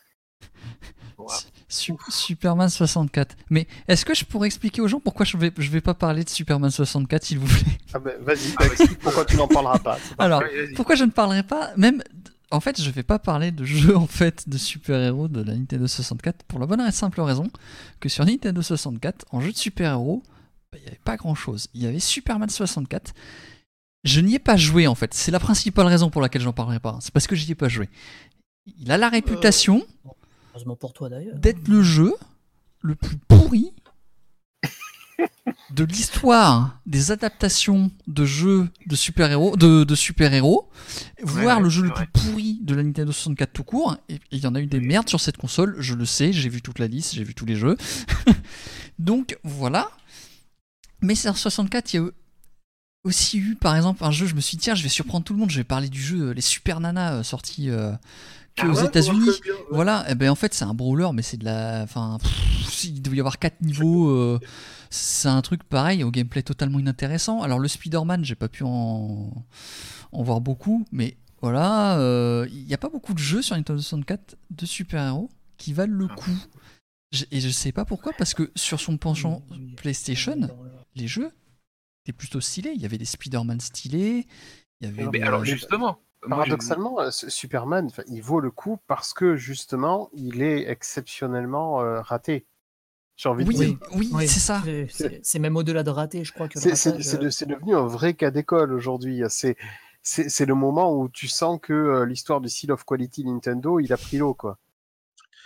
[1.69, 3.37] Su- Superman 64.
[3.51, 6.23] Mais est-ce que je pourrais expliquer aux gens pourquoi je vais, je vais pas parler
[6.23, 7.79] de Superman 64, s'il vous plaît?
[7.93, 8.73] Ah ben, vas-y, Ah, bah, vas-y.
[8.73, 9.99] explique pourquoi tu n'en parleras pas?
[10.19, 10.43] Alors,
[10.77, 11.73] pourquoi je ne parlerai pas?
[11.77, 12.03] Même
[12.55, 15.87] en fait je vais pas parler de jeux en fait de super-héros de la Nintendo
[15.87, 17.51] 64 pour la bonne et simple raison
[18.01, 20.23] que sur Nintendo 64 en jeu de super-héros
[20.73, 23.13] bah, il n'y avait pas grand chose il y avait Superman 64
[24.05, 25.15] je n'y ai pas joué en fait.
[25.15, 26.99] C'est la principale raison pour laquelle j'en parlerai pas.
[27.01, 27.89] C'est parce que j'y ai pas joué.
[28.79, 29.83] Il a la réputation
[30.93, 31.37] toi d'ailleurs.
[31.37, 32.15] d'être le jeu
[32.81, 33.73] le plus pourri
[35.71, 40.71] de l'histoire des adaptations de jeux de super-héros, de, de super-héros,
[41.23, 43.97] voire ouais, le jeu le plus pourri de la Nintendo 64 tout court.
[44.09, 46.33] Et et il y en a eu des merdes sur cette console, je le sais,
[46.33, 47.77] j'ai vu toute la liste, j'ai vu tous les jeux.
[48.99, 49.91] Donc voilà.
[51.01, 52.09] Mais sur 64, il y a
[53.05, 55.35] aussi eu par exemple un jeu, je me suis dit tiens, je vais surprendre tout
[55.35, 57.93] le monde, je vais parler du jeu euh, Les Super Nanas euh, sorti euh,
[58.57, 59.29] que Ah ouais, États-Unis.
[59.29, 59.53] ouais.
[59.71, 63.03] Voilà, et ben en fait c'est un brawler, mais c'est de la, enfin, pff, il
[63.03, 64.09] doit y avoir quatre niveaux.
[64.11, 64.39] euh,
[64.91, 67.43] c'est un truc pareil, au gameplay totalement inintéressant.
[67.43, 69.33] Alors le Spider-Man, j'ai pas pu en,
[70.13, 73.81] en voir beaucoup, mais voilà, euh, il n'y a pas beaucoup de jeux sur Nintendo
[73.81, 76.15] 64 de super-héros qui valent le Ah.
[76.15, 76.31] coup.
[77.31, 79.43] Et je sais pas pourquoi, parce que sur son penchant.
[79.77, 80.49] PlayStation,
[80.97, 81.31] les jeux
[82.05, 82.73] étaient plutôt stylés.
[82.75, 84.27] Il y avait des Spider-Man stylés.
[84.81, 85.99] Il y avait Mais des- alors justement,
[86.29, 92.47] Paradoxalement, euh, Superman, il vaut le coup parce que justement, il est exceptionnellement euh, raté.
[93.17, 93.79] J'ai envie de oui, dire.
[93.95, 94.63] oui, Oui, c'est ça.
[95.23, 96.59] C'est- même au-delà de rater, je crois que.
[96.59, 99.23] C'est- ratage, euh, de- c'est devenu un vrai cas d'école aujourd'hui.
[99.29, 99.57] C'est
[100.03, 103.79] c'est c'est le moment où tu sens que euh, l'histoire du Seal of Quality Nintendo,
[103.81, 104.59] il a pris l'eau, quoi.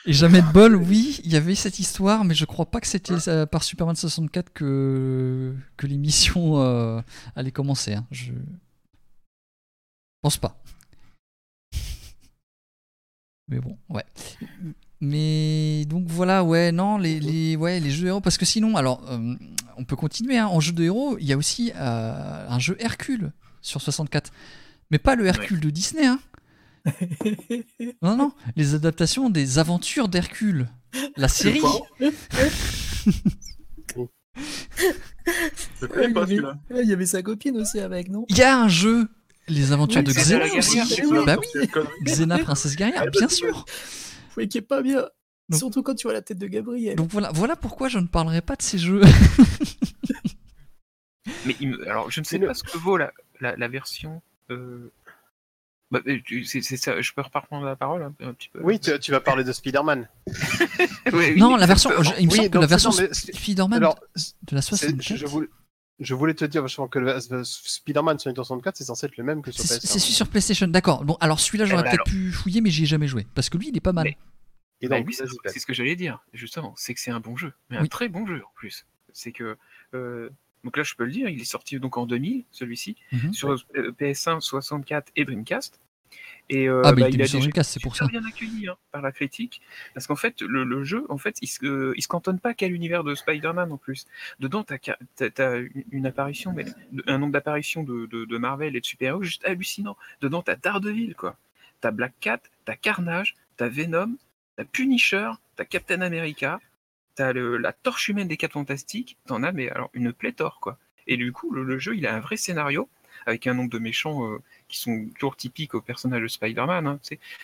[0.06, 2.86] Et jamais de bol, oui, il y avait cette histoire, mais je crois pas que
[2.86, 7.00] c'était euh, par Superman 64 que, que l'émission euh,
[7.36, 7.94] allait commencer.
[7.94, 8.06] hein.
[8.10, 8.32] Je
[10.22, 10.60] pense pas.
[13.48, 14.04] Mais bon, ouais.
[15.00, 18.76] Mais donc voilà, ouais, non, les, les, ouais, les jeux de héros, parce que sinon,
[18.76, 19.34] alors, euh,
[19.76, 22.76] on peut continuer, hein, en jeu de héros, il y a aussi euh, un jeu
[22.80, 24.32] Hercule sur 64.
[24.90, 26.18] Mais pas le Hercule de Disney, hein.
[28.02, 30.68] Non, non, les adaptations des aventures d'Hercule.
[31.16, 31.60] La série.
[35.80, 36.58] Je connais pas il, y celui-là.
[36.70, 38.24] avait, il y avait sa copine aussi avec, non?
[38.28, 39.08] Il y a un jeu,
[39.49, 40.78] les aventures Oui, de Xena aussi.
[41.26, 41.68] Bah oui.
[42.05, 43.64] Xena princesse guerrière, bien sûr.
[44.36, 45.07] Oui, qui est pas bien.
[45.49, 46.96] Donc- Surtout quand tu vois la tête de Gabriel.
[46.96, 49.01] Donc voilà, voilà pourquoi je ne parlerai pas de ces jeux.
[51.46, 53.68] Mais il me- alors, je ne sais le- pas ce que vaut la, la, la
[53.68, 54.22] version.
[54.51, 54.90] euh,
[55.90, 58.61] bah, euh, tu- c'est c'est ça, je peux reprendre la parole un, un petit peu?
[58.62, 60.09] Oui, tu, tu vas parler de Spider-Man.
[61.11, 62.16] Oui, oui, non, la version, exactement.
[62.16, 64.55] je- il me Oui, semble que donc la version c'est- non, mais- Spider-Man Alors, de
[64.55, 65.03] la c'est- 64.
[65.03, 65.49] je, je voulais,
[66.01, 69.16] Je voulais te dire vachement que le le Spider-Man sur Nintendo 64, c'est censé être
[69.16, 69.86] le même que sur C'est PS1.
[69.86, 71.05] c'est celui sur PlayStation, d'accord.
[71.05, 73.26] Bon, alors celui-là, j'aurais peut-être pu fouiller, mais j'y ai jamais joué.
[73.34, 74.05] Parce que lui, il est pas mal.
[74.05, 74.16] Mais-
[74.80, 76.72] Et Bah donc, oui, c'est ce que j'allais dire, justement.
[76.76, 77.88] C'est que c'est un bon jeu, mais un Oui.
[77.88, 78.86] très bon jeu en plus.
[79.12, 79.57] C'est que.
[79.94, 80.30] euh,
[80.62, 83.32] donc là, je peux le dire, il est sorti donc en 2000, celui-ci, Mhm.
[83.32, 85.80] sur euh, PS1, 64 et Dreamcast.
[86.50, 88.06] Et euh, Ah, mais bah, il a déjà c'est pour ça.
[88.06, 89.61] bien accueilli hein, par la critique,
[89.94, 92.54] parce qu'en fait, le, le jeu, en fait, il se, euh, il se cantonne pas
[92.54, 94.06] qu'à l'univers de Spider-Man en plus.
[94.40, 94.76] Dedans, t'as
[95.38, 95.56] as,
[95.92, 96.64] une, apparition, mais
[97.06, 99.96] un nombre d'apparitions de, de, de Marvel et de super-héros juste hallucinant.
[100.22, 101.36] Dedans, t'as Daredevil, quoi.
[101.80, 104.16] T'as Black Cat, t'as Carnage, t'as Venom,
[104.56, 106.61] t'as Punisher, t'as Captain America,
[107.14, 110.78] t'as le- la torche humaine des 4 fantastiques, t'en as, mais alors, une pléthore, quoi.
[111.06, 112.88] Et du coup, le, le jeu, il a un vrai scénario,
[113.26, 114.38] avec un nombre de méchants euh,
[114.68, 116.86] qui sont toujours typiques au personnage de Spider-Man.
[116.86, 117.00] Hein,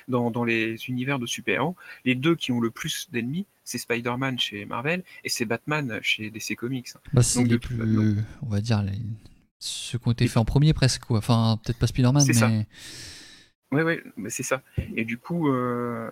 [0.08, 4.38] dans, dans les univers de super-héros, les deux qui ont le plus d'ennemis, c'est Spider-Man
[4.38, 6.88] chez Marvel et c'est Batman chez DC Comics.
[7.12, 7.78] Bah, c'est les plus.
[8.42, 8.92] On va dire, les...
[9.58, 11.18] ceux qui ont été faits en premier presque, quoi.
[11.18, 12.66] Enfin, peut-être pas Spider-Man, mais.
[13.72, 14.62] Ouais, ouais, mais c'est ça.
[14.96, 16.08] Et du coup, euh,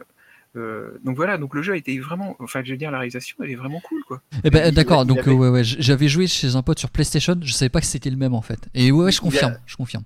[0.57, 3.37] euh, donc voilà, donc le jeu a été vraiment, enfin, je veux dire, la réalisation,
[3.43, 4.21] elle est vraiment cool, quoi.
[4.45, 7.53] Eh ben, d'accord, donc avait- ouais, ouais, j'avais joué chez un pote sur PlayStation, je
[7.53, 8.69] savais pas que c'était le même en fait.
[8.75, 10.03] Et ouais, ouais je a- confirme, je confirme.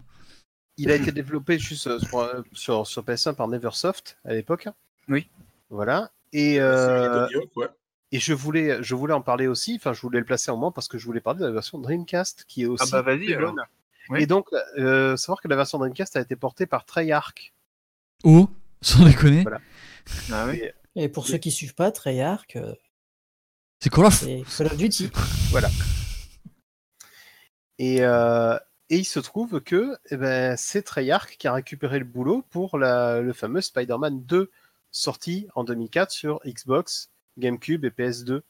[0.79, 4.69] Il a été développé juste euh, sur, euh, sur, sur PS1 par Neversoft à l'époque.
[5.09, 5.29] Oui.
[5.71, 6.11] Voilà.
[6.33, 7.69] Et, euh, ouais.
[8.13, 10.73] et je, voulais, je voulais en parler aussi, enfin je voulais le placer en moment
[10.73, 12.91] parce que je voulais parler de la version Dreamcast qui est aussi.
[12.93, 13.55] Ah bah vas-y, alors.
[14.15, 14.47] Et donc,
[14.79, 17.53] euh, savoir que la version Dreamcast a été portée par Treyarch.
[18.25, 18.49] Oh,
[18.81, 19.43] sans déconner.
[19.43, 19.61] Voilà.
[20.33, 20.47] Ah.
[20.95, 22.73] Et pour ceux qui suivent pas, Treyarch, euh,
[23.81, 24.15] C'est Call of.
[24.21, 25.11] c'est Call of Duty.
[27.79, 28.57] Et, euh,
[28.91, 32.79] et il se trouve que eh ben, c'est Treyarch qui a récupéré le boulot pour
[32.79, 34.51] la- le fameux Spider-Man 2
[34.91, 38.43] sorti en 2004 sur Xbox, GameCube et PS2.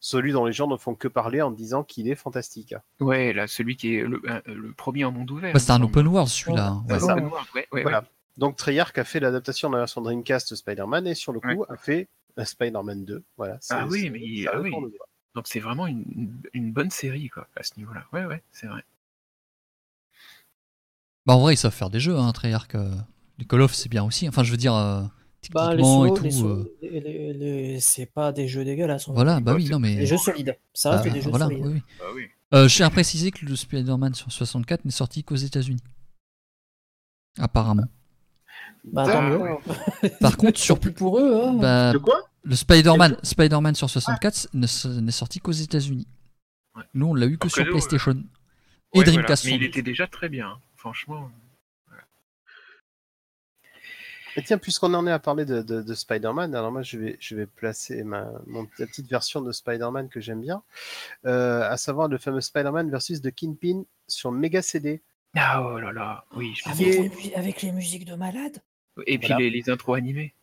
[0.00, 2.74] Celui dont les gens ne font que parler en disant qu'il est fantastique.
[3.00, 5.54] Ouais, là, celui qui est le, le premier en monde ouvert.
[5.54, 6.66] Bah, un open world celui-là.
[6.68, 6.84] hein.
[6.88, 7.02] C'est Ouais.
[7.02, 7.12] un Ouais.
[7.12, 8.00] open world, ouais, ouais, Voilà.
[8.00, 8.06] ouais.
[8.36, 11.48] Donc Treyarch a fait l'adaptation de la version Dreamcast de Spider-Man et sur le coup
[11.48, 11.66] Ouais.
[11.70, 12.08] a fait
[12.38, 13.22] euh, Spider-Man 2.
[13.38, 14.72] Voilà, Ah oui, mais il- ah oui.
[15.34, 18.04] Donc c'est vraiment une, une bonne série, quoi, à ce niveau-là.
[18.12, 18.82] Ouais, ouais, c'est vrai.
[21.26, 22.74] Bah, en vrai, ils savent faire des jeux, hein, Treyarch.
[22.74, 22.94] euh,
[23.38, 24.28] Les Call of, c'est bien aussi.
[24.28, 25.02] Enfin, je veux dire, euh,
[25.52, 26.46] Bah, les et tout.
[26.46, 29.08] euh, c'est pas des jeux dégueulasses.
[29.08, 29.96] Voilà, bah oui, non mais.
[29.96, 30.56] Des jeux solides.
[30.72, 31.64] Ça bah, reste des jeux voilà, solides.
[31.66, 31.82] oui, oui.
[31.98, 32.22] Bah oui.
[32.54, 35.82] Euh, je tiens à préciser que le Spider-Man sur 64 n'est sorti qu'aux États-Unis.
[37.38, 37.86] Apparemment.
[38.84, 39.40] Bah, tant mieux.
[40.20, 41.42] Par contre, sur Surtout pour eux.
[41.44, 41.54] hein.
[41.54, 42.20] bah, De quoi?
[42.42, 46.06] le Spider-Man Spider-Man sur 64 ne s- n'est sorti qu'aux États-Unis.
[46.76, 46.82] Ouais.
[46.94, 48.22] Nous, on l'a eu que sur nous, PlayStation.
[48.92, 49.44] Et Ouais, Dreamcast.
[49.44, 49.58] voilà.
[49.58, 51.30] Mais il était déjà très bien, franchement.
[54.36, 57.16] Et tiens, puisqu'on en est à parler de, de- de Spider-Man, alors moi je vais,
[57.20, 60.62] je vais placer ma, mon, la petite version de Spider-Man que j'aime bien,
[61.24, 65.00] euh, à savoir le fameux Spider-Man versus The Kingpin sur Mega CD.
[65.36, 66.52] Ah oh là là, oui.
[66.54, 68.60] je Avec, les, avec les musiques de malade.
[69.06, 69.44] Et puis Voilà.
[69.44, 70.34] les, les intros animés.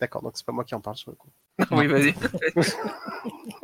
[0.00, 1.30] D'accord, donc c'est pas moi qui en parle sur le coup.
[1.70, 2.12] oui, vas-y.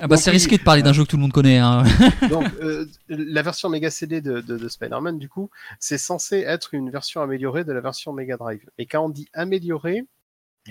[0.00, 1.58] Ah bah, c'est risqué de parler d'un jeu que tout le monde connaît.
[1.58, 1.82] hein.
[2.30, 6.74] Donc, euh, la version Mega CD de, de, de Spider-Man, du coup, c'est censé être
[6.74, 8.68] une version améliorée de la version Mega Drive.
[8.78, 10.04] Et quand on dit améliorée,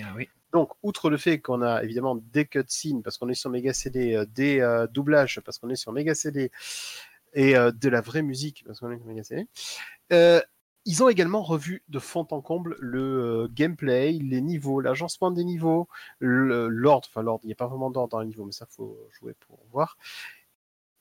[0.02, 0.30] Ah oui.
[0.54, 4.16] donc, outre le fait qu'on a évidemment des cutscenes, parce qu'on est sur Mega CD,
[4.16, 6.52] euh, des euh, doublages, parce qu'on est sur Mega CD,
[7.34, 9.48] et euh, de la vraie musique, parce qu'on est sur Mega CD,
[10.14, 10.42] euh,
[10.88, 15.44] ils ont également revu de fond en comble le euh, gameplay, les niveaux, l'agencement des
[15.44, 15.90] niveaux,
[16.22, 18.98] l'ordre, enfin l'ordre, il n'y a pas vraiment d'ordre dans les niveaux, mais ça faut
[19.12, 19.98] jouer pour voir.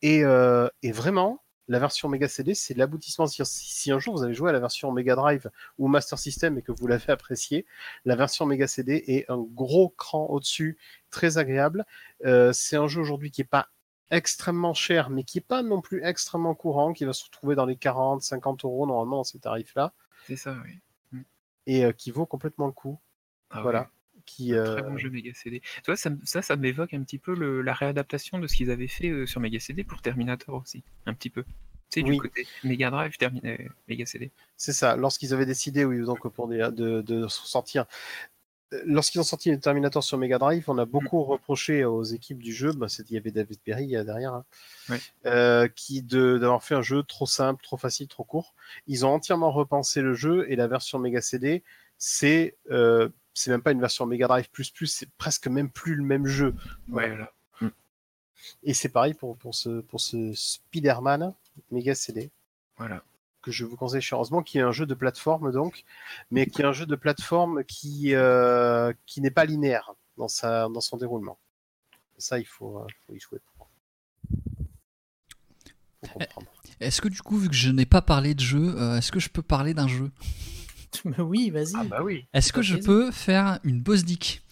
[0.02, 3.26] Et, euh, vraiment, la version Mega CD, c'est l'aboutissement.
[3.28, 6.62] Si, un jour vous avez joué à la version Mega Drive ou Master System et
[6.62, 7.64] que vous l'avez apprécié,
[8.04, 10.78] la version Mega CD est un gros cran au-dessus,
[11.10, 11.86] très agréable.
[12.24, 13.68] Euh, c'est un jeu aujourd'hui qui est pas
[14.10, 17.66] extrêmement cher, mais qui est pas non plus extrêmement courant, qui va se retrouver dans
[17.66, 19.92] les 40, 50 euros normalement ces tarifs-là,
[20.26, 21.20] C'est ça, oui.
[21.66, 22.98] et euh, qui vaut complètement le coup.
[23.50, 23.80] Ah voilà.
[23.82, 23.86] ouais.
[24.24, 25.60] Qui, euh, Très bon jeu Mega CD.
[25.60, 28.70] Tu vois, ça, ça, ça m'évoque un petit peu le- la réadaptation de ce qu'ils
[28.72, 30.82] avaient fait euh, sur Mega CD pour Terminator aussi.
[31.06, 31.44] Un petit peu.
[31.90, 32.10] Sais, Oui.
[32.12, 33.56] du côté Mega Drive, Termi- euh,
[33.86, 34.32] Mega CD.
[34.56, 34.96] C'est ça.
[34.96, 37.86] Lorsqu'ils avaient décidé, oui, donc pour des- de, de sortir,
[38.84, 42.52] lorsqu'ils ont sorti le Terminator sur Mega Drive, on a beaucoup reproché aux équipes du
[42.52, 42.72] jeu.
[42.72, 44.44] Bah, c'est- il y avait David Perry euh, derrière, hein,
[45.26, 48.54] euh, qui de- d'avoir fait un jeu trop simple, trop facile, trop court.
[48.86, 51.62] Ils ont entièrement repensé le jeu et la version Mega CD,
[51.98, 55.94] c'est euh, c'est même pas une version Mega Drive plus plus, c'est presque même plus
[55.94, 56.54] le même jeu.
[56.88, 57.32] Ouais, voilà.
[58.62, 61.32] Et c'est pareil pour, pour ce pour ce Spider-Man
[61.70, 62.30] Mega CD.
[62.76, 63.02] voilà.
[63.46, 65.84] Que je vous conseille chaleureusement, qui est un jeu de plateforme donc,
[66.32, 70.68] mais qui est un jeu de plateforme qui, euh, qui n'est pas linéaire dans, sa,
[70.68, 71.38] dans son déroulement.
[72.18, 73.38] Ça, il faut, euh, faut y jouer.
[76.00, 76.50] comprendre.
[76.80, 79.20] Est-ce que du coup, vu que je n'ai pas parlé de jeu, euh, est-ce que
[79.20, 80.10] je peux parler d'un jeu?
[81.04, 81.76] Mais oui, vas-y.
[81.76, 82.26] Ah bah oui.
[82.32, 84.42] Est-ce que je peux faire une boss dick?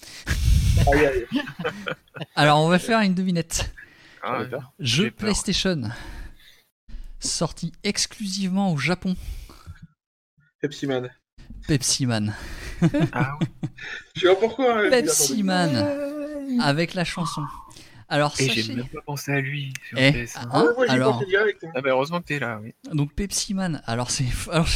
[2.37, 3.75] Alors, on va faire une devinette.
[4.23, 4.45] Ah.
[4.79, 5.11] Jeu.
[5.11, 5.91] PlayStation.
[7.21, 9.17] Sorti exclusivement au Japon.
[10.61, 11.11] Pepsi Man.
[11.67, 12.35] Pepsi Man.
[13.13, 13.47] ah oui.
[14.15, 14.81] Je sais pas pourquoi.
[14.87, 16.61] hein, Pepsi Man.
[16.61, 17.43] Avec la chanson.
[18.09, 20.37] Alors, Et j'ai même pas pensé à lui sur Eh, PS1.
[20.37, 21.69] ah, Ah, ouais, alors, hein.
[21.75, 22.75] Ah bah heureusement que t'es là, oui.
[22.93, 23.83] donc Pepsi Man.
[23.87, 24.27] Alors, c'est.
[24.53, 24.69] alors,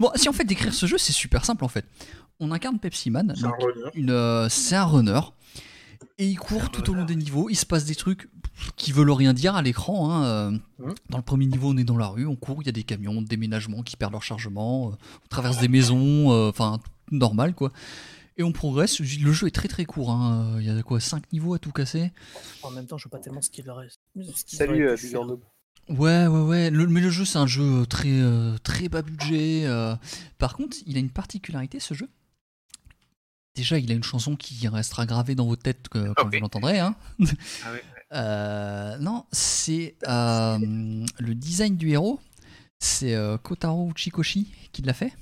[0.00, 1.84] Bon, si en fait décrire ce jeu, c'est super simple en fait.
[2.40, 3.34] On incarne Pepsi Man.
[3.36, 3.90] C'est un runner.
[3.94, 5.20] une, euh, c'est un runner.
[6.18, 7.48] Et il court tout au long des niveaux.
[7.50, 8.28] Il se passe des trucs
[8.76, 10.10] qui veulent rien dire à l'écran.
[10.12, 10.50] hein, euh.
[10.78, 10.94] Mhm.
[11.10, 12.84] Dans le premier niveau, on est dans la rue, on court, il y a des
[12.84, 14.90] camions, des déménagements qui perdent leur chargement.
[14.90, 14.94] euh,
[15.24, 16.80] on traverse des maisons, euh, enfin,
[17.10, 17.72] normal quoi.
[18.36, 19.00] Et on progresse.
[19.00, 20.10] Le jeu est très très court.
[20.12, 22.12] hein, Il y a quoi 5 niveaux à tout casser
[22.62, 23.98] En même temps, je vois pas tellement ce qu'il leur reste.
[24.46, 25.40] Salut, Noob.
[25.88, 26.70] Ouais, ouais, ouais.
[26.70, 29.62] Le- mais le jeu, c'est un jeu très, euh, très bas budget.
[29.66, 29.96] euh.
[30.38, 32.08] Par contre, il a une particularité, ce jeu.
[33.56, 36.78] Déjà, il a une chanson qui restera gravée dans vos têtes quand vous l'entendrez.
[36.78, 36.94] Hein.
[37.64, 37.82] Ah ouais.
[38.14, 40.58] Euh, non, c'est euh,
[41.18, 42.20] le design du héros.
[42.78, 45.12] C'est euh, Kotaro Uchikoshi qui l'a fait.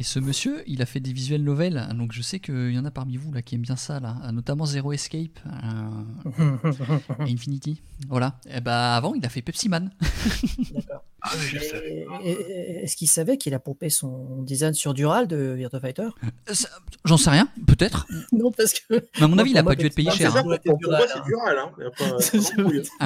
[0.00, 1.76] Et ce monsieur, il a fait des visuels novels.
[1.76, 4.00] hein, Donc je sais qu'il y en a parmi vous là qui aiment bien ça,
[4.00, 6.56] là, notamment Zero Escape euh,
[7.26, 7.82] et Infinity.
[8.08, 8.40] Voilà.
[8.50, 9.90] Et bah avant, il a fait Pepsi Man.
[10.74, 11.04] D'accord.
[11.22, 11.32] Ah
[12.24, 16.08] Est-ce qu'il savait qu'il a pompé son design sur Dural de Virtua Fighter?
[16.48, 16.54] Euh,
[17.04, 18.06] J'en sais rien, peut-être.
[18.32, 18.94] Non, parce que.
[19.18, 20.34] Mais à mon avis, il pour a moi, pas dû être payé cher.
[20.34, 20.42] À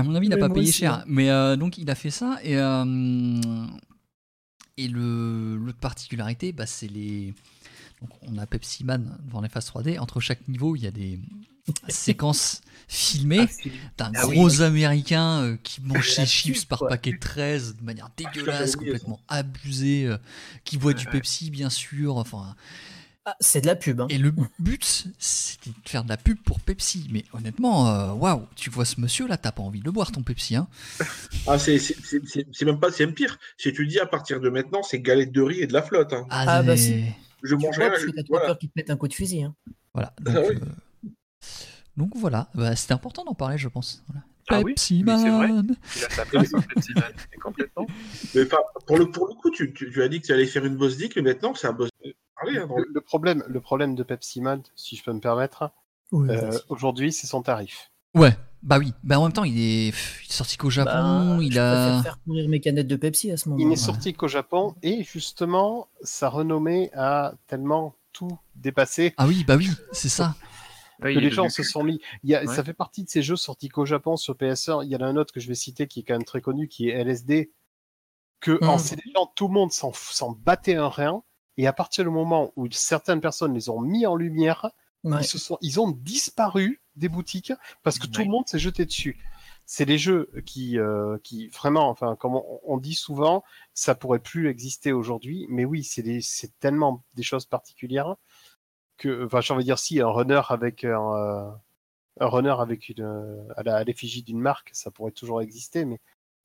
[0.05, 0.93] mon avis, il Mais a pas payé aussi, cher.
[0.95, 1.05] hein.
[1.09, 2.39] Mais euh, donc, il a fait ça.
[2.45, 2.85] Et, euh,
[4.77, 7.35] et l'autre particularité, bah, c'est les.
[8.01, 9.99] Donc, on a Pepsi Man dans les phases 3D.
[9.99, 11.19] Entre chaque niveau, il y a des
[11.89, 14.35] séquences filmées Ah, d'un Ah oui.
[14.37, 16.89] gros américain euh, qui mange La ses chips par quoi.
[16.89, 20.19] paquet de 13 de manière dégueulasse, complètement abusée, euh,
[20.65, 21.07] qui boit du.
[21.07, 22.17] Pepsi, bien sûr.
[22.17, 22.55] Enfin,
[23.27, 24.01] Ah, c'est de la pub.
[24.03, 24.07] Hein.
[24.11, 27.09] et le but, c'était de faire de la pub pour Pepsi.
[27.11, 30.13] Mais honnêtement, euh, waouh, tu vois ce monsieur là, t'as pas envie de le boire
[30.13, 30.69] ton Pepsi, hein
[31.47, 33.39] Ah, c'est c'est- c'est- c'est- c'est même pas, c'est même pire.
[33.57, 36.13] Si tu dis à partir de maintenant, c'est galette de riz et de la flotte.
[36.13, 36.27] hein.
[36.29, 37.05] Ah, bah, mais- si.
[37.43, 37.89] Je mangerai.
[37.91, 38.47] parce que t'as Voilà.
[38.47, 39.43] peur qu'ils te mettent un coup de fusil.
[39.43, 39.55] Hein.
[39.95, 40.13] Voilà.
[40.21, 40.57] Donc, Ah oui.
[40.57, 41.09] euh,
[41.97, 44.03] donc voilà, Bah, c'était important d'en parler, je pense.
[44.09, 44.23] Voilà.
[44.51, 45.49] Ah oui, Pepsi mais c'est vrai.
[45.49, 45.75] Man.
[45.97, 47.13] Il a sa place, en Pepsi Man.
[47.43, 47.87] Complètement.
[48.35, 48.45] Mais
[48.87, 50.77] pour, le, pour le coup, tu, tu, tu as dit que tu allais faire une
[50.77, 51.89] boss dick, mais maintenant, c'est un boss.
[52.49, 54.43] Hein, dans Le, problème, le problème de Pepsi
[54.77, 55.71] si je peux me permettre,
[56.13, 57.91] Oui, euh, aujourd'hui, c'est son tarif.
[58.15, 58.93] Ouais, bah oui.
[59.03, 61.37] Bah en même temps, il est, il est sorti qu'au Japon.
[61.37, 62.03] Bah, il je a.
[62.03, 63.61] faire courir mes canettes de Pepsi à ce moment.
[63.61, 69.45] Il n'est sorti qu'au Japon et justement, sa renommée a tellement tout dépassé Ah oui,
[69.45, 70.37] bah oui, c'est ça.
[71.03, 72.01] Ouais, que il les gens se sont mis.
[72.23, 72.55] Il y a, Ouais.
[72.55, 74.85] Ça fait partie de ces jeux sortis qu'au Japon sur PS1.
[74.85, 76.41] Il y en a un autre que je vais citer qui est quand même très
[76.41, 77.51] connu, qui est LSD.
[78.41, 78.79] Que en Mm.
[78.79, 81.23] célébrant, tout le monde s'en s'en battait un rien.
[81.57, 84.71] Et à partir du moment où certaines personnes les ont mis en lumière,
[85.05, 85.19] Ouais.
[85.21, 87.53] ils, se sont, ils ont disparu des boutiques
[87.83, 89.23] parce que tout le monde s'est jeté dessus.
[89.67, 93.45] C'est des jeux qui, euh, qui vraiment, enfin, comme on, on dit souvent,
[93.75, 95.47] ça pourrait plus exister aujourd'hui.
[95.51, 98.17] Mais oui, c'est tellement des choses particulières
[98.97, 101.51] que, enfin, j'ai envie de dire, si un runner avec un, euh,
[102.21, 105.85] un runner avec une, euh, à l'effigie d'une marque, ça pourrait toujours exister.
[105.85, 106.01] Mais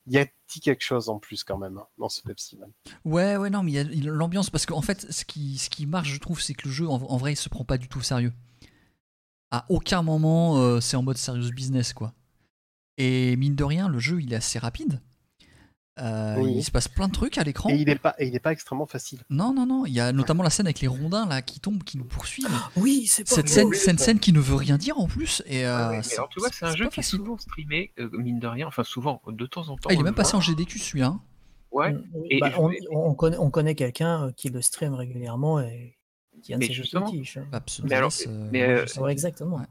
[0.10, 2.72] y a-t-il quelque chose en plus quand même hein, dans ce Pepsi Man?
[3.06, 5.86] Ouais, ouais, non, mais il a il a l'ambiance parce qu'en fait, ce qui, qui
[5.86, 7.88] marche, je trouve, c'est que le jeu, en, en vrai, il se prend pas du
[7.88, 8.34] tout au sérieux.
[9.52, 12.14] À aucun moment, euh, c'est en mode serious business, quoi.
[12.98, 15.02] Et mine de rien, le jeu, il est assez rapide.
[16.02, 16.54] Euh, Oui.
[16.58, 17.70] Il se passe plein de trucs à l'écran.
[17.70, 19.20] Et il n'est pas, et il est pas extrêmement facile.
[19.30, 19.86] Non, non, non.
[19.86, 22.48] Il y a notamment la scène avec les rondins là qui tombent, qui nous poursuivent.
[22.78, 25.44] Oui, c'est pas Cette scène, cette scène qui ne veut rien dire en plus.
[25.46, 27.38] Et euh, Ah ouais, mais c'est- alors, tu vois, c'est un jeu qui est souvent
[27.38, 29.90] streamé, euh, mine de rien, enfin souvent, de temps en temps.
[29.90, 31.08] Ah, il est même le passé en GDQ celui-là.
[31.08, 31.22] hein.
[31.72, 34.62] Ouais, Mm, oui, Et- bah, et- on, on connaît, on connaît quelqu'un euh, qui le
[34.62, 35.98] stream régulièrement et
[36.42, 37.38] qui a un de ses jeux fétiches.
[37.38, 37.46] hein.
[37.52, 37.90] Absolument.
[37.90, 39.58] Mais alors, euh, mais, euh, exactement.
[39.58, 39.66] Ouais.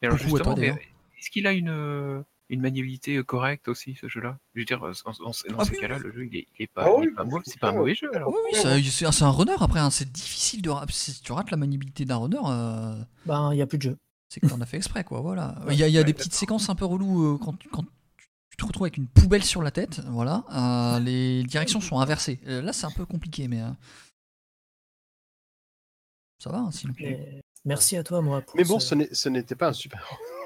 [0.00, 2.22] mais alors justement, est-ce qu'il a une, euh,
[2.54, 5.64] une maniabilité euh, correcte aussi, ce jeu-là Je veux dire, euh, en- en- dans Ah
[5.64, 7.70] ces oui, cas-là, le jeu, il est, il est pas, Ah oui, pas c'est pas
[7.70, 8.28] un mauvais jeu, alors.
[8.28, 8.58] Oui, oui,
[8.90, 9.80] ça- c'est un- runner après.
[9.80, 9.90] hein.
[9.90, 10.70] C'est difficile de.
[10.90, 13.96] Si tu rates la maniabilité d'un runner, euh, Ben, il n'y a plus de jeu.
[14.28, 15.20] c'est que t'en as fait exprès, quoi.
[15.20, 15.54] Voilà.
[15.70, 17.56] Il y a, il y a Ouais, des petites séquences un peu reloues euh, quand,
[17.70, 17.84] quand
[18.50, 20.00] tu te retrouves avec une poubelle sur la tête.
[20.08, 20.44] Voilà.
[20.52, 22.38] Euh, les directions sont inversées.
[22.46, 23.62] Euh, là, c'est un peu compliqué, mais.
[23.62, 23.70] euh,
[26.38, 26.92] Ça va, hein, sinon.
[26.98, 28.40] Mais merci à toi, moi.
[28.42, 30.06] Pour Mais bon, ce n'était pas un super.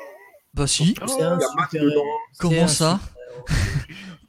[0.57, 0.95] Bah, si.
[1.07, 3.01] C'est un super- c'est Comment ça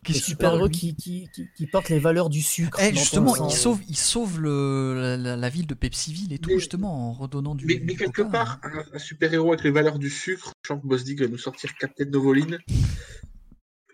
[0.03, 2.79] qu'il super héros qui, qui, qui, qui portent les valeurs du sucre.
[2.81, 7.09] Eh, justement, il sauve, il sauve le, la, ville de Pepsiville et tout, Mais- justement,
[7.09, 7.65] en redonnant du.
[7.65, 8.29] Mais, du mais quelque coca.
[8.29, 11.27] part, un, un super-héros avec les valeurs du sucre, je sens que Boss Dig va
[11.27, 12.57] nous sortir Captain Novoline.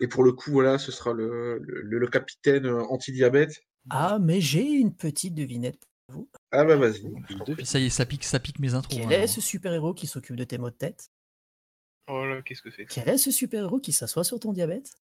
[0.00, 3.62] Et pour le coup, voilà, ce sera le, le, le capitaine euh, anti-diabète.
[3.90, 6.28] Ah, mais j'ai une petite devinette pour vous.
[6.52, 7.02] Ah bah vas-y.
[7.64, 8.96] Ça y est, ça pique, ça pique mes intros.
[8.98, 9.28] Quel hein, est alors.
[9.28, 11.10] ce super-héros qui s'occupe de tes maux de tête?
[12.06, 12.84] Oh là, qu'est-ce que c'est?
[12.86, 14.92] Quel est ce super-héros qui s'assoit sur ton diabète?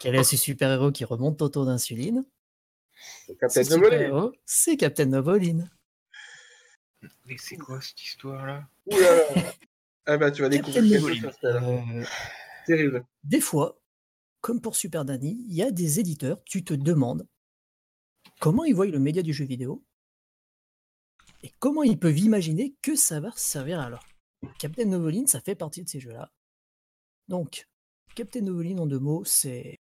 [0.00, 2.24] Quel est ce super-héros qui remonte ton taux d'insuline?
[3.26, 3.84] Ce Captain Novoline.
[3.84, 5.70] super-héros, c'est Captain Novoline.
[7.26, 8.66] Mais c'est quoi cette histoire-là?
[8.86, 9.52] Ouh là là.
[10.06, 11.22] Ah bah tu vas découvrir quelque Novoline.
[11.22, 11.38] chose.
[11.42, 11.62] là.
[11.68, 12.04] Euh,
[12.66, 13.04] Terrible.
[13.24, 13.80] des fois,
[14.40, 17.26] comme pour Super Danny, il y a des éditeurs, tu te demandes
[18.40, 19.84] comment ils voient le média du jeu vidéo
[21.42, 24.04] et comment ils peuvent imaginer que ça va servir alors.
[24.58, 26.32] Captain Novoline, ça fait partie de ces jeux-là.
[27.28, 27.68] Donc,
[28.14, 29.80] Captain Novoline, en deux mots, c'est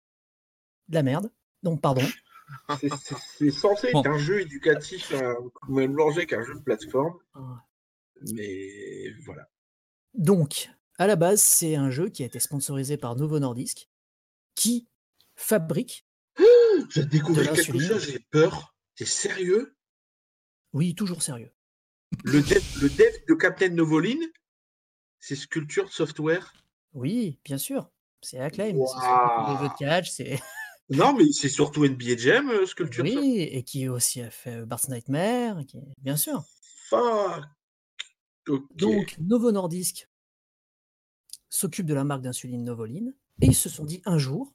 [0.88, 1.30] de la merde.
[1.62, 2.02] Donc, pardon.
[2.80, 4.00] C'est- c'est- C'est censé Bon.
[4.00, 5.34] être un jeu éducatif, euh,
[5.68, 7.18] même mélangé qu'un jeu de plateforme.
[7.34, 7.62] Ah.
[8.32, 9.50] Mais voilà.
[10.14, 13.88] Donc, à la base, c'est un jeu qui a été sponsorisé par Novo Nordisk,
[14.54, 14.88] qui
[15.36, 16.06] fabrique,
[16.90, 18.74] J'ai découvert quelque chose, j'ai peur.
[18.96, 19.76] T'es sérieux?
[20.72, 21.52] Oui, toujours sérieux.
[22.24, 24.24] le dev, le dev de Captain Novoline,
[25.20, 26.52] c'est Sculpture Software?
[26.94, 27.90] Oui, bien sûr.
[28.22, 28.72] C'est Acclaim.
[28.72, 30.40] C'est surtout les jeux de catch, c'est
[30.90, 34.88] Non, mais c'est surtout NBA Jam, euh, Sculpture oui, et qui aussi a fait Bart's
[34.88, 35.78] Nightmare, qui...
[36.00, 36.42] bien sûr.
[38.74, 40.08] Donc, Novo Nordisk
[41.50, 44.54] s'occupe de la marque d'insuline Novoline, et ils se sont dit un jour,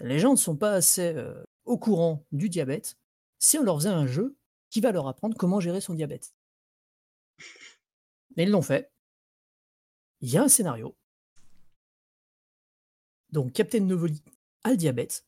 [0.00, 2.96] les gens ne sont pas assez euh, au courant du diabète,
[3.38, 4.36] si on leur faisait un jeu
[4.70, 6.34] qui va leur apprendre comment gérer son diabète.
[8.36, 8.90] Et ils l'ont fait.
[10.20, 10.96] Il y a un scénario.
[13.30, 14.18] Donc, Captain Novoline
[14.64, 15.24] a le diabète.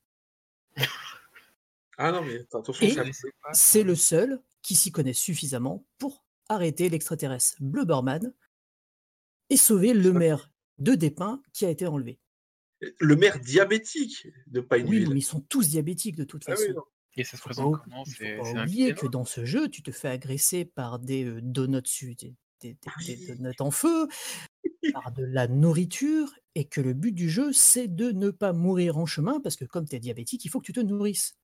[1.99, 2.87] Ah non, mais attention,
[3.53, 8.33] C'est le seul qui s'y connaît suffisamment pour arrêter l'extraterrestre Blubberman
[9.51, 12.19] et sauver le maire de Despins qui a été enlevé.
[12.99, 15.11] le maire diabétique de Oui, Pineville.
[15.11, 16.73] mais ils sont tous diabétiques de toute Ah façon.
[16.75, 16.83] oui.
[17.19, 19.91] Et ça se présente comment il faut pas oublier que dans ce jeu, tu te
[19.91, 22.77] fais agresser par des euh, donuts, des, des- des-
[23.17, 23.37] des Oui.
[23.37, 24.09] donuts en feu,
[24.93, 28.99] par de la nourriture, et que le but du jeu, c'est de ne pas mourir
[28.99, 31.37] en chemin, parce que comme tu es diabétique, il faut que tu te nourrisses.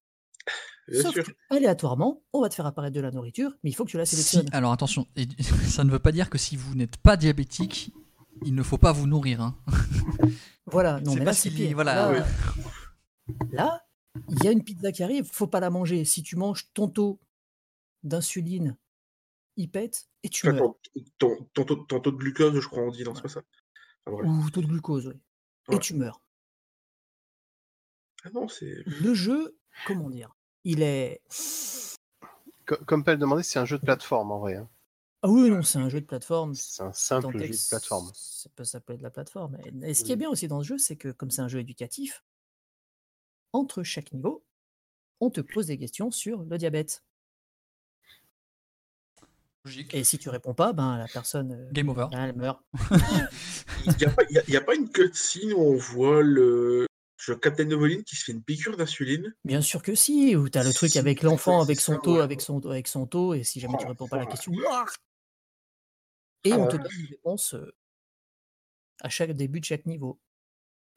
[0.89, 1.25] Bien Sauf sûr.
[1.25, 3.97] que, aléatoirement, on va te faire apparaître de la nourriture, mais il faut que tu
[3.97, 4.49] la Si, sélectionnes.
[4.55, 5.07] alors attention,
[5.69, 7.93] ça ne veut pas dire que si vous n'êtes pas diabétique,
[8.45, 9.41] il ne faut pas vous nourrir.
[9.41, 9.57] hein.
[10.67, 11.75] Voilà, non, mais pas là, pire.
[11.75, 12.27] voilà, Là,
[13.53, 13.83] là,
[14.31, 16.05] il y a une pizza qui arrive, faut pas la manger.
[16.05, 17.21] Si tu manges ton taux
[18.03, 18.77] d'insuline,
[19.57, 20.59] il pète et tu meurs.
[20.59, 20.77] ton,
[21.19, 23.43] ton- ton taux- ton taux de glucose, je crois, on dit, non, c'est pas ça.
[24.07, 24.29] Ah, voilà.
[24.29, 25.15] Ou taux de glucose, oui.
[25.71, 25.81] Et Ouais.
[25.81, 26.21] tu meurs.
[28.25, 28.83] Ah non, c'est.
[28.87, 29.57] Le jeu,
[29.87, 30.35] comment dire
[30.65, 31.23] Il est.
[32.67, 34.57] Co- Comme Pelle demandait, c'est un jeu de plateforme en vrai.
[34.57, 34.69] hein.
[35.23, 36.55] Ah oui, non, c'est un jeu de plateforme.
[36.55, 38.11] C'est un simple jeu de plateforme.
[38.15, 39.57] Ça peut s'appeler de la plateforme.
[39.83, 41.59] Et, ce qui est bien aussi dans ce jeu, c'est que comme c'est un jeu
[41.61, 42.25] éducatif,
[43.53, 44.45] entre chaque niveau,
[45.21, 47.03] on te pose des questions sur le diabète.
[49.67, 49.93] Logique.
[49.95, 52.07] Et si tu réponds pas, ben la personne, euh, Game over.
[52.13, 52.63] elle meurt.
[53.85, 56.87] Il n'y a, pas- y a- y a pas une cutscene où on voit le,
[57.27, 59.35] le Captain Novoline qui se fait une piqûre d'insuline?
[59.45, 62.17] Bien sûr que si, ou tu as le truc Si, avec l'enfant, avec son taux,
[62.19, 62.23] ouais.
[62.23, 64.31] avec son, avec son taux, et si jamais tu Oh, réponds pas à la oh.
[64.31, 64.53] question,
[66.45, 66.83] et Ah on te ouais.
[66.85, 67.75] donne une réponse euh,
[69.01, 70.21] à chaque début de chaque niveau.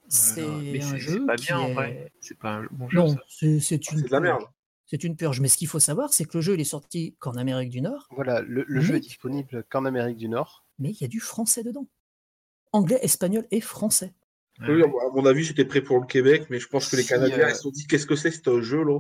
[0.08, 2.12] C'est un jeu c'est pas qui bien en est- vrai.
[2.22, 2.98] C'est pas un bon jeu.
[3.00, 4.44] Non, c'est c'est une C'est de la merde.
[4.90, 5.40] C'est une purge.
[5.40, 7.82] Mais ce qu'il faut savoir, c'est que le jeu il est sorti qu'en Amérique du
[7.82, 10.66] Nord, Voilà, le, le jeu est disponible qu'en Amérique du Nord.
[10.80, 11.88] mais il y a du français dedans.
[12.72, 14.14] Anglais, espagnol et français.
[14.68, 17.10] Oui, à mon avis, j'étais prêt pour le Québec, mais je pense que les Si,
[17.10, 19.00] Canadiens euh, ils se sont dit qu'est-ce que c'est ce jeu là?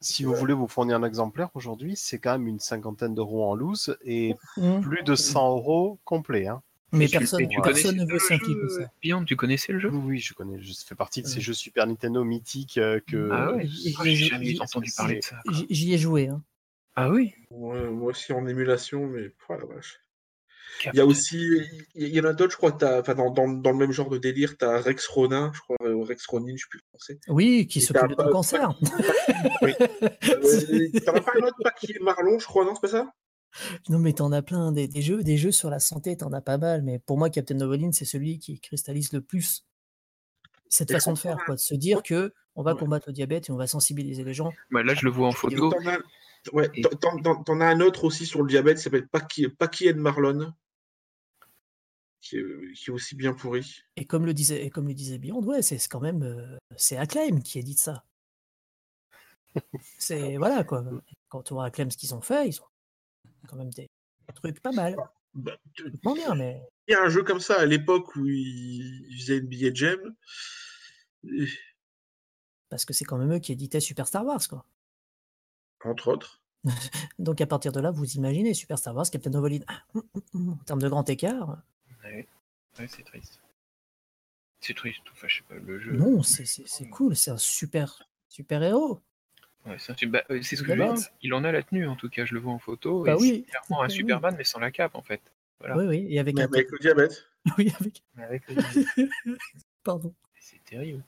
[0.00, 3.56] Si vous voulez vous fournir un exemplaire aujourd'hui, c'est quand même une cinquantaine d'euros en
[3.56, 4.80] loose et Mmh.
[4.82, 6.46] plus de 100 euros complet.
[6.46, 6.62] Hein.
[6.92, 8.90] Mais Et personne, tu personne ne veut s'impliquer ça.
[9.02, 9.90] Beyond, tu connaissais le jeu?
[9.92, 10.60] Oui, oui, je connais.
[10.62, 11.40] Je ça fait partie de ces Ouais.
[11.42, 13.28] jeux Super Nintendo mythiques euh, que.
[13.32, 15.36] Ah ouais J'ai jamais entendu parler de ça.
[15.68, 16.28] J'y ai joué.
[16.28, 16.42] hein.
[16.96, 17.34] Ah oui?
[17.50, 20.00] Ouais, Moi aussi en émulation, mais oh la vache.
[20.92, 21.60] Il y a aussi,
[21.94, 24.18] il y, en a d'autres, je crois, enfin, dans, dans, dans le même genre de
[24.18, 27.18] délire, tu as Rex Ronin, je crois, euh, Rex Ronin, je sais plus comment c'est.
[27.28, 28.70] Oui, qui s'occupe de ton cancer.
[30.28, 32.88] Euh, T'en as pas un autre, pas qui est Marlon, je crois, non, c'est pas
[32.88, 33.12] ça?
[33.88, 34.72] Non, mais t'en as plein.
[34.72, 36.82] Des, des jeux, des jeux sur la santé, t'en as pas mal.
[36.82, 39.64] Mais pour moi, Captain Novoline, c'est celui qui cristallise le plus
[40.68, 42.78] cette Et façon de faire, quoi, de se dire que on va Ouais.
[42.80, 44.52] combattre le diabète et on va sensibiliser les gens.
[44.70, 45.70] Bah, là, je le vois en photo.
[45.70, 45.98] T'en as,
[46.52, 49.08] ouais, Et- t'en- t'en- t'en- t'en as un autre aussi sur le diabète, il s'appelle
[49.08, 50.52] Paki, Paki and Marlon,
[52.20, 53.82] qui est, qui est aussi bien pourri.
[53.96, 56.58] Et comme le disait, et comme le disait Beyond, ouais, c'est c'est quand même euh,
[56.76, 58.04] c'est Acclaim qui édite ça.
[59.98, 60.84] C'est voilà quoi.
[61.28, 62.66] Quand on voit Acclaim ce qu'ils ont fait, ils ont
[63.48, 63.88] quand même des
[64.34, 64.96] trucs pas mal.
[65.34, 69.06] Bah, Complètement bien, mais il y a un jeu comme ça à l'époque où il
[69.10, 70.14] il faisait NBA Jam.
[71.24, 71.46] euh,
[72.68, 74.64] parce que c'est quand même eux qui éditaient Super Star Wars, quoi.
[75.84, 76.42] Entre autres.
[77.18, 80.22] Donc à partir de là, vous imaginez Super Star Wars, Captain Novolin, ah, hum, hum,
[80.34, 81.62] hum, en termes de grand écart,
[82.04, 82.26] Ouais,
[82.78, 83.40] ouais c'est triste.
[84.60, 85.92] C'est triste, enfin, je sais pas, le jeu.
[85.92, 89.00] non, c'est c'est- c'est cool, c'est un super super héros.
[89.68, 90.94] Ouais, c'est bah, euh, c'est ce que Bah je veux non.
[90.94, 91.08] dire.
[91.22, 93.04] Il en a la tenue, en tout cas, je le vois en photo.
[93.04, 93.44] Bah et oui.
[93.46, 93.92] C'est clairement un Oui.
[93.92, 95.20] Superman, mais sans la cape, en fait.
[95.60, 95.76] Voilà.
[95.76, 97.26] Oui, oui, et avec Mais un avec le diabète.
[97.58, 98.56] oui, avec Mais avec le-
[99.84, 100.14] pardon.
[100.40, 101.02] C'est terrible.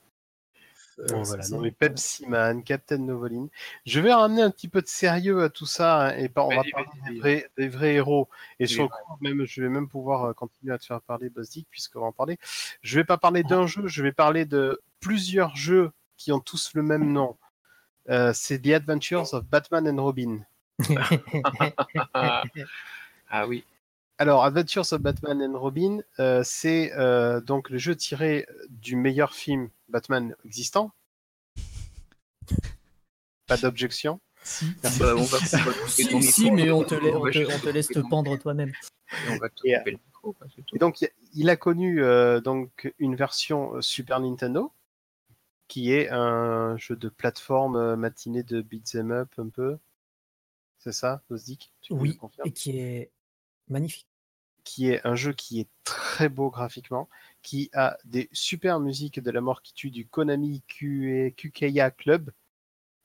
[0.99, 3.49] Bon, Euh, voilà, c'est- non, mais Pepsi Man, Captain Novoline.
[3.87, 6.51] Je vais ramener un petit peu de sérieux à tout ça hein, et pas, on
[6.55, 8.29] va parler des vrais, des vrais héros.
[8.59, 8.95] Et Oui, sur le ouais.
[9.07, 12.07] coup, même, je vais même pouvoir euh, continuer à te faire parler, Bosdick, puisqu'on va
[12.07, 12.37] en parler.
[12.83, 16.73] Je vais pas parler d'un jeu, je vais parler de plusieurs jeux qui ont tous
[16.75, 17.39] le même nom.
[18.11, 20.41] Euh, c'est The Adventures of Batman and Robin.
[23.33, 23.65] Ah, oui.
[24.19, 29.33] Alors, Adventures of Batman and Robin, euh, c'est euh, donc le jeu tiré du meilleur
[29.35, 30.91] film Batman existant.
[33.47, 34.21] Pas d'objection.
[34.43, 34.67] Si.
[34.83, 37.21] Bah, on va, on va couper si, ton si, micro, mais on te, la- on
[37.21, 38.71] va te- juste on te couper laisse te pendre toi-même.
[38.71, 40.77] et On va te Et, couper le micro, quoi, c'est tout.
[40.77, 41.05] Et donc,
[41.35, 44.73] il- a connu euh, donc une version Super Nintendo,
[45.71, 49.79] qui est un jeu de plateforme euh, matinée de beat'em up un peu.
[50.79, 51.39] C'est ça, me
[51.91, 53.13] Oui, et qui est
[53.69, 54.09] magnifique.
[54.65, 57.09] Qui est un jeu qui est très beau graphiquement,
[57.43, 62.33] qui a des super musiques de la mort qui tue du Konami Q- QKA Club,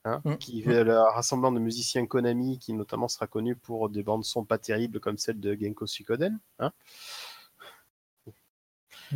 [0.04, 0.38] hein, Mm.
[0.38, 4.44] qui est le rassemblement de musiciens Konami, qui notamment sera connu pour des bandes son
[4.44, 6.40] pas terribles comme celle de Genko Suikoden.
[6.58, 6.72] Hein.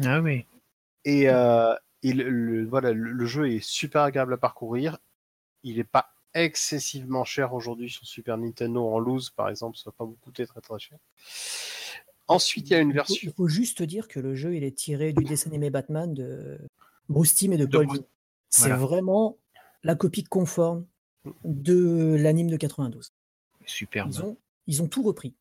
[0.06, 0.46] Ah oui.
[1.04, 1.74] Et, euh,
[2.04, 4.98] et le, le- voilà, le, le jeu est super agréable à parcourir.
[5.64, 9.92] Il n'est pas excessivement cher aujourd'hui sur Super Nintendo en loose, par exemple, ça va
[9.98, 10.98] pas vous coûter très très cher.
[12.28, 13.16] Ensuite, il y a une version.
[13.24, 16.60] Il faut juste dire que le jeu, il est tiré du dessin animé Batman de
[17.10, 18.02] Bruce Timm et de De Paul Bruce-.
[18.50, 18.78] C'est voilà.
[18.78, 19.38] vraiment
[19.84, 20.86] la copie conforme
[21.44, 23.12] de l'anime de 92.
[23.66, 24.10] Superbe.
[24.12, 25.34] Ils ont, ils ont tout repris.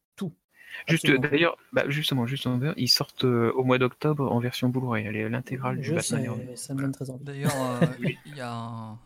[0.86, 5.06] Juste d'ailleurs, bah, justement, juste ils sortent euh, au mois d'octobre en version Blu-ray.
[5.06, 6.02] Elle est l'intégrale du Batman.
[6.02, 6.56] sais, et Robin.
[6.56, 7.24] ça me donne très envie.
[7.24, 7.86] D'ailleurs, euh,
[8.26, 8.98] il y a un-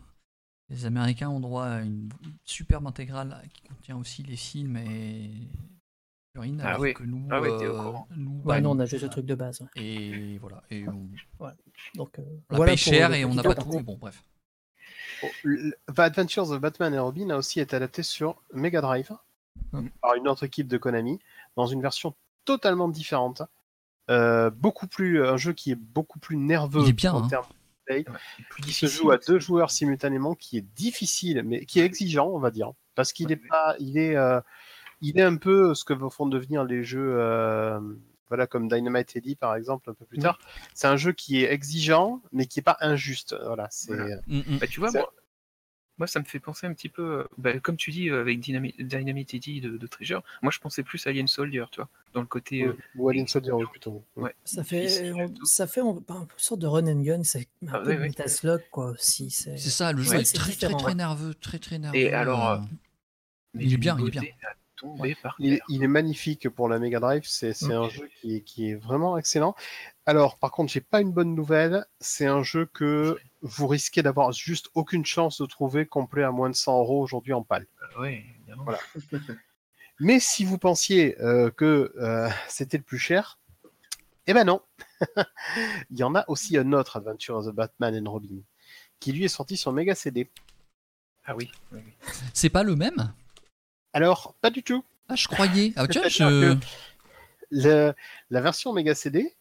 [0.69, 2.09] les Américains ont droit à une
[2.45, 5.31] superbe intégrale qui contient aussi les films et
[6.33, 6.93] figurines, Ah alors oui.
[6.93, 8.07] que nous, Ah au euh, courant.
[8.15, 9.61] nous, Ouais, bah, non, on nous- a juste le truc de base.
[9.61, 9.67] ouais.
[9.83, 11.09] Et voilà, et on,
[11.95, 13.79] Donc, euh, on voilà paye cher et on n'a pas tout.
[13.81, 14.23] Bon, bref.
[15.23, 15.27] Oh,
[15.97, 19.11] Adventures of Batman et Robin a aussi été adapté sur Mega Drive
[19.71, 19.87] Mm.
[20.01, 21.19] par une autre équipe de Konami
[21.55, 22.15] dans une version
[22.45, 23.43] totalement différente.
[24.09, 27.27] Euh, beaucoup plus un jeu qui est beaucoup plus nerveux bien, en hein.
[27.29, 27.45] termes
[28.49, 32.27] Plus qui se joue à deux joueurs simultanément, qui est difficile, mais qui est exigeant,
[32.27, 34.39] on va dire, parce qu'il est pas, il est, euh,
[35.01, 37.79] il est un peu ce que font devenir les jeux, euh,
[38.29, 40.39] voilà, comme Dynamite Eddie par exemple, un peu plus tard.
[40.73, 43.35] C'est un jeu qui est exigeant, mais qui est pas injuste.
[43.45, 43.95] Voilà, c'est.
[43.95, 44.15] Voilà.
[44.27, 44.57] Mm, mm.
[44.59, 45.13] Bah, tu vois, C'est- moi,
[46.03, 48.41] moi, ça me fait penser un petit peu, euh, bah, comme tu dis, euh, avec
[48.41, 51.87] Dynamite, Dynamite Eddie de, de Treasure, moi je pensais plus à Alien Soldier, tu vois,
[52.13, 52.63] dans le côté.
[52.63, 54.03] euh, Ou Alien Soldier, oui, plutôt.
[54.17, 54.35] ouais.
[54.43, 57.73] Ça fait, on- ça fait on- pas une sorte de run and gun, c'est un
[57.73, 58.11] Ah, peu ouais,
[58.69, 59.29] quoi, aussi.
[59.29, 61.97] C'est C'est ça, le jeu Ouais, est très très très nerveux, très très nerveux.
[61.97, 62.57] Et alors, euh,
[63.53, 64.23] mais Il est bien, il est bien.
[65.21, 65.65] Par Il est, terre.
[65.69, 69.17] il est magnifique pour la Mega Drive, c'est un jeu qui est, qui est vraiment
[69.17, 69.55] excellent.
[70.05, 74.31] Alors, par contre, j'ai pas une bonne nouvelle, c'est un jeu que vous risquez d'avoir
[74.31, 77.67] juste aucune chance de trouver complet à moins de 100 euros aujourd'hui en pâle.
[77.95, 78.63] Ah Ouais, évidemment.
[78.63, 78.79] Voilà.
[79.99, 83.39] Mais si vous pensiez euh, que euh, c'était le plus cher,
[84.27, 84.61] eh ben non.
[85.89, 88.41] Il y en a aussi un autre Adventure of the Batman and Robin,
[88.99, 90.29] qui lui est sorti sur Mega CD.
[91.25, 91.49] Ah oui.
[91.71, 91.93] oui, oui.
[92.33, 93.13] C'est pas le même?
[93.93, 94.83] Alors, pas du tout.
[95.09, 95.73] Ah, je croyais.
[95.75, 96.55] Ah, tiens, je...
[97.51, 97.93] Le-
[98.31, 99.35] la version Mega CD,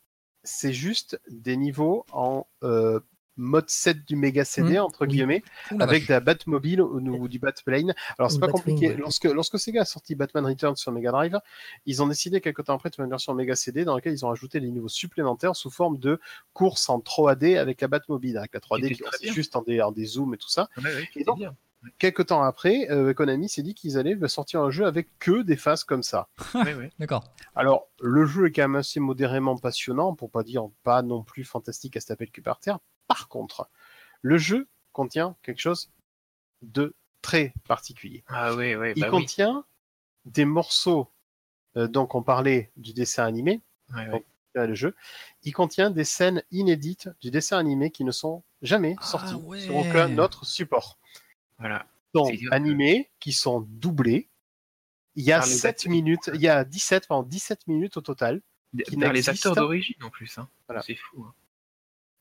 [0.45, 3.01] c'est juste des niveaux en euh,
[3.39, 5.43] mode 7 du Mega CD, Mm, entre guillemets,
[5.81, 7.95] avec de la Batmobile ou, ou du Batplane.
[8.19, 8.89] Alors, c'est pas compliqué.
[8.89, 8.97] Ouais.
[8.97, 11.41] Lorsque, lorsque Sega a sorti Batman Returns sur Mega Drive,
[11.87, 14.27] ils ont décidé quelques temps après de faire une version Mega CD dans laquelle ils
[14.27, 16.21] ont ajouté des niveaux supplémentaires sous forme de
[16.53, 19.33] course en 3D avec la Batmobile, avec la 3D C'était qui bien.
[19.33, 20.69] juste en des, en des zooms et tout ça.
[20.77, 21.57] Ouais, ouais, Et donc, bien.
[21.99, 25.57] Quelques temps après, euh, Konami s'est dit qu'ils allaient sortir un jeu avec que des
[25.57, 26.29] phases comme ça.
[26.55, 26.93] Ouais, ouais.
[26.99, 27.25] D'accord.
[27.55, 31.45] Alors, le jeu est quand même assez modérément passionnant, pour pas dire pas non plus
[31.45, 32.79] fantastique à se taper le cul par terre.
[33.09, 33.69] Par contre,
[34.21, 35.91] le jeu contient quelque chose
[36.63, 38.23] de très particulier.
[38.29, 39.19] Ah ouais, ouais, Il bah oui.
[39.21, 39.65] contient
[40.25, 41.09] des morceaux,
[41.77, 43.61] euh, donc on parlait du dessin animé,
[43.95, 44.25] Ouais, ouais.
[44.57, 44.95] euh, le jeu,
[45.43, 49.59] il contient des scènes inédites du dessin animé qui ne sont jamais Ah sorties ouais.
[49.61, 50.99] sur aucun autre support.
[51.63, 51.87] Voilà.
[52.15, 54.29] Donc que- animés qui sont doublés
[55.15, 55.91] Il y a Par les 7 acteurs.
[55.93, 58.41] minutes, il y a 17, pardon, 17 minutes au total.
[58.87, 60.39] qui Par les acteurs d'origine en plus.
[60.39, 60.49] Hein.
[60.67, 60.81] Voilà.
[60.83, 61.25] C'est fou.
[61.27, 61.35] hein.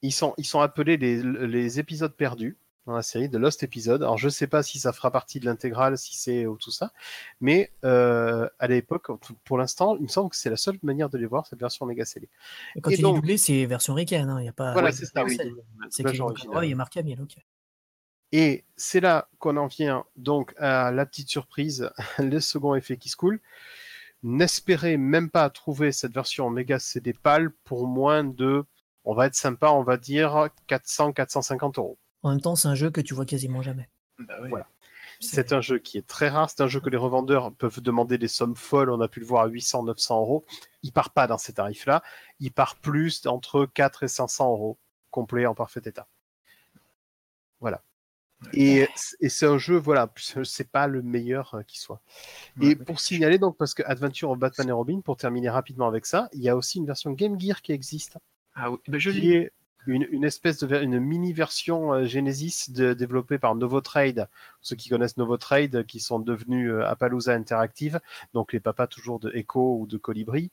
[0.02, 2.58] Ils sont, ils sont appelés les, les épisodes perdus
[2.88, 4.02] dans la série de Lost Episode.
[4.02, 6.92] Alors je sais pas si ça fera partie de l'intégrale, si c'est ou tout ça,
[7.40, 9.08] mais euh, à l'époque,
[9.46, 11.86] pour l'instant, il me semble que c'est la seule manière de les voir, cette version
[11.86, 12.28] méga CD.
[12.76, 14.34] Et quand Et il donc- est doublé, c'est version ricaine.
[14.40, 14.74] Il n'y a pas.
[14.74, 15.38] Voilà, ouais, c'est ça, oui.
[15.92, 17.22] C'est il est marqué à 1000.
[17.22, 17.36] Ok.
[18.32, 21.90] Et c'est là qu'on en vient donc à la petite surprise,
[22.20, 23.40] le second effet qui se coule.
[24.24, 28.64] N'espérez même pas trouver cette version méga CD PAL pour moins de,
[29.04, 31.98] on va être sympa, on va dire 400-450 euros.
[32.24, 33.90] En même temps, c'est un jeu que tu vois quasiment jamais.
[34.20, 34.36] Bah.
[34.48, 34.68] Voilà.
[35.20, 38.18] C'est un jeu qui est très rare, c'est un jeu que les revendeurs peuvent demander
[38.18, 40.46] des sommes folles, on a pu le voir à 800, 900 euros.
[40.82, 42.02] Il part pas dans ces tarifs-là,
[42.40, 44.80] il part plus entre 4 et 500 euros,
[45.12, 46.08] complet en parfait état.
[47.60, 47.84] Voilà.
[48.54, 48.88] Et,
[49.20, 50.12] et c'est un jeu, voilà,
[50.44, 52.02] c'est pas le meilleur euh, qui soit.
[52.62, 52.76] Et Ouais.
[52.76, 56.30] pour signaler, donc, parce que Adventure of Batman et Robin, pour terminer rapidement avec ça,
[56.34, 58.18] il y a aussi une version Game Gear qui existe,
[58.56, 59.52] Ah oui, bah, je qui est
[59.88, 64.28] une, une espèce de une mini version euh, Genesis de, développée par Novotrade.
[64.62, 68.00] Ceux qui connaissent Novotrade, qui sont devenus euh, Appaloosa Interactive,
[68.34, 70.52] donc les papas toujours de Echo ou de Colibri.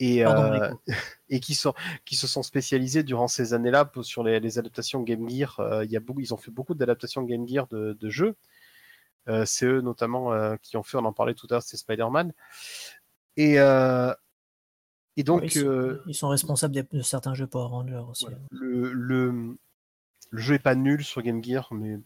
[0.00, 0.74] Et, Pardon, euh,
[1.28, 5.28] et qui, sont, qui se sont spécialisés durant ces années-là sur les, les adaptations Game
[5.28, 5.58] Gear.
[5.60, 8.36] Euh, il y a beaucoup, ils ont fait beaucoup d'adaptations Game Gear de, de jeux.
[9.28, 12.32] Euh, c'est eux notamment qui ont fait, on en parlait tout à l'heure, c'était Spider-Man.
[13.36, 13.56] Et,
[15.16, 18.26] et donc, ils, sont, ils sont responsables de, de certains jeux Power Rangers aussi.
[18.50, 19.58] le, le,
[20.30, 21.98] le jeu est pas nul sur Game Gear, mais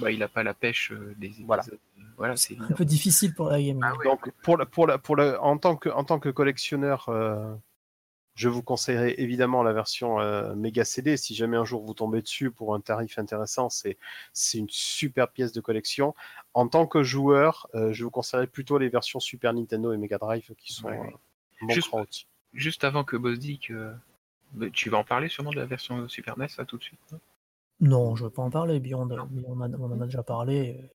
[0.00, 1.46] Bah, il a pas la pêche euh, des épisodes.
[1.46, 1.62] Voilà.
[2.16, 3.80] Voilà, c'est Un peu difficile pour la game.
[3.82, 4.04] Ah ouais.
[4.04, 7.54] donc pour la, pour la, pour la, en tant que en tant que collectionneur, euh,
[8.34, 11.16] je vous conseillerais évidemment la version euh, méga CD.
[11.16, 13.98] Si jamais un jour vous tombez dessus pour un tarif intéressant, c'est
[14.32, 16.14] c'est une super pièce de collection.
[16.54, 20.18] En tant que joueur, euh, je vous conseillerais plutôt les versions Super Nintendo et Mega
[20.18, 20.98] Drive qui sont Ouais.
[20.98, 21.10] euh,
[21.62, 22.26] bon Juste-.
[22.52, 23.92] Juste avant que Boss dit que.
[24.52, 26.98] bah, tu vas en parler sûrement de la version Super NES, là, tout de suite.
[27.12, 27.18] non?
[27.80, 28.78] Non, je veux pas en parler.
[28.78, 30.90] Beyond, on, a- on en a déjà parlé.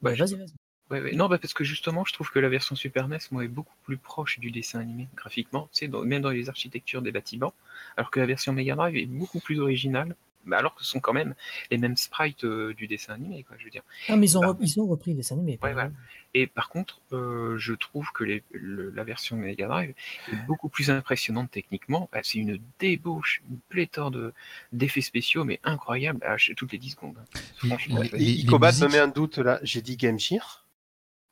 [0.00, 0.54] Bah, Ouais, je- vas-y, vas-y.
[0.90, 1.12] Ouais, ouais.
[1.14, 3.74] Non, bah parce que justement, je trouve que la version Super NES, moi, est beaucoup
[3.84, 7.52] plus proche du dessin animé graphiquement, tu sais, dans- même dans les architectures des bâtiments,
[7.96, 10.14] alors que la version Mega Drive est beaucoup plus originale, bah,
[10.56, 11.34] alors que ce sont quand même
[11.70, 13.82] les mêmes sprites euh, du dessin animé, quoi, je veux dire.
[14.08, 14.56] Ah, mais ils ont, Bah.
[14.60, 15.58] ils ont repris les animés.
[15.62, 15.90] Ouais, voilà.
[16.34, 19.94] Et par contre, euh, je trouve que les- le- la version Mega Drive
[20.30, 22.08] est beaucoup plus impressionnante techniquement.
[22.12, 24.32] Bah, c'est une débauche, une pléthore de-
[24.72, 27.16] d'effets spéciaux, mais incroyable, à toutes les 10 secondes.
[27.18, 27.38] hein.
[27.66, 29.58] Franchement, Icobat me met un doute là.
[29.62, 30.66] J'ai dit Game Gear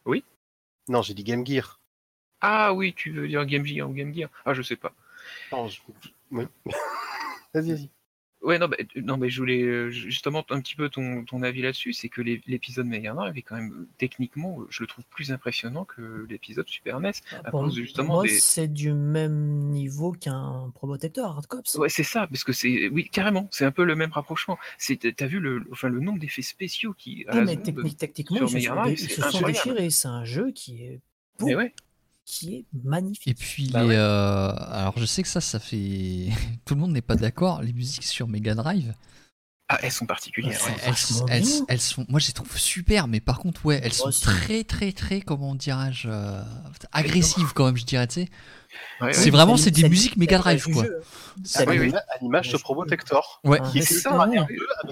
[0.07, 0.25] Oui.
[0.89, 1.79] Non, j'ai dit Game Gear.
[2.41, 4.31] Ah oui, tu veux dire Game Gear ou Game Gear?
[4.45, 4.93] Ah, je sais pas.
[5.53, 5.81] Non, je-
[6.31, 6.45] Oui.
[7.55, 7.91] vas-y, vas-y.
[8.47, 11.63] Ouais, non, bah, non, mais je voulais euh, justement un petit peu ton, ton avis
[11.63, 15.05] là-dessus, c'est que l'épisode Mega Drive est quand même euh, techniquement, euh, je le trouve
[15.11, 17.11] plus impressionnant que l'épisode Super NES,
[17.45, 18.29] à Pour, cause justement moi, des.
[18.39, 21.75] c'est du même niveau qu'un Probotector, Hard Cops.
[21.75, 24.59] Ouais, c'est ça, parce que c'est, oui, carrément, c'est un peu le même rapprochement.
[24.79, 27.65] C'est, t'as vu le, enfin, le nombre d'effets spéciaux qui, à Ah, la mais seconde,
[27.65, 29.53] technique, techniquement, sur ils se Mega sont, Drive, ils c'est se sont incroyable.
[29.53, 29.91] déchirés.
[29.91, 31.01] C'est un jeu qui est
[31.41, 31.75] Mais ouais,
[32.27, 33.29] qui est magnifique.
[33.29, 33.95] Et puis, Bah les, ouais.
[33.97, 36.27] euh, alors je sais que ça, ça fait.
[36.67, 37.63] Tout le monde n'est pas d'accord.
[37.63, 38.93] Les musiques sur Mega Drive,
[39.69, 40.61] ah, elles sont particulières.
[40.65, 41.65] Ouais, elles, vachement elles- bien.
[41.69, 42.05] elles sont.
[42.09, 44.23] Moi, je les trouve super, mais par contre, ouais, elles sont aussi.
[44.23, 46.41] très, très, très, comment dirais-je, euh,
[46.93, 48.29] agressives quand même, je dirais, tu sais.
[49.01, 50.85] Ouais, C'est vraiment, c'est des ça- musiques Mega Drive, quoi.
[51.45, 51.93] C'est oui, oui.
[51.95, 53.41] à l'image de Ouais, Probotector.
[53.45, 53.59] Ouais.
[53.63, 54.11] Ah, c'est ça,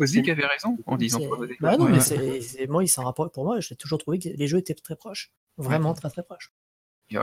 [0.07, 1.21] ses- avait raison en disant.
[1.61, 1.93] Bah non, Ouais.
[1.93, 3.31] mais c'est, c'est- moi, il s'en rapproche.
[3.33, 5.33] Pour moi, j'ai toujours trouvé que les jeux étaient très proches.
[5.59, 6.51] Vraiment très très proches.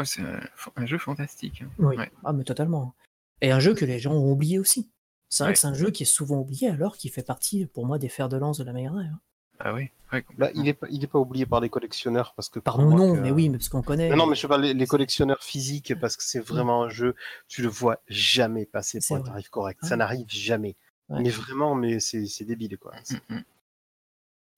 [0.06, 0.40] C'est un,
[0.76, 1.62] un jeu fantastique.
[1.64, 1.70] hein.
[1.80, 1.96] Oui.
[1.98, 2.12] Ouais.
[2.24, 2.94] Ah, mais totalement.
[3.42, 4.90] Et un jeu que les gens ont oublié aussi.
[5.30, 5.54] C'est vrai Ouais.
[5.54, 8.10] que c'est un jeu qui est souvent oublié alors qu'il fait partie, pour moi, des
[8.10, 9.16] fers de lance de la Mega Drive.
[9.64, 12.50] Ah oui, ouais, Bah, il est pas, il est pas oublié par les collectionneurs parce
[12.50, 12.60] que.
[12.60, 14.10] Pardon, non, que- mais oui, mais parce qu'on connaît.
[14.10, 17.16] Non, non, mais je parle les, les collectionneurs physiques parce que c'est vraiment un jeu,
[17.48, 19.80] tu le vois jamais passer pour un tarif correct.
[19.84, 19.90] Ouais.
[19.90, 20.76] Ça n'arrive jamais.
[21.10, 21.22] Ouais.
[21.22, 22.94] Mais vraiment, mais c'est c'est débile quoi.
[23.30, 23.44] Mm, mm.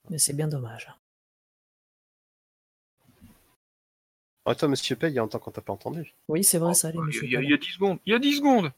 [0.09, 0.89] Mais c'est bien dommage.
[4.45, 6.13] Oh, toi, monsieur Pay, il y a longtemps qu'on t'a pas entendu.
[6.27, 7.23] Oui, c'est vrai, ça, Oh, monsieur.
[7.23, 7.99] il, y a, il y a 10 secondes.
[8.05, 8.71] Il y a 10 secondes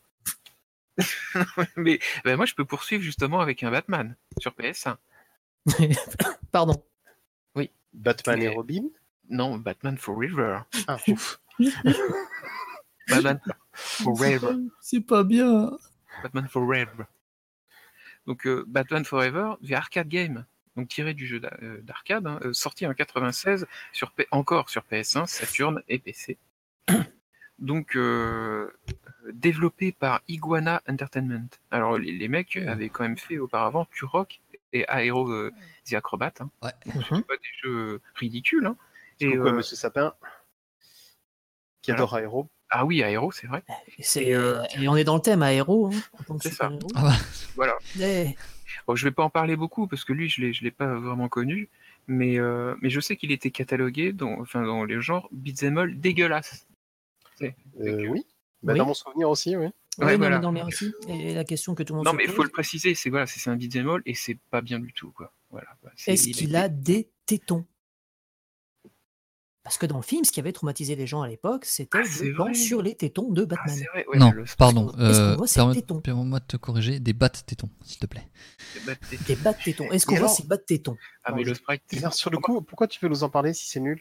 [1.75, 4.97] Mais bah, moi, je peux poursuivre justement avec un Batman sur PS1.
[6.51, 6.81] Pardon.
[7.93, 8.89] Batman et Robin?
[9.29, 10.59] Non, Batman Forever.
[10.87, 11.39] Ah, ouf.
[13.07, 13.39] Batman
[13.73, 14.57] Forever.
[14.81, 15.71] C'est pas bien.
[16.21, 17.05] Batman Forever.
[18.27, 22.53] Donc, euh, Batman Forever, via Arcade Game, donc tiré du jeu euh, d'arcade, hein, euh,
[22.53, 26.37] sorti en 96, sur P- encore sur PS1, Saturn et PC.
[27.57, 28.69] Donc, euh,
[29.31, 31.47] développé par Iguana Entertainment.
[31.71, 34.41] Alors, les, les mecs avaient quand même fait auparavant Turok
[34.73, 35.53] et Aero euh,
[35.89, 36.33] The Acrobat.
[36.41, 36.49] Hein.
[36.61, 36.71] Ouais.
[36.85, 38.65] C'est pas des jeux ridicules.
[38.65, 38.75] Hein.
[39.21, 40.13] Et euh, Monsieur Sapin
[41.81, 42.49] Qui alors- adore Aero.
[42.71, 43.63] ah oui, Aero, c'est vrai.
[44.17, 46.69] Et, euh, on est dans le thème aéro, hein, C'est ça.
[46.95, 47.13] Ah bah,
[47.55, 47.77] Voilà.
[48.01, 48.35] Eh,
[48.87, 50.93] Bon, je vais pas en parler beaucoup parce que lui, je l'ai, je l'ai pas
[50.95, 51.69] vraiment connu,
[52.07, 55.99] mais, euh, mais je sais qu'il était catalogué dans, enfin, dans les genres beat'em all
[55.99, 56.67] dégueulasses.
[57.41, 57.49] Euh,
[58.07, 58.25] oui.
[58.63, 58.79] Bah, Oui.
[58.79, 59.65] Dans mon souvenir aussi, oui.
[59.99, 60.51] oui, Ouais, non, voilà.
[60.51, 60.93] mais aussi.
[61.09, 63.09] Et la question que tout le monde Non, se mais il faut le préciser, c'est
[63.09, 65.31] voilà, c'est un beat'em all et c'est pas bien du tout, quoi.
[65.49, 65.67] Voilà.
[65.81, 65.91] quoi.
[65.95, 67.65] C'est- est-ce il qu'il a des tétons?
[69.65, 72.03] Parce que dans le film, ce qui avait traumatisé les gens à l'époque, c'était Ah,
[72.23, 73.85] le plan sur les tétons de Ah, Batman.
[73.95, 74.89] ouais, non, le- pardon.
[74.91, 74.95] Est-ce
[75.35, 76.99] qu'on Euh, permets- Permets-moi de te corriger.
[76.99, 78.27] Des battes tétons, s'il te plaît.
[78.75, 79.91] Des bas de tétons.
[79.91, 80.95] Est-ce qu'on voit ces bas de tétons?
[81.23, 81.81] Ah, mais le sprite.
[82.13, 83.99] Sur le coup, pourquoi tu veux nous en parler si c'est nul?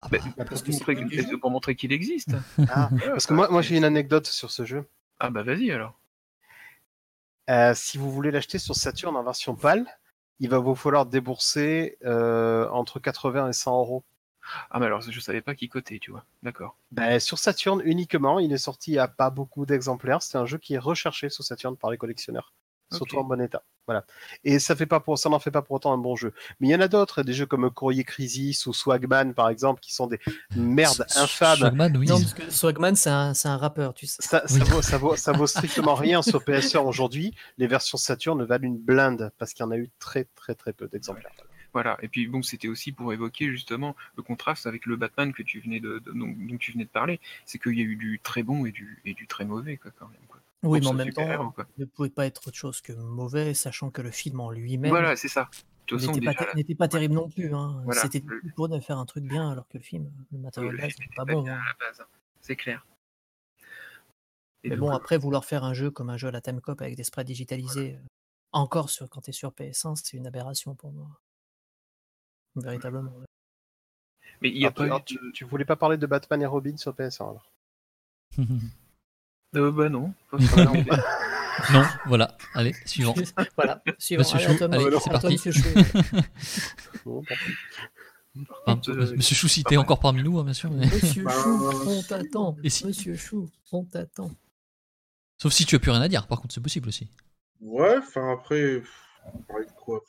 [0.00, 2.30] Ah Bah, bah, que pour montrer qu'il existe.
[2.70, 4.84] Ah, Parce que moi, moi j'ai une anecdote sur ce jeu.
[5.18, 5.98] Ah bah vas-y alors.
[7.50, 9.84] Euh, si vous voulez l'acheter sur Saturn en version PAL,
[10.40, 14.04] il va vous falloir débourser euh, entre 80 et 100 euros.
[14.70, 16.24] Ah mais alors je savais pas qui cotait, tu vois.
[16.42, 16.76] D'accord.
[16.90, 20.22] Ben, sur Saturn uniquement, il est sorti à pas beaucoup d'exemplaires.
[20.22, 22.52] C'est un jeu qui est recherché sur Saturn par les collectionneurs,
[22.92, 23.62] surtout en bon état.
[23.86, 24.04] Voilà.
[24.44, 26.32] Et ça fait pas pour, ça n'en fait pas pour autant un bon jeu.
[26.60, 29.80] Mais il y en a d'autres, des jeux comme Courrier Crisis ou Swagman par exemple,
[29.80, 30.20] qui sont des
[30.54, 31.58] merdes S- infâmes.
[31.58, 32.06] Swagman, oui.
[32.06, 34.22] Non, parce que Swagman, c'est un, c'est un rappeur, tu sais.
[34.22, 34.60] Ça, ça, Oui.
[34.70, 37.34] vaut, ça, vaut, ça vaut strictement rien sur PS1 aujourd'hui.
[37.58, 40.72] Les versions Saturn valent une blinde parce qu'il y en a eu très très très
[40.72, 41.32] peu d'exemplaires.
[41.72, 41.96] Voilà.
[42.02, 45.60] Et puis bon, c'était aussi pour évoquer justement le contraste avec le Batman que tu
[45.60, 47.18] venais de, de- dont, dont tu venais de parler.
[47.46, 49.90] C'est qu'il y a eu du très bon et du, et du très mauvais quoi,
[49.98, 50.20] quand même.
[50.28, 50.40] Quoi.
[50.64, 53.90] Oui, mais en même temps, il ne pouvait pas être autre chose que mauvais, sachant
[53.90, 55.50] que le film en lui-même Voilà, c'est ça.
[55.90, 56.20] N'était
[56.74, 57.52] pas, ter- terrible non plus.
[57.54, 57.80] Hein.
[57.84, 58.00] Voilà.
[58.02, 60.92] C'était Le- pour de faire un truc bien, alors que le film, le matériel base,
[60.92, 61.46] c'était pas bon.
[61.48, 61.58] hein.
[61.80, 62.04] hein.
[62.40, 62.86] c'est clair.
[64.64, 66.94] Et Mais bon, après, vouloir faire un jeu comme un jeu à la Timecop avec
[66.96, 68.06] des sprites digitalisés, euh,
[68.52, 71.08] encore sur, quand tu es sur PS1, c'est une aberration pour moi.
[72.56, 73.10] Véritablement.
[73.10, 73.24] ouais.
[74.40, 76.06] mais il y a pas tu, alors, eu tu, de- tu voulais pas parler de
[76.06, 77.52] Batman et Robin sur PS1 alors
[79.54, 80.14] Euh, bah non.
[81.72, 81.84] Non.
[82.06, 82.34] voilà.
[82.54, 83.14] Allez, suivant.
[83.56, 84.22] voilà, suivant.
[84.22, 85.26] Monsieur Allez, Chou, allez, c'est parti.
[85.32, 85.68] monsieur Chou.
[87.04, 87.22] Bon.
[88.66, 90.70] Enfin, Euh, Monsieur Chou, si t'es encore parmi nous, hein, bien sûr.
[90.70, 92.56] mais- Monsieur Bah, Chou, on t'attend.
[92.66, 94.30] Si- Monsieur Chou, on t'attend.
[95.36, 97.10] Sauf si tu as plus rien à dire, par contre, c'est possible aussi.
[97.60, 98.82] Ouais, enfin après,
[99.34, 100.02] de quoi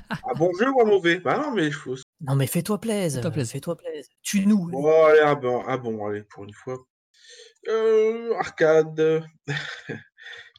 [0.00, 1.18] Un bon jeu ou un mauvais?
[1.18, 1.96] Bah non, mais faut.
[2.20, 3.18] Non, mais fais-toi plaisir.
[3.18, 3.52] Fais-toi plaisir.
[3.52, 4.12] Fais-toi plaisir.
[4.22, 4.68] Tue-nous.
[4.68, 4.72] allez.
[4.72, 6.78] Bon, allez, un bon, un bon, allez, pour une fois.
[7.68, 9.24] Euh, arcade.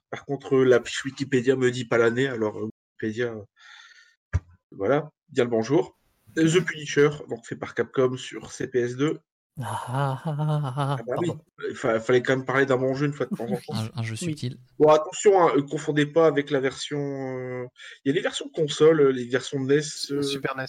[0.09, 2.69] Par contre, la fiche Wikipédia me dit pas l'année, alors euh,
[2.99, 4.39] Wikipédia, euh,
[4.71, 5.97] voilà, bien le bonjour.
[6.35, 9.17] The Punisher, donc fait par Capcom sur CPS2.
[9.59, 11.31] Ah, ah, ah, ah, ah, Ah bah oui,
[11.69, 13.73] il fa- fallait quand même parler d'un bon jeu une fois de temps en temps.
[13.73, 14.57] Un, un jeu subtil.
[14.77, 16.99] Bon, attention, hein, euh, confondez pas avec la version.
[16.99, 17.65] euh,
[18.05, 19.81] Il y a les versions console, euh, les versions NES,
[20.11, 20.65] euh, Super NES.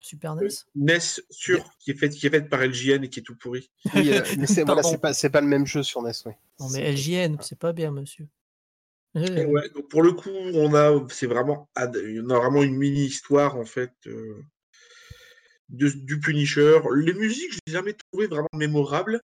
[0.00, 0.48] Super NES.
[0.74, 0.98] NES
[1.30, 3.70] sur qui est faite qui est faite par LJN et qui est tout pourri.
[3.94, 4.88] Oui, euh, mais c'est voilà, Pardon.
[4.90, 6.32] c'est pas, c'est pas le même jeu sur NES, oui.
[6.58, 8.26] Non, mais LJN, c'est pas bien, monsieur.
[9.14, 12.64] Et Euh, ouais, donc pour le coup, on a, c'est vraiment, ad- on a vraiment
[12.64, 14.42] une mini histoire en fait euh,
[15.70, 16.78] de- du Punisher.
[16.94, 19.20] Les musiques, je l'ai jamais trouvé vraiment mémorables,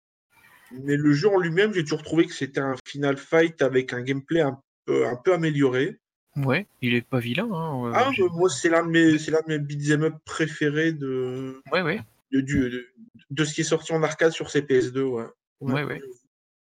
[0.72, 4.02] mais le jeu en lui-même, j'ai toujours trouvé que c'était un final fight avec un
[4.02, 5.96] gameplay un peu, un peu amélioré.
[6.36, 7.48] Ouais, il est pas vilain.
[7.52, 10.14] Hein, euh, Ah, euh, moi, c'est l'un de mes, c'est l'un de mes beat'em up
[10.24, 12.00] préférés de, Ouais, ouais,
[12.32, 12.88] de, du- de,
[13.30, 15.00] de ce qui est sorti en arcade sur CPS2.
[15.02, 15.24] Ouais.
[15.60, 16.00] Ouais, ouais.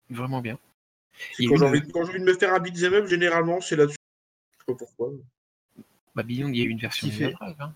[0.09, 0.59] vraiment bien.
[1.49, 3.97] Quand j'ai envie, quand j'ai envie de me faire un beat'em up, généralement, c'est là-dessus.
[4.53, 5.11] Je sais pas pourquoi.
[6.15, 7.57] Bah, Beyond, il y a eu une version Mega Drive.
[7.61, 7.75] Hein.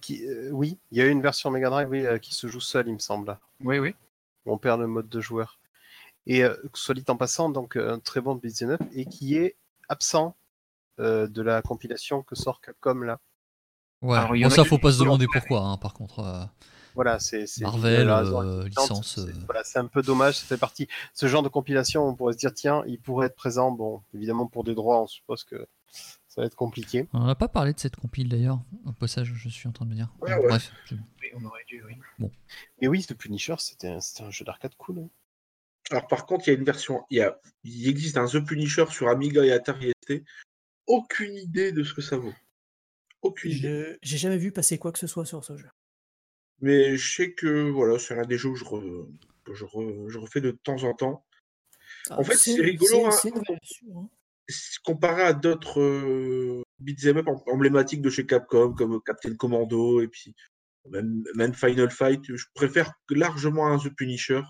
[0.00, 2.46] Qui, euh, oui, il y a eu une version Mega Drive oui, euh, qui se
[2.46, 3.36] joue seule, il me semble.
[3.64, 3.94] Ouais, ouais.
[4.46, 5.58] On perd le mode de joueur.
[6.26, 9.36] Et euh, soit dit en passant, donc euh, un très bon beat'em up et qui
[9.36, 9.56] est
[9.88, 10.36] absent
[11.00, 13.18] euh, de la compilation que sort Capcom là.
[14.02, 14.16] Ouais.
[14.16, 16.20] Alors, Bon, ça, faut pas se demander pourquoi, hein, par contre.
[16.20, 16.44] euh,
[16.94, 19.32] Voilà, c'est Marvel, euh, licence, c'est-.
[19.44, 20.38] Voilà, c'est un peu dommage.
[20.38, 20.86] Ça fait partie.
[21.14, 23.72] Ce genre de compilation, on pourrait se dire tiens, il pourrait être présent.
[23.72, 25.66] Bon, évidemment pour des droits, on suppose que
[26.30, 27.08] ça va être compliqué.
[27.12, 28.60] On n'a pas parlé de cette compile d'ailleurs.
[28.86, 30.14] Au passage, je suis en train de me dire.
[30.20, 30.48] Ouais, ouais.
[30.48, 30.72] Bref.
[30.92, 30.98] Oui,
[31.34, 32.28] on aurait dû, oui.
[32.80, 33.88] Mais oui, The Punisher, c'était
[34.20, 35.00] un, jeu d'arcade cool.
[35.00, 35.08] hein.
[35.90, 38.38] Alors par contre, il y a une version, il, y a, il existe un The
[38.46, 40.22] Punisher sur Amiga et Atari ST.
[40.86, 42.32] Aucune idée de ce que ça vaut.
[43.22, 43.98] Aucune idée.
[44.02, 45.68] J'ai jamais vu passer quoi que ce soit sur ce jeu.
[46.60, 49.08] Mais je sais que voilà, c'est un des jeux que je, re-
[49.44, 51.24] que je, re- je refais de temps en temps.
[52.10, 53.10] En fait, c'est rigolo, hein.
[53.10, 53.42] Version,
[53.96, 54.08] hein.
[54.84, 60.08] Comparé à d'autres euh, beat'em up em- emblématiques de chez Capcom, comme Captain Commando et
[60.08, 60.34] puis
[60.90, 64.40] même, même Final Fight, je préfère largement un The Punisher.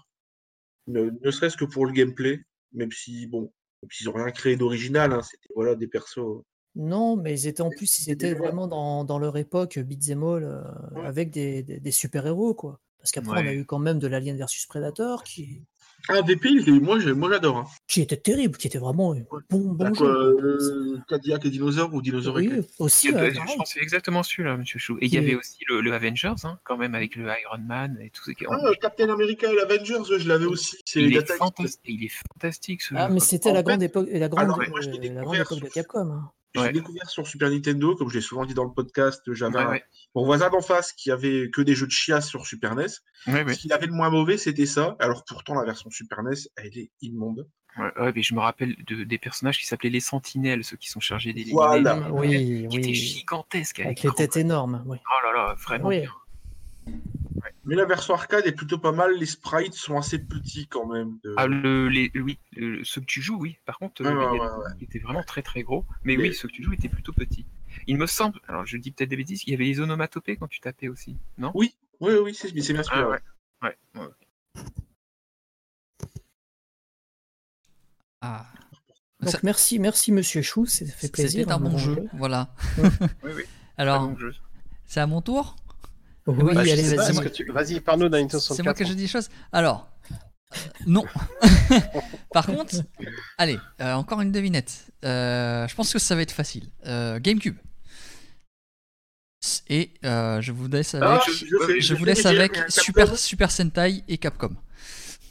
[0.87, 2.41] Ne, ne serait-ce que pour le gameplay,
[2.73, 3.53] même si bon,
[3.83, 6.43] même s'ils ont rien créé d'original, hein, c'était voilà des persos
[6.75, 10.45] Non, mais ils étaient en plus, ils étaient vraiment dans, dans leur époque beat'em all
[10.45, 10.63] euh,
[10.93, 11.07] Ouais.
[11.07, 12.81] avec des, des- des super-héros, quoi.
[12.99, 15.63] Parce qu'après, on a eu quand même de l'Alien versus Predator qui,
[16.09, 17.59] Ah, VP, il est- moi, j'adore.
[17.59, 17.65] Hein.
[17.89, 19.21] qui était terrible, qui était vraiment un
[19.51, 20.05] bon, bon Donc, jeu.
[20.07, 22.71] euh, Cadillac et Dinosaure ou Dinosaure et Oui, Cadillac.
[22.79, 23.57] aussi, euh, je pareil.
[23.57, 24.97] pense que c'est exactement celui-là, Monsieur Chou.
[25.01, 27.59] Et il y avait est- aussi le, le Avengers, hein, quand même, avec le Iron
[27.67, 28.45] Man et tout ce qui.
[28.49, 30.77] Ah, Captain America et l'Avengers, je l'avais aussi.
[30.85, 33.15] C'est il, est fantastique, il est fantastique ce Ah, jeu.
[33.15, 35.61] mais c'était En la fait- grande époque, la grande, Alors, moi, euh, la grande époque
[35.61, 35.99] de Capcom.
[36.11, 36.31] hein.
[36.55, 36.73] J'ai Ouais.
[36.73, 39.71] découvert sur Super Nintendo, comme je l'ai souvent dit dans le podcast, j'avais Ouais, un-
[39.71, 39.85] ouais.
[40.17, 42.87] mon voisin d'en face qui avait que des jeux de chiasse sur Super NES.
[43.29, 43.55] Ouais, ouais.
[43.55, 44.97] Ce qu'il avait le moins mauvais, c'était ça.
[44.99, 47.47] Alors pourtant, la version Super NES, elle est immonde.
[47.79, 50.89] Ouais, ouais, mais je me rappelle de, des personnages qui s'appelaient les Sentinelles, ceux qui
[50.91, 51.55] sont chargés d'éliminer.
[51.55, 52.11] Voilà.
[52.11, 52.95] Oui, Qui étaient oui.
[52.95, 53.79] gigantesques.
[53.81, 54.83] Avec les têtes énormes.
[54.87, 54.99] Oui.
[55.07, 56.03] Oh là là, vraiment Oui.
[57.65, 59.15] Mais la version arcade est plutôt pas mal.
[59.17, 61.19] Les sprites sont assez petits quand même.
[61.25, 63.57] de- Ah, le, les, oui, le- ceux que tu joues, oui.
[63.65, 65.85] Par contre, Ouais, euh, ouais, ouais, étaient vraiment très très gros.
[66.05, 67.47] Mais oui, ceux que tu joues étaient plutôt petits.
[67.87, 70.49] Il me semble, alors je dis peut-être des bêtises, il y avait les onomatopées quand
[70.49, 71.51] tu tapais aussi, non?
[71.55, 73.09] Oui, oui, oui, c'est bien Ah, celui-là.
[73.09, 73.21] ouais.
[73.63, 74.09] Ouais, ouais.
[78.21, 78.47] Ah.
[79.21, 81.41] Donc Ça- merci, merci Monsieur Chou, ça fait plaisir.
[81.41, 82.09] C'était un bon bon jeu.
[82.15, 82.55] Voilà.
[83.23, 83.43] Oui, oui.
[83.77, 84.35] Alors, Très bon jeu.
[84.87, 85.57] c'est à mon tour?
[86.27, 87.33] Oui, Bah, allez, vas-y.
[87.33, 88.79] tu- Vas-y, parle-nous d'un Nintendo C'est moi 64.
[88.79, 89.29] que je dis des choses.
[89.53, 90.57] Alors, euh,
[90.87, 91.05] non.
[92.33, 92.75] Par contre,
[93.39, 94.87] allez, euh, encore une devinette.
[95.05, 96.69] Euh, je pense que ça va être facile.
[96.87, 97.57] Euh, GameCube.
[99.69, 102.59] Et euh, je vous laisse avec, Ah, je- je, fais- je vous laisse avec.
[102.69, 104.55] Super, Super Sentai et Capcom.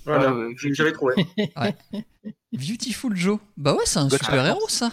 [0.05, 1.13] Voilà, Ah, ouais, j'ai- j'avais trouvé.
[2.51, 3.39] Beautiful Joe.
[3.55, 4.91] Bah ouais, c'est un super héros ça.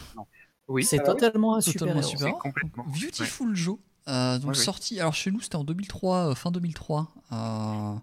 [0.68, 2.38] Oui, C'est Ah totalement un Totalement super héros.
[2.38, 2.84] complètement.
[2.88, 3.78] Beautiful Joe.
[4.08, 7.94] Euh, donc sorti, alors chez nous c'était en 2003, euh, fin 2003, euh,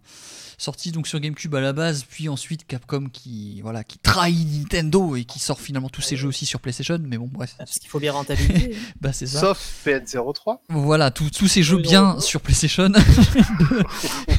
[0.57, 5.15] sorti donc sur GameCube à la base, puis ensuite Capcom qui voilà qui trahit Nintendo
[5.15, 7.89] et qui sort finalement tous ses jeux aussi sur PlayStation, mais bon bref, Parce qu'il
[7.89, 8.75] faut bien rentabiliser.
[9.01, 9.39] bah c'est ça.
[9.39, 10.59] Sauf PN03.
[10.69, 12.91] Voilà, tous tous ces jeux Oui, bien sur PlayStation.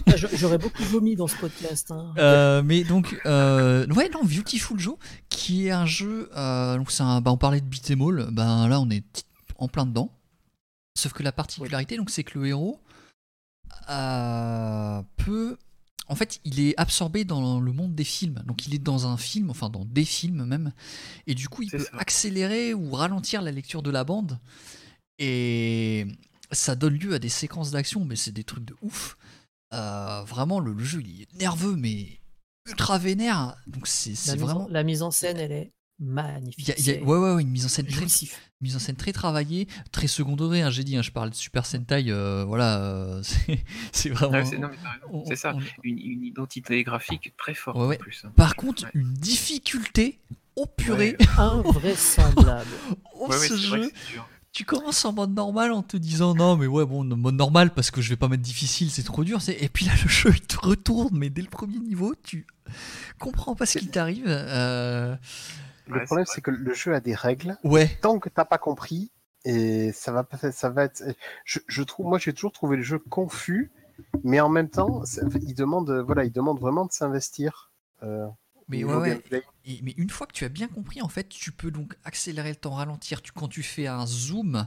[0.34, 1.90] J'aurais beaucoup vomi dans ce podcast.
[1.90, 2.12] hein.
[2.18, 4.96] Euh, mais donc, euh, ouais, non, Beautiful Joe,
[5.28, 6.30] qui est un jeu.
[6.36, 9.24] euh, donc, c'est un, bah, on parlait de beat'em all, ben là, on est
[9.58, 10.10] en plein dedans.
[10.96, 12.80] Sauf que la particularité, donc, c'est que le héros
[13.90, 15.58] euh, peut.
[16.06, 18.42] En fait, il est absorbé dans le monde des films.
[18.46, 20.72] Donc, il est dans un film, enfin, dans des films même.
[21.26, 21.96] Et du coup, il peut ça.
[21.96, 24.38] accélérer ou ralentir la lecture de la bande.
[25.18, 26.06] Et
[26.52, 29.16] ça donne lieu à des séquences d'action, mais c'est des trucs de ouf.
[29.72, 32.20] Euh, vraiment, le, le jeu, il est nerveux, mais
[32.68, 33.56] ultra vénère.
[33.66, 34.68] Donc, c'est mise en- vraiment.
[34.70, 36.58] la mise en scène, elle est magnifique.
[36.58, 38.06] Il y a- il y a- C'est ouais, ouais, ouais, une mise en scène très,
[38.60, 40.62] mise en scène très travaillée, très second degré.
[40.62, 42.04] hein, J'ai dit, hein, je parle de Super Sentai.
[42.08, 43.22] euh, voilà, euh,
[43.92, 44.32] c'est vraiment.
[44.38, 45.54] Ouais, c'est ça.
[45.54, 47.96] on- Une, une identité graphique très forte Ouais, ouais.
[47.96, 48.22] en plus.
[48.24, 48.32] hein.
[48.36, 48.90] Par contre, Ouais.
[48.94, 50.18] une difficulté
[50.56, 51.16] au purée.
[51.38, 52.70] Invraisemblable.
[53.16, 53.90] Oh, ce jeu.
[54.52, 57.90] tu commences en mode normal en te disant non mais ouais bon mode normal parce
[57.90, 60.40] que je vais pas mettre difficile c'est trop dur et puis là le jeu il
[60.42, 62.46] te retourne mais dès le premier niveau tu
[63.18, 65.16] comprends pas ce qui t'arrive euh,
[65.86, 67.56] Le Ouais, problème, c'est que le jeu a des règles.
[67.64, 69.10] ouais Tant que t'as pas compris,
[69.44, 71.02] et ça va pas, ça va être.
[71.44, 73.70] Je, je trouve, moi, j'ai toujours trouvé le jeu confus,
[74.24, 77.70] mais en même temps, ça- il demande, voilà, il demande vraiment de s'investir.
[78.02, 78.26] euh,
[78.68, 79.22] mais ouais.
[79.66, 82.50] Et- mais une fois que tu as bien compris en fait tu peux donc accélérer
[82.50, 84.66] le temps ralentir tu, quand tu fais un zoom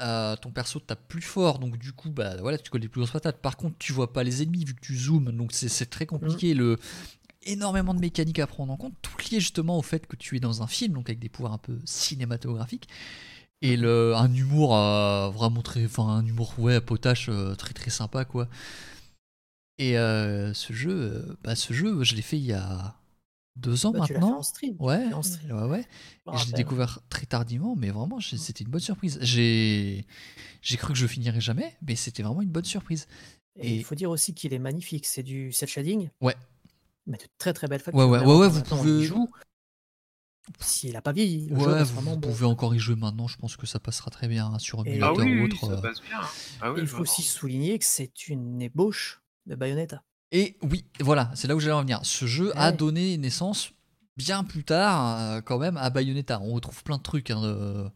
[0.00, 3.00] euh, ton perso tape plus fort donc du coup bah voilà tu colles les plus
[3.00, 5.68] grosses patates par contre tu vois pas les ennemis vu que tu zoomes donc c'est
[5.68, 6.78] c'est très compliqué le
[7.46, 10.40] énormément de mécaniques à prendre en compte tout lié justement au fait que tu es
[10.40, 12.88] dans un film donc avec des pouvoirs un peu cinématographiques
[13.62, 17.90] et le, un humour euh, vraiment très enfin un humour ouais potache euh, très très
[17.90, 18.48] sympa quoi
[19.78, 22.94] et euh, ce jeu euh, bah, ce jeu je l'ai fait il y a
[23.56, 24.76] deux ans Bah, tu l'as fait maintenant en stream.
[24.80, 25.52] Ouais, en stream.
[25.56, 25.86] ouais, ouais.
[26.40, 29.16] Je l'ai découvert très tardivement, mais vraiment, c'était une bonne surprise.
[29.20, 30.04] J'ai,
[30.60, 33.06] j'ai cru que je finirais jamais, mais c'était vraiment une bonne surprise.
[33.54, 35.06] Et Et- il faut dire aussi qu'il est magnifique.
[35.06, 36.08] C'est du cel shading.
[36.20, 36.34] Ouais.
[37.06, 37.98] Mais de très très belle facture.
[37.98, 39.28] Ouais, ouais, ouais, ouais, quand vous pouvez- y joue,
[40.60, 42.28] S'il a pas vieilli, le Ouais, vous, vraiment vous bon.
[42.28, 43.26] pouvez encore y jouer maintenant.
[43.28, 45.66] Je pense que ça passera très bien hein, sur Et- Ah oui, ou oui, autre.
[45.66, 45.80] ça euh.
[45.80, 46.20] passe bien.
[46.60, 50.02] Ah oui, il faut aussi souligner que c'est une ébauche de Bayonetta.
[50.32, 52.00] Et oui, voilà, c'est là où j'allais en venir.
[52.04, 52.76] Ce jeu a Ouais.
[52.76, 53.70] donné naissance
[54.18, 56.38] bien plus tard, euh, quand même, à Bayonetta.
[56.42, 57.30] On retrouve plein de trucs.
[57.30, 57.88] hein, de-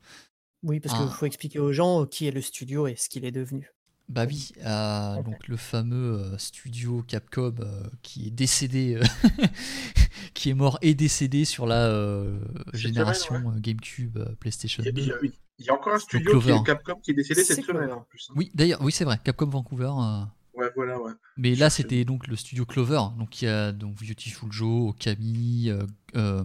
[0.63, 1.13] Oui, parce qu'il Ah.
[1.15, 3.71] faut expliquer aux gens qui est le studio et ce qu'il est devenu.
[4.09, 9.03] Bah oui, euh, donc le fameux euh, studio Capcom euh, qui est décédé, euh,
[10.35, 12.39] qui est mort et décédé sur la euh,
[12.73, 15.03] génération semaine, GameCube, euh, PlayStation Il y, a, 2.
[15.03, 17.43] il y a- il y a encore un studio qui est Capcom qui est décédé
[17.43, 18.29] cette C'est semaine en plus.
[18.31, 18.35] hein.
[18.37, 19.91] Oui, d'ailleurs, oui c'est vrai, Capcom Vancouver.
[20.01, 20.23] euh,
[20.55, 21.13] Ouais, voilà, ouais.
[21.37, 25.69] mais là c'était donc le studio Clover, donc il y a donc Beautiful Joe, Okami,
[25.69, 25.85] euh,
[26.17, 26.43] euh,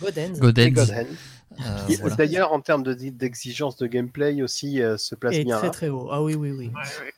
[0.00, 0.38] Godens.
[0.40, 1.06] Godens, Et.
[1.60, 2.16] Euh, voilà.
[2.16, 5.58] D'ailleurs, en termes de- d'exigence de gameplay aussi, euh, se place Et bien.
[5.58, 5.70] très hein.
[5.70, 6.08] très haut.
[6.10, 6.68] Ah oui, oui, oui.
[6.68, 7.12] Ouais, ouais.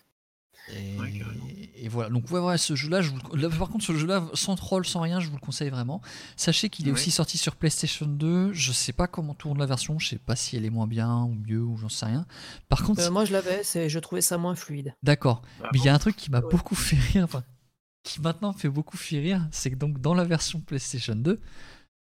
[0.75, 1.45] Et, Ouais, carrément.
[1.77, 4.25] et voilà, donc ouais, ouais, ce jeu-là, je vous le- là, par contre, ce jeu-là,
[4.35, 6.01] sans troll, sans rien, je vous le conseille vraiment.
[6.37, 8.53] Sachez qu'il est aussi sorti sur PlayStation 2.
[8.53, 11.23] Je sais pas comment tourne la version, je sais pas si elle est moins bien
[11.23, 12.27] ou mieux ou j'en sais rien.
[12.69, 14.93] Par contre, Euh, moi, je l'avais, je trouvais ça moins fluide.
[15.05, 15.43] d'accord.
[15.63, 16.51] Ah Mais il y a un truc qui m'a Ouais.
[16.51, 17.45] beaucoup fait rire, enfin,
[18.03, 21.39] qui maintenant me fait beaucoup fait rire, c'est que donc dans la version PlayStation 2,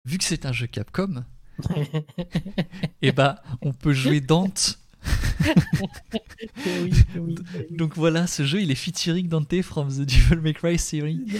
[0.05, 1.23] vu que c'est un jeu Capcom,
[3.01, 4.79] et bah on peut jouer Dante.
[6.65, 7.35] oui, oui.
[7.71, 11.25] Donc voilà, ce jeu il est featuring Dante from the Devil May Cry series.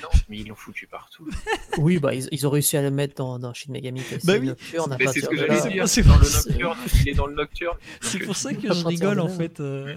[0.00, 1.28] Non, mais ils l'ont foutu partout.
[1.78, 4.34] Oui, bah, ils, ils ont réussi à le mettre dans, dans Shin Megami Tensei Bah
[4.38, 4.46] oui.
[4.46, 4.92] Nocturne.
[4.92, 5.88] à Mais c'est ce que j'allais dire.
[5.88, 6.48] c'est dans le pour ça.
[6.50, 7.76] nocturne, il est dans le nocturne.
[8.00, 9.58] C'est pour ça que je rigole en fait.
[9.58, 9.96] euh.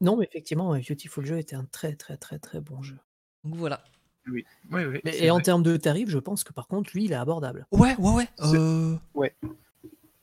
[0.00, 2.98] Non, mais effectivement, Beautiful Joe était un très très très très bon jeu.
[3.42, 3.82] Donc voilà.
[4.28, 5.00] Oui, oui, oui.
[5.04, 7.66] Mais, et en termes de tarifs, je pense que par contre, lui, il est abordable.
[7.70, 8.28] Ouais, ouais, ouais.
[8.38, 9.34] C'est- euh, Ouais.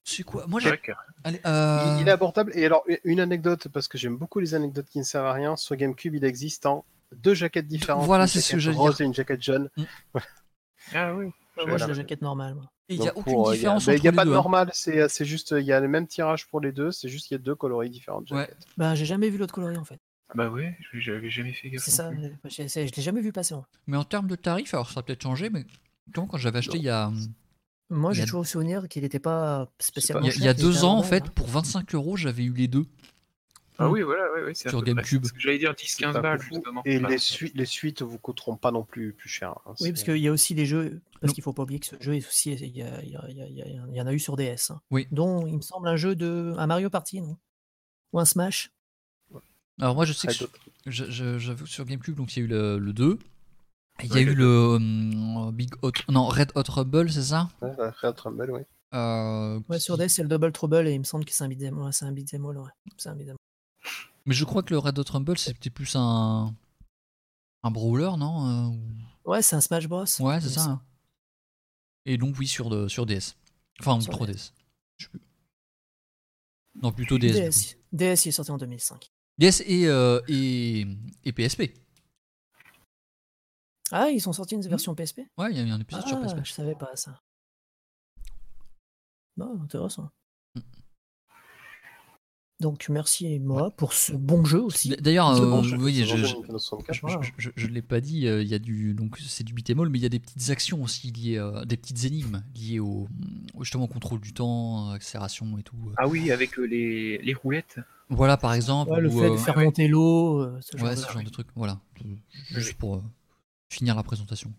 [0.05, 0.45] C'est quoi?
[0.47, 0.69] Moi j'ai.
[0.69, 2.51] euh, il est abordable.
[2.55, 5.55] Et alors, une anecdote, parce que j'aime beaucoup les anecdotes qui ne servent à rien.
[5.55, 6.83] Sur GameCube, il existe en
[7.15, 8.05] deux jaquettes différentes.
[8.05, 9.69] Voilà, c'est ce que j'allais rose et une jaquette jaune.
[10.93, 11.25] Ah oui.
[11.55, 11.77] Moi, Voilà.
[11.77, 12.55] j'ai la jaquette normale.
[12.55, 12.69] moi.
[12.89, 14.15] Il n'y a aucune pour, euh, différence Il n'y a, entre il y a les
[14.17, 14.31] pas deux.
[14.31, 14.37] de hein.
[14.37, 17.27] normal, c'est c'est juste, il y a le même tirage pour les deux, c'est juste
[17.27, 18.29] qu'il y a deux coloris différentes.
[18.31, 18.49] Ouais.
[18.75, 19.99] Bah, j'ai jamais vu l'autre coloris en fait.
[20.35, 21.83] Bah ouais, j'avais jamais fait gaffe.
[21.83, 22.31] C'est ça, plus.
[22.49, 23.55] je l'ai jamais vu passer.
[23.87, 25.65] Mais en termes de tarifs, alors ça a peut-être changé, mais
[26.13, 27.11] quand, quand j'avais acheté il y a,
[27.89, 30.41] Moi, j'ai a- toujours le souvenir qu'il n'était pas spécialement il y a, cher.
[30.41, 32.85] il y a deux ans en fait, pour 25 euros, j'avais eu les deux.
[33.79, 34.23] Ah oui, voilà,
[34.53, 35.25] c'est à Sur GameCube.
[35.35, 36.81] J'allais dire C'est 10-15 pas balles, justement.
[36.85, 39.55] Et les, sui- les suites vous coûteront pas non plus plus cher.
[39.65, 39.73] hein.
[39.81, 41.95] Oui, parce qu'il y a aussi des jeux, parce qu'il faut pas oublier que ce
[41.99, 43.65] jeu est aussi, il y, a- il y a- il y a- il y a-
[43.67, 44.69] il y en a eu sur DS.
[44.71, 44.79] hein.
[44.91, 45.07] Oui.
[45.11, 46.53] Dont, il me semble, un jeu de.
[46.57, 47.37] Un Mario Party, non?
[48.13, 48.71] Ou un Smash
[49.81, 50.71] Alors moi je sais que sur- Hot.
[50.85, 53.17] je- je- j'avoue que sur GameCube, donc il y a eu le, le 2.
[54.01, 57.49] Il y a Ouais, eu le hum, Big Hot, non Red Hot Rumble, c'est ça?
[57.61, 58.61] Ouais, ouais, Red Rumble, oui.
[58.95, 61.47] Euh, Ouais, sur DS, c'est le Double Trouble et il me semble que c'est un
[61.47, 62.69] beat'em ouais, c'est un beat'em all, ouais.
[62.97, 63.89] C'est un beat'em all.
[64.25, 66.55] Mais je crois que le Red Hot Rumble c'était plus un
[67.63, 70.03] un brawler, non Euh, ou- Ouais, c'est un Smash Bros.
[70.19, 70.63] Ouais, c'est ça.
[70.65, 70.81] hein.
[72.05, 73.35] Et donc oui sur de, sur DS.
[73.79, 74.51] Enfin Sur 3DS.
[74.97, 75.21] Je sais plus.
[76.81, 77.31] Non plutôt DS.
[77.33, 79.11] DS, DS, il est sorti en 2005.
[79.37, 80.85] DS et, euh, et,
[81.23, 81.73] et PSP.
[83.91, 86.17] Ah, ils sont sortis une version PSP Ouais, il y a eu un épisode sur
[86.17, 86.39] Ah, PSP.
[86.45, 87.21] je savais pas ça.
[89.37, 90.09] Non, intéressant.
[90.55, 90.59] Mm.
[92.63, 94.95] Donc, merci moi pour ce bon jeu aussi.
[95.01, 96.95] D'ailleurs, euh, bon oui, je, bon jeu je, Nintendo 64.
[96.95, 97.21] je, Voilà.
[97.21, 99.79] je- je- je l'ai pas dit, euh, il y a du donc c'est du beat'em
[99.81, 102.79] all, mais il y a des petites actions aussi liées, euh, des petites énigmes liées
[102.79, 103.09] au,
[103.59, 105.75] justement au contrôle du temps, euh, accélération et tout.
[105.97, 107.79] Ah oui, avec euh, les, les roulettes.
[108.09, 108.91] Voilà par exemple.
[108.91, 111.13] Ouais, le fait de euh, faire monter l'eau, euh, ce genre ouais, de ce trucs.
[111.17, 111.47] genre de truc.
[111.55, 112.15] Voilà, Euh,
[112.51, 112.75] juste Oui.
[112.79, 113.03] pour euh,
[113.69, 114.53] finir la présentation.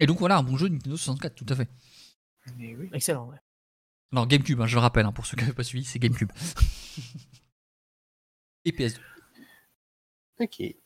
[0.00, 1.68] Et donc voilà, un bon jeu Nintendo 64, tout à fait.
[2.58, 2.88] Mais oui.
[2.92, 3.36] Excellent, ouais.
[4.12, 6.32] Alors GameCube, hein, je le rappelle, hein, pour ceux qui n'avaient pas suivi, c'est GameCube.
[8.64, 8.98] et PS2.
[10.40, 10.60] Ok.
[10.60, 10.76] Et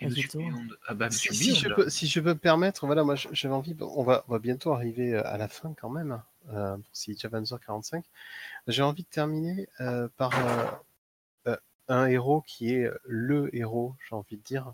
[0.00, 0.48] Ah, Monsieur exactement.
[0.48, 0.68] Beyond.
[0.88, 3.14] Ah bah, Si, Monsieur si Beyond, je peux, si je peux me permettre, voilà, moi
[3.14, 6.20] j'avais envie, on va, on va bientôt arriver euh, à la fin quand même,
[6.52, 8.02] euh, pour si déjà 22h45.
[8.66, 10.66] J'ai envie de terminer euh, par euh,
[11.52, 11.56] euh,
[11.88, 14.72] un héros qui est le héros, j'ai envie de dire,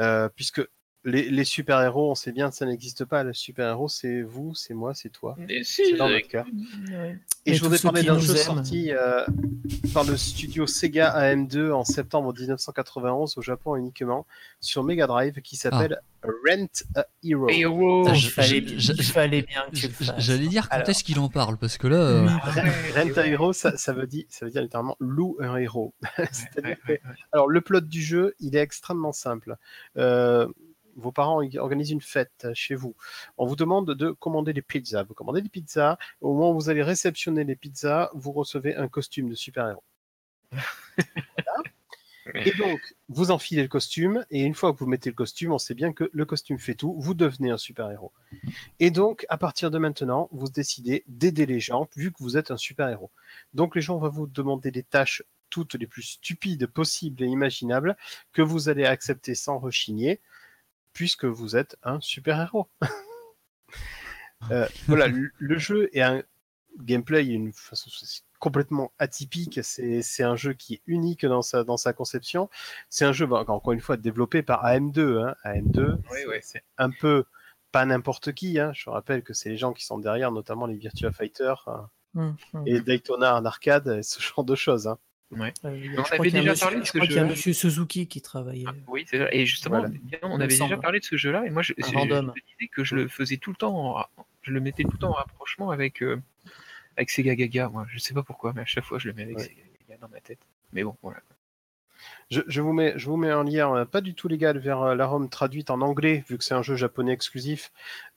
[0.00, 0.62] Euh, puisque
[1.04, 3.22] les, les super-héros, on sait bien que ça n'existe pas.
[3.24, 5.36] Le super-héros, c'est vous, c'est moi, c'est toi.
[5.62, 6.46] Si, C'est dans avec- notre cœur.
[6.90, 7.18] Ouais.
[7.44, 8.36] Et, Et je voudrais parler d'un jeu aiment.
[8.36, 9.24] sorti euh,
[9.92, 14.26] par le studio Sega AM2 en septembre 1991 au Japon uniquement
[14.60, 17.48] sur Mega Drive qui s'appelle Rent a Hero.
[18.06, 19.88] Ah, il, je- fallait, je- je- il fallait bien que.
[20.18, 20.88] J'allais dire quand Alors.
[20.88, 21.96] est-ce qu'il en parle, parce que là.
[21.96, 22.26] euh,
[22.94, 25.94] Rent a Hero, ça, ça veut dire, ça veut dire littéralement loue un héros.
[26.30, 27.16] C'est-à-dire Ouais, que ouais, ouais.
[27.32, 29.56] Alors, le plot du jeu, il est extrêmement simple.
[29.96, 30.46] Euh,
[30.96, 32.94] vos parents organisent une fête chez vous.
[33.38, 35.02] On vous demande de commander des pizzas.
[35.04, 35.98] Vous commandez des pizzas.
[36.20, 39.84] Au moment où vous allez réceptionner les pizzas, vous recevez un costume de super-héros.
[40.50, 41.62] Voilà.
[42.34, 45.58] Et donc, vous enfilez le costume, et une fois que vous mettez le costume, on
[45.58, 48.12] sait bien que le costume fait tout, vous devenez un super-héros.
[48.78, 52.52] Et donc, à partir de maintenant, vous décidez d'aider les gens, vu que vous êtes
[52.52, 53.10] un super-héros.
[53.54, 57.96] Donc, les gens vont vous demander des tâches toutes les plus stupides possibles et imaginables
[58.32, 60.20] que vous allez accepter sans rechigner,
[60.92, 62.68] puisque vous êtes un super-héros.
[64.50, 66.20] Euh, voilà, le, le jeu est un
[66.80, 67.88] gameplay une façon
[68.40, 69.60] complètement atypique.
[69.62, 72.50] C'est c'est un jeu qui est unique dans sa, dans sa conception.
[72.88, 75.28] C'est un jeu, bah, encore une fois, développé par AM2.
[75.28, 75.36] Hein.
[75.44, 76.40] AM2, Ouais, ouais.
[76.42, 77.24] c'est un peu
[77.70, 78.58] pas n'importe qui.
[78.58, 78.72] Hein.
[78.74, 82.36] Je rappelle que c'est les gens qui sont derrière, notamment les Virtua Fighter hein, Hum,
[82.52, 82.64] hum.
[82.66, 84.92] et Daytona en arcade, et ce genre de choses.
[85.32, 85.52] Ouais.
[85.64, 87.30] Euh, On je avait déjà monsieur- parlé de je ce crois qu'il y a jeu-là.
[87.30, 88.64] Monsieur Suzuki qui travaillait.
[88.68, 89.28] Ah, oui, c'est ça.
[89.32, 89.94] Et justement, Voilà.
[90.22, 92.32] on avait déjà parlé de ce jeu-là, et moi, je, je- random.
[92.36, 94.04] je me disais que je le faisais tout le temps, en
[94.42, 96.20] je le mettais tout le temps en rapprochement avec, euh,
[96.96, 97.68] avec Sega Gaga.
[97.68, 99.44] Moi, je sais pas pourquoi, mais à chaque fois, je le mets avec Ouais.
[99.44, 100.40] Sega Gaga dans ma tête.
[100.72, 101.20] Mais bon, voilà.
[102.30, 104.82] Je, je vous mets, je vous mets un lien euh, pas du tout légal vers
[104.82, 107.70] euh, la ROM traduite en anglais, vu que c'est un jeu japonais exclusif,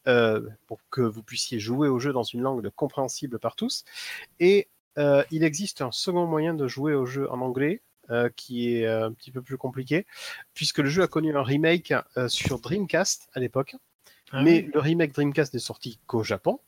[0.08, 3.86] euh, pour que vous puissiez jouer au jeu dans une langue compréhensible par tous.
[4.40, 8.76] Et euh, il existe un second moyen de jouer au jeu en anglais, euh, qui
[8.76, 10.06] est euh, un petit peu plus compliqué,
[10.54, 11.94] puisque le jeu a connu un remake
[12.28, 13.76] sur Dreamcast à l'époque,
[14.32, 14.72] Ah mais oui.
[14.74, 16.60] le remake Dreamcast n'est sorti qu'au Japon.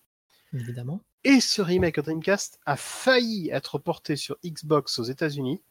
[0.53, 1.01] Évidemment.
[1.23, 5.61] Et ce remake Dreamcast a failli être porté sur Xbox aux États-Unis.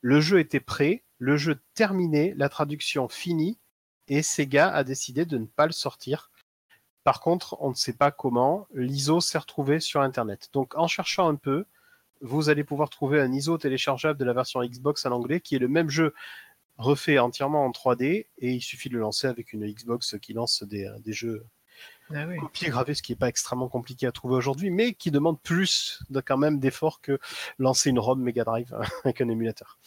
[0.00, 3.58] Le jeu était prêt, le jeu terminé, la traduction finie,
[4.08, 6.30] et Sega a décidé de ne pas le sortir.
[7.04, 10.50] Par contre, on ne sait pas comment, l'ISO s'est retrouvé sur Internet.
[10.52, 11.64] Donc en cherchant un peu,
[12.22, 15.58] vous allez pouvoir trouver un ISO téléchargeable de la version Xbox en anglais, qui est
[15.58, 16.14] le même jeu
[16.78, 20.62] refait entièrement en 3D, et il suffit de le lancer avec une Xbox qui lance
[20.62, 21.44] des, des jeux
[22.10, 22.38] Ah oui.
[22.38, 26.02] copier gravé, ce qui n'est pas extrêmement compliqué à trouver aujourd'hui, mais qui demande plus
[26.10, 27.18] de, quand même d'efforts que
[27.58, 28.74] lancer une ROM Mega Drive
[29.04, 29.78] avec un émulateur.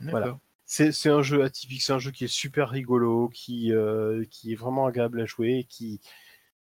[0.00, 0.38] Voilà.
[0.68, 4.52] C'est c'est un jeu atypique, c'est un jeu qui est super rigolo, qui, euh, qui
[4.52, 6.00] est vraiment agréable à jouer, et qui,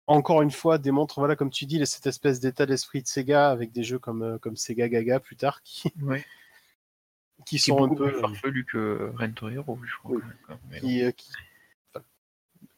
[0.10, 3.72] encore une fois, démontre, voilà, comme tu dis, cette espèce d'état d'esprit de Sega avec
[3.72, 6.26] des jeux comme, euh, comme Sega Gaga plus tard, qui, Ouais.
[7.46, 8.12] qui sont un peu.
[8.12, 10.12] plus farfelu que Rent Hero, je crois.
[10.16, 10.22] Oui.
[10.22, 10.60] quand même, quoi.
[10.70, 10.88] Mais bon.
[10.88, 11.32] qui, euh, qui-
[11.94, 12.04] enfin,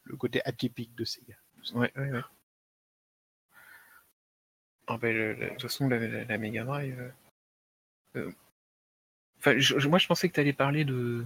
[0.04, 1.34] le côté atypique de Sega.
[1.74, 2.20] Ouais, ouais, ouais.
[4.86, 6.98] Ah ben, le- le- de toute façon, la, la, la Mega Drive.
[8.16, 8.32] euh, euh,
[9.38, 11.24] Enfin, je- je- moi, je pensais que tu allais parler de.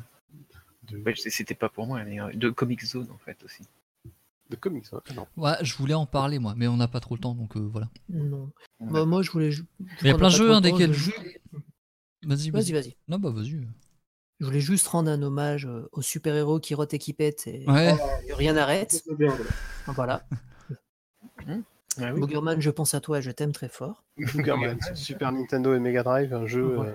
[0.85, 3.65] De, Ouais, c'est- C'était pas pour moi, mais euh, de Comic Zone en fait aussi.
[4.51, 5.01] De comics, hein.
[5.15, 5.27] non.
[5.37, 7.61] Ouais, je voulais en parler moi, mais on n'a pas trop le temps, donc euh,
[7.61, 7.89] voilà.
[8.09, 8.51] Non.
[8.81, 9.51] On Bah, moi, je voulais.
[9.51, 9.65] ju-
[10.03, 10.93] Il y a plein de jeux hein, desquels.
[10.93, 11.11] je-
[12.25, 12.73] Vas-y, Vas-y, vas-y.
[12.73, 12.97] vas-y.
[13.09, 13.61] Non, bah vas-y.
[14.41, 17.65] Je voulais juste rendre un hommage euh, aux super-héros qui rotent et qui pètent et
[17.69, 17.95] Ouais.
[18.35, 19.03] rien n'arrête.
[19.09, 19.35] Voilà.
[19.87, 20.27] Voilà.
[21.99, 22.21] Ah oui.
[22.21, 24.05] Boogerman, je pense à toi et je t'aime très fort.
[24.35, 26.77] Boogerman, Super Nintendo et Mega Drive, un jeu.
[26.79, 26.89] Ouais.
[26.89, 26.95] euh,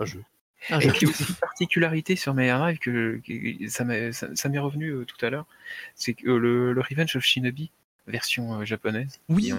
[0.00, 0.22] un jeu.
[0.68, 4.48] Un Et puis aussi une particularité sur Mega Drive que, que- ça m'est ça, ça
[4.50, 5.46] m'est revenu euh, tout à l'heure,
[5.94, 7.70] c'est que euh, le, le Revenge of Shinobi
[8.06, 9.20] version euh, japonaise.
[9.28, 9.52] Oui.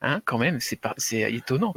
[0.00, 1.74] Hein, quand même, c'est pas, c'est étonnant.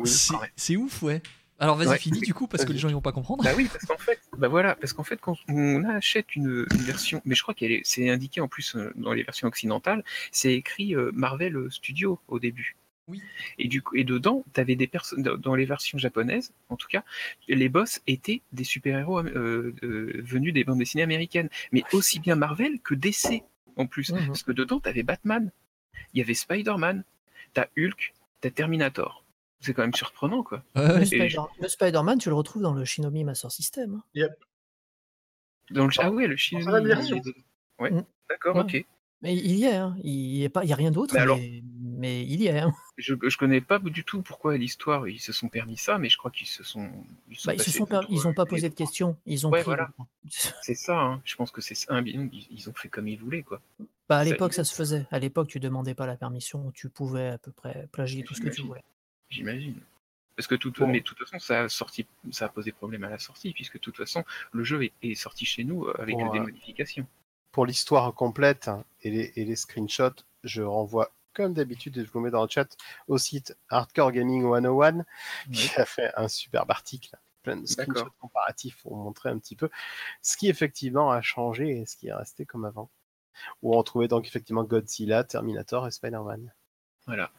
[0.55, 1.21] C'est ouf, ouais.
[1.61, 1.97] Alors vas-y, Ouais.
[1.97, 3.43] finis du coup, parce que les gens ils vont pas comprendre.
[3.43, 6.81] Bah oui, parce qu'en fait, bah voilà, parce qu'en fait, quand on achète une, une
[6.84, 10.53] version, mais je crois qu'elle est, c'est indiqué en plus dans les versions occidentales, c'est
[10.53, 12.77] écrit Marvel Studio au début.
[13.10, 13.22] Oui.
[13.57, 17.03] Et du coup, et dedans, t'avais des personnes dans- les versions japonaises, en tout cas,
[17.48, 22.36] les boss étaient des super-héros euh, euh, venus des bandes dessinées américaines, mais aussi bien
[22.36, 23.44] Marvel que DC
[23.76, 24.27] en plus, Mhm.
[24.27, 25.52] parce que dedans, t'avais Batman,
[26.14, 27.03] il y avait Spider-Man,
[27.53, 29.26] t'as Hulk, t'as Terminator.
[29.61, 30.64] C'est quand même surprenant, quoi.
[30.76, 31.06] Ouais, Le.
[31.06, 34.02] Spider- Spider-Man, tu le retrouves dans le Shinobi Master System.
[34.15, 34.27] hein.
[35.72, 36.65] Dans le- ah ouais, le Shinobi.
[37.80, 38.06] Ouais, Mm.
[38.30, 38.61] d'accord, Ouais.
[38.64, 38.86] ok.
[39.22, 39.98] Mais il y est, hein.
[40.03, 41.38] il n'y a, pas- il y a rien d'autre, Mais alors-
[41.99, 42.59] mais, il y est.
[42.59, 42.73] hein.
[42.97, 46.17] Je, je connais pas du tout pourquoi l'histoire ils se sont permis ça, mais je
[46.17, 46.89] crois qu'ils se sont.
[47.30, 49.65] Ils Bah, ils se sont contre, ils pas posé de questions, ils ont Ouais, pris.
[49.65, 49.89] voilà.
[49.99, 50.05] le-
[50.63, 51.21] C'est ça, hein.
[51.26, 51.99] je pense que c'est ça.
[52.01, 53.61] Ils, ils ont fait comme ils voulaient, quoi.
[54.09, 55.05] Bah, à l'époque, ça se faisait.
[55.11, 58.41] À l'époque, tu demandais pas la permission, tu pouvais à peu près plagier tout ce
[58.41, 58.84] que tu voulais.
[59.30, 59.76] J'imagine.
[60.35, 60.88] Parce que tout, Bon.
[60.88, 63.73] mais de toute façon, ça a sorti, ça a posé problème à la sortie, puisque
[63.73, 64.23] de toute façon,
[64.53, 67.05] le jeu est, est sorti chez nous euh, avec Bon, des euh, modifications.
[67.51, 68.69] Pour l'histoire complète
[69.03, 72.49] et les, et les screenshots, je renvoie comme d'habitude, et je vous mets dans le
[72.49, 72.76] chat,
[73.07, 75.06] au site Hardcore Gaming 101,
[75.53, 79.69] qui a fait un superbe article, plein de screenshots comparatifs pour montrer un petit peu
[80.22, 82.89] ce qui effectivement a changé et ce qui est resté comme avant.
[83.61, 86.53] Où on trouvait donc effectivement Godzilla, Terminator et Spider-Man.
[87.06, 87.31] Voilà.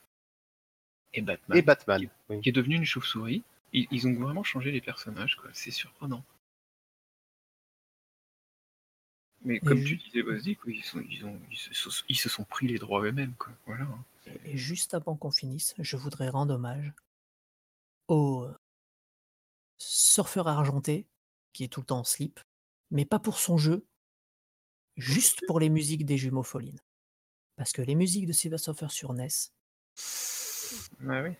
[1.12, 2.08] Et Batman, Et Batman.
[2.30, 2.40] oui.
[2.40, 3.42] qui est devenu une chauve-souris.
[3.72, 5.50] Ils, ils ont vraiment changé les personnages, quoi.
[5.52, 6.24] C'est surprenant.
[9.42, 10.34] Mais comme Et tu disais, quoi,
[10.70, 13.52] ils, sont, ils, ont, ils, se, sont- ils se sont pris les droits eux-mêmes, quoi.
[13.66, 13.84] Voilà.
[13.84, 14.04] hein.
[14.44, 16.92] Et juste avant qu'on finisse, je voudrais rendre hommage
[18.08, 18.48] au
[19.78, 21.06] surfeur argenté
[21.52, 22.38] qui est tout le temps en slip,
[22.90, 23.86] mais pas pour son jeu,
[24.96, 26.80] juste pour les musiques des jumeaux Follines.
[27.56, 29.28] Parce que les musiques de Silver Surfer sur NES,
[31.08, 31.32] Ah oui.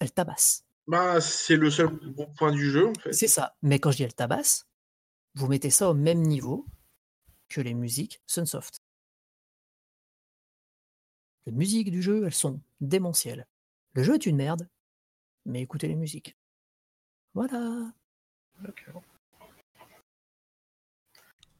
[0.00, 0.64] elles tabassent.
[0.86, 3.12] Bah, c'est le seul bon point du jeu, en fait.
[3.12, 3.56] C'est ça.
[3.62, 4.66] Mais quand je dis elles tabassent,
[5.34, 6.66] vous mettez ça au même niveau
[7.54, 8.80] que les musiques Sunsoft.
[11.46, 13.46] Les musiques du jeu, elles sont démentielles.
[13.92, 14.68] Le jeu est une merde,
[15.46, 16.36] mais écoutez les musiques.
[17.32, 17.92] Voilà.
[18.60, 19.02] D'accord.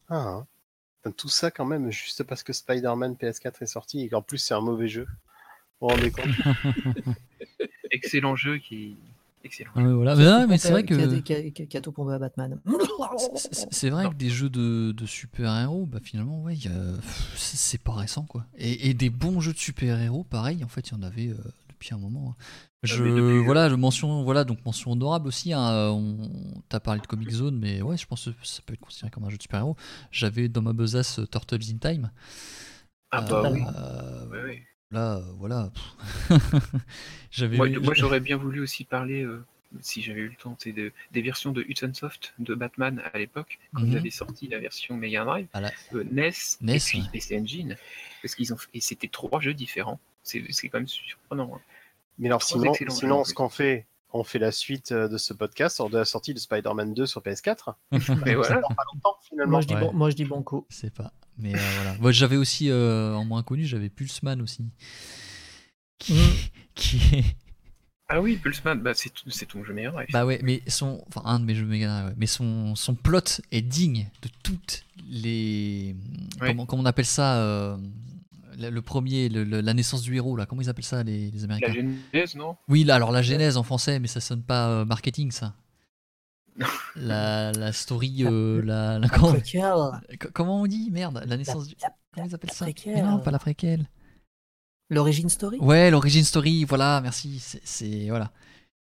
[0.08, 0.44] Ah,
[1.04, 1.12] hein.
[1.16, 4.54] Tout ça quand même juste parce que Spider-Man PS4 est sorti et qu'en plus c'est
[4.54, 5.06] un mauvais jeu.
[5.80, 6.24] Vous vous rendez compte?
[7.92, 8.96] Excellent jeu qui,
[9.44, 9.70] excellent.
[9.76, 10.16] Ah, ouais, voilà.
[10.16, 10.94] Mais, non, c'est vrai que.
[11.20, 12.60] qui a- tout Batman.
[13.70, 14.10] C'est- vrai Non.
[14.10, 16.56] que des jeux de, de super-héros, bah finalement, ouais,
[17.36, 18.46] c'est pas récent, quoi.
[18.56, 21.36] Et, et des bons jeux de super-héros, pareil, en fait, il y en avait euh,
[21.68, 22.30] depuis un moment.
[22.38, 22.42] hein.
[22.82, 25.52] Je, mais depuis- voilà, je mention, voilà, donc mention honorable aussi.
[25.54, 28.74] Hein, euh, on t'a parlé de Comic Zone, mais ouais, je pense que ça peut
[28.74, 29.76] être considéré comme un jeu de super-héros.
[30.10, 32.10] J'avais dans ma besace euh, Turtles in Time.
[33.10, 33.62] Ah bah Euh, oui.
[33.76, 34.62] euh, Ouais, ouais.
[34.94, 35.70] Là, euh, voilà.
[37.30, 39.44] J'avais Moi, eu- moi, j'aurais bien voulu aussi parler, euh,
[39.80, 43.18] si j'avais eu le temps, c'est de, des versions de Hudson Soft de Batman à
[43.18, 43.88] l'époque, quand Mhm.
[43.90, 46.30] ils avaient sorti la version Mega Drive, à la- euh, NES,
[46.60, 47.04] NES, et puis ouais.
[47.12, 47.76] PC Engine,
[48.22, 49.98] parce qu'ils ont et c'était trois jeux différents.
[50.22, 51.50] C'est c'est quand même surprenant.
[51.56, 51.60] hein.
[52.18, 55.78] Mais alors, Trois sinon, sinon ce qu'on fait, on fait la suite de ce podcast
[55.80, 57.74] lors de la sortie de Spider-Man 2 sur PS4.
[57.90, 57.98] Mais
[58.36, 58.60] voilà.
[58.60, 59.50] Pas longtemps, finalement.
[59.50, 59.80] Moi je dis Ouais.
[59.80, 60.24] bon, moi je dis.
[60.24, 61.12] Je sais pas.
[61.38, 61.58] Mais euh,
[61.98, 62.12] voilà.
[62.12, 64.64] J'avais aussi, euh, en moins connu, j'avais Pulseman aussi.
[65.98, 66.14] Qui,
[66.74, 67.24] qui est.
[68.08, 70.08] Ah oui, Pulseman, bah, c'est c'est ton jeu Drive.
[70.12, 71.02] Bah ouais, mais son.
[71.08, 72.12] Enfin, un de mes jeux Mega ouais.
[72.18, 75.96] Mais son, son plot est digne de toutes les.
[76.40, 76.48] Ouais.
[76.48, 77.76] Comment, comment on appelle ça euh,
[78.58, 80.44] le le premier, le- le- la naissance du héros, là.
[80.44, 81.68] Comment ils appellent ça, les, les Américains?
[81.68, 82.56] La genèse, non?
[82.68, 85.54] Oui, là, alors la genèse en français, mais ça sonne pas euh, marketing, ça.
[86.96, 89.08] La, la story, euh, la, la-
[90.32, 91.74] comment, on dit Merde, la La- naissance du.
[91.82, 92.94] la- Comment ils appellent la ça préquelle.
[92.94, 93.88] Mais Non, pas la préquelle.
[94.90, 95.58] L'origine story?
[95.58, 97.38] Ouais, l'origin story, voilà, merci.
[97.40, 98.30] C'est, c'est- voilà.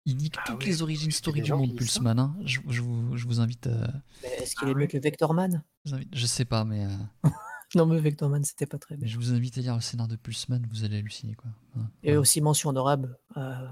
[0.06, 2.19] Il nique Ah toutes les origin des story du monde, Pulseman.
[2.19, 2.35] hein.
[2.44, 3.88] Je, je vous, je vous invite, euh,
[4.22, 6.85] Mais Est-ce qu'il Ah est mieux que Vectorman je vous invite- Je sais pas, mais,
[6.85, 6.90] euh,
[7.76, 9.14] Non mais Vectorman c'était pas très mais bien.
[9.14, 11.49] je vous invite à lire le scénar de Pulseman, vous allez halluciner, quoi.
[11.73, 11.90] Voilà.
[12.03, 13.72] Et aussi mention honorable à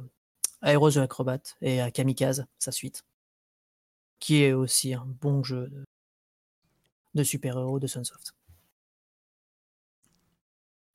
[0.63, 3.03] Aero the Acrobat et à Kamikaze, sa suite,
[4.22, 5.84] qui est aussi un bon jeu de,
[7.15, 8.34] de super-héros de Sunsoft.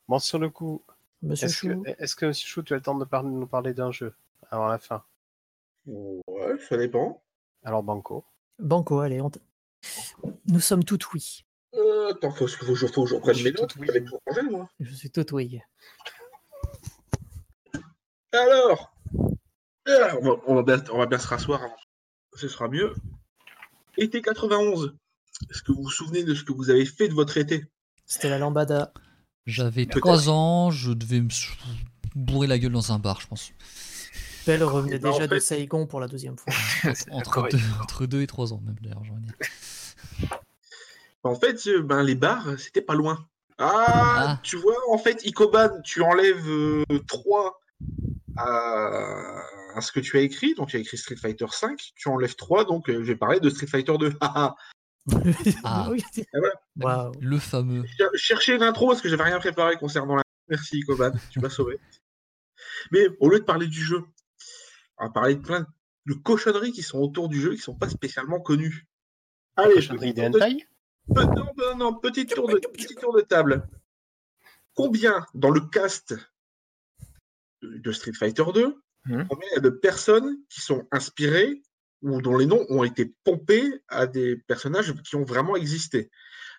[0.09, 0.83] Bon, sur le coup,
[1.23, 3.47] Monsieur est-ce Chou, que, est-ce que Monsieur Chou, tu as le temps de par- nous
[3.47, 4.15] parler d'un jeu
[4.51, 5.05] avant la fin?
[5.87, 7.21] Ouais, ça dépend.
[7.65, 8.25] Alors, Banco.
[8.59, 9.41] Banco, allez, on t-
[10.47, 11.45] nous sommes tout oui.
[11.75, 13.71] Euh, attends, faut, faut, faut, faut que je reprenne Je mes suis notes.
[13.73, 13.87] tout oui.
[13.89, 14.71] J'avais tout rangé, moi.
[14.81, 15.61] Je suis tout oui.
[18.33, 18.95] Alors,
[19.87, 21.77] alors, on, va, on va bien, on va bien se rasseoir avant.
[22.37, 22.95] Ce sera mieux.
[23.97, 24.95] Été 91.
[25.51, 27.65] Est-ce que vous vous souvenez de ce que vous avez fait de votre été?
[28.05, 28.93] C'était la lambada.
[29.47, 30.01] J'avais Peut-être.
[30.01, 31.29] 3 ans, je devais me
[32.15, 33.53] bourrer la gueule dans un bar, je pense.
[34.47, 36.53] Belle revenait en déjà de Saigon pour la deuxième fois.
[37.11, 39.03] Entre deux, entre deux et 3 ans, même d'ailleurs.
[41.25, 43.27] En fait, euh, ben, les bars, c'était pas loin.
[43.59, 44.41] Ah, Ah.
[44.45, 47.61] tu vois, en fait, Icoban, tu enlèves 3
[48.37, 49.43] à...
[49.77, 50.55] à ce que tu as écrit.
[50.55, 51.79] Donc, tu as écrit Street Fighter 5.
[51.95, 54.13] Tu enlèves 3, donc euh, je vais parler de Street Fighter 2.
[54.21, 54.57] Haha.
[55.65, 55.87] Ah.
[55.91, 56.03] Oui.
[56.77, 57.13] Waouh.
[57.21, 57.85] Le fameux.
[57.97, 60.23] Cher- Cherchez l'intro parce que j'avais rien préparé concernant la.
[60.49, 61.79] Merci, Icoban, tu m'as sauvé.
[62.91, 64.03] Mais au lieu de parler du jeu,
[64.99, 65.67] on va parler de plein
[66.07, 68.87] de cochonneries qui sont autour du jeu qui sont pas spécialement connues.
[69.57, 70.67] Allez, Cochonnerie petit des tour de- hentai
[71.15, 73.69] Pe- non, non, non, petit tour, de, petit tour de table.
[74.75, 76.15] Combien dans le cast
[77.63, 79.27] de de Street Fighter 2, Mhm.
[79.29, 81.63] combien il y a de personnes qui sont inspirées
[82.03, 86.11] ou dont les noms ont été pompés à des personnages qui ont vraiment existé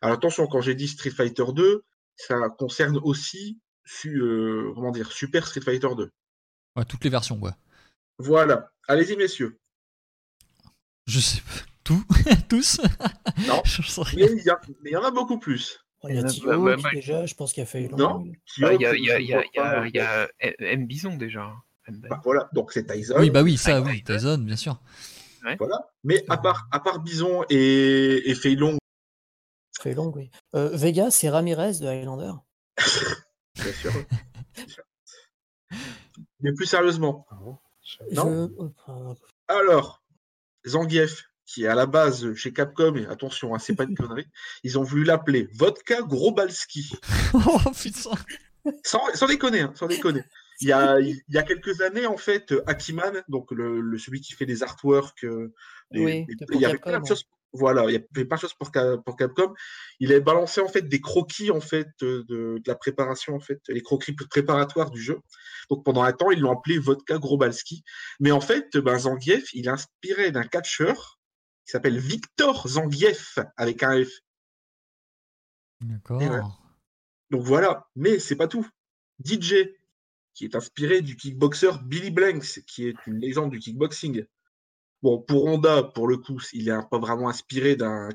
[0.01, 1.83] Alors attention, quand j'ai dit Street Fighter 2,
[2.15, 6.11] ça concerne aussi su- euh, comment dire, Super Street Fighter 2.
[6.75, 7.55] Ouais, toutes les versions, quoi.
[8.17, 8.71] Voilà.
[8.87, 9.59] Allez-y, messieurs.
[11.05, 11.65] Je sais pas.
[11.83, 12.03] Tout?
[12.49, 12.79] Tous?
[13.47, 13.61] Non.
[13.65, 15.79] Je sais Mais il y, a- mais il y en a beaucoup plus.
[16.03, 17.87] Il y a Bah, Tio bah, bah, déjà, je pense qu'il a fait.
[17.89, 18.23] Non.
[18.57, 20.27] Il y a
[20.59, 21.53] M Bison déjà.
[21.87, 23.15] M- Bah, voilà, donc c'est Tyson.
[23.19, 24.81] Oui, bah oui, ça, oui, Tyson, bien sûr.
[25.59, 25.89] Voilà.
[26.03, 28.77] Mais à part, à part Bison et, et Fei Long,
[29.79, 30.29] Fait long, oui.
[30.55, 32.33] Euh, Vega, c'est Ramirez de Highlander.
[33.55, 33.93] bien sûr.
[36.41, 37.25] Mais plus sérieusement,
[38.11, 38.49] Non.
[38.51, 39.13] Je- euh,
[39.47, 40.03] alors,
[40.65, 44.27] Zangief, qui est à la base chez Capcom, et attention, hein, c'est pas une connerie,
[44.63, 46.91] ils ont voulu l'appeler Vodka Grobalski.
[47.33, 48.11] oh putain
[48.83, 50.23] Sans, sans déconner, hein, sans déconner.
[50.59, 54.21] Il y, a, il y a quelques années, en fait, Akiman, donc le, le- celui
[54.21, 55.53] qui fait les artworks, euh,
[55.91, 57.25] les- Oui, les- il y avait plein de choses.
[57.53, 58.71] Voilà, il y avait plein de choses pour,
[59.05, 59.53] pour Capcom.
[59.99, 63.61] Il avait balancé en fait des croquis en fait de, de la préparation en fait,
[63.69, 65.19] les croquis préparatoires du jeu.
[65.69, 67.83] Donc pendant un temps, ils l'ont appelé Vodka Grobalski.
[68.19, 71.19] Mais en fait, ben, Zangief, il est inspiré d'un catcheur
[71.65, 74.09] qui s'appelle Victor Zangief avec un F.
[75.81, 76.19] D'accord.
[76.21, 76.41] Ouais.
[77.29, 78.67] Donc voilà, mais c'est pas tout.
[79.23, 79.53] DJ,
[80.37, 84.23] qui est inspiré du kickboxer Billy Blanks, qui est une légende du kickboxing.
[85.01, 88.09] Bon, pour Honda, pour le coup, il est pas vraiment inspiré d'un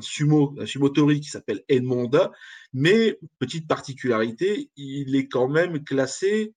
[0.00, 2.30] sumo, d'un sumotori qui s'appelle Edmond Honda,
[2.72, 6.54] mais petite particularité, il est quand même classé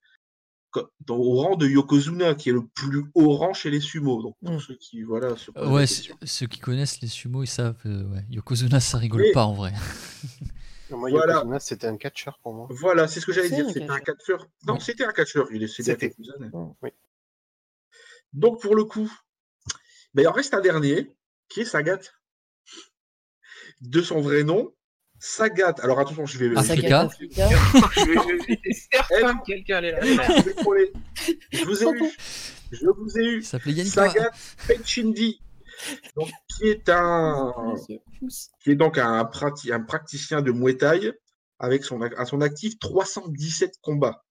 [1.09, 4.21] au rang de Yokozuna, qui est le plus haut rang chez les sumo.
[4.21, 4.59] Donc pour Mm.
[4.59, 5.33] ceux qui voilà,
[5.67, 7.75] Ouais, ceux qui connaissent les sumo, ils savent.
[7.87, 8.23] euh, ouais.
[8.29, 9.73] Yokozuna, ça rigole Mais- pas en vrai.
[10.97, 11.43] Moi, Voilà.
[11.59, 12.67] C'était un catcheur pour moi.
[12.69, 13.67] Voilà, c'est ce que j'allais dire.
[13.69, 14.47] C'était un catcheur.
[14.67, 14.81] Non, Oui.
[14.81, 15.47] c'était un catcheur.
[15.51, 16.13] Il est C'était.
[16.81, 16.89] Oui.
[18.33, 19.11] Donc pour le coup,
[20.13, 21.15] ben, il en reste un dernier,
[21.49, 21.99] qui est Sagat.
[23.81, 24.73] De son vrai nom,
[25.19, 25.75] Sagat.
[25.81, 26.51] Alors attention, je vais.
[26.55, 26.91] Ah, je vais-.
[26.93, 27.09] Africa.
[27.19, 29.81] Je- certain que quelqu'un
[30.15, 30.37] faire.
[30.37, 30.53] je vais
[31.65, 32.11] vous ai eu.
[32.71, 33.41] Je vous ai eu.
[33.85, 34.31] Sagat
[34.67, 35.41] Pechindi,
[36.15, 37.53] donc, qui est un,
[38.63, 41.13] qui est donc un, prati- un praticien de Muay Thai
[41.59, 44.23] avec son, à son actif 317 combats.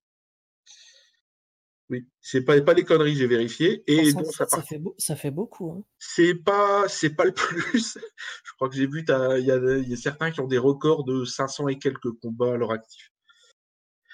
[1.89, 3.83] Oui, c'est pas, pas les conneries, j'ai vérifié.
[3.85, 5.71] Et donc, ça, fait beau- ça fait beaucoup.
[5.71, 5.83] hein.
[5.99, 7.97] c'est pas, c'est pas le plus.
[8.45, 10.57] Je crois que j'ai vu, il y a, il y a certains qui ont des
[10.57, 13.11] records de 500 et quelques combats à leur actif.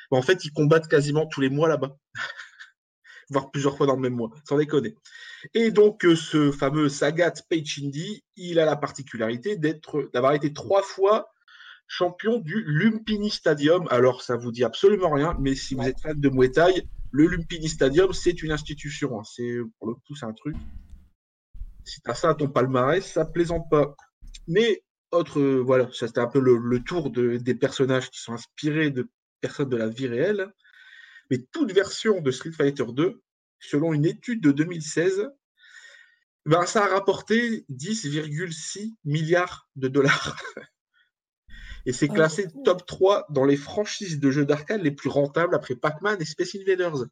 [0.09, 1.95] En fait, ils combattent quasiment tous les mois là-bas.
[3.29, 4.95] Voire plusieurs fois dans le même mois, sans déconner.
[5.53, 10.81] Et donc, euh, ce fameux Sagat Peichindi, il a la particularité d'être, d'avoir été trois
[10.83, 11.29] fois
[11.87, 13.87] champion du Lumpini Stadium.
[13.89, 17.27] Alors, ça vous dit absolument rien, mais si vous êtes fan de Muay Thai, le
[17.27, 19.19] Lumpini Stadium, c'est une institution.
[19.19, 19.23] hein.
[19.23, 20.55] C'est, pour le coup, c'est un truc.
[21.85, 23.95] Si t'as ça à ton palmarès, ça plaisante pas.
[24.47, 28.19] Mais, autre, euh, voilà, ça c'était un peu le, le tour de- des personnages qui
[28.19, 29.07] sont inspirés de
[29.39, 30.51] personnes de la vie réelle.
[31.31, 33.21] Mais toute version de Street Fighter 2,
[33.59, 35.29] selon une étude de 2016,
[36.45, 40.37] ben, ça a rapporté 10,6 milliards de dollars.
[41.85, 45.55] Et c'est Ah, classé top 3 dans les franchises de jeux d'arcade les plus rentables
[45.55, 47.05] après Pac-Man et Space Invaders.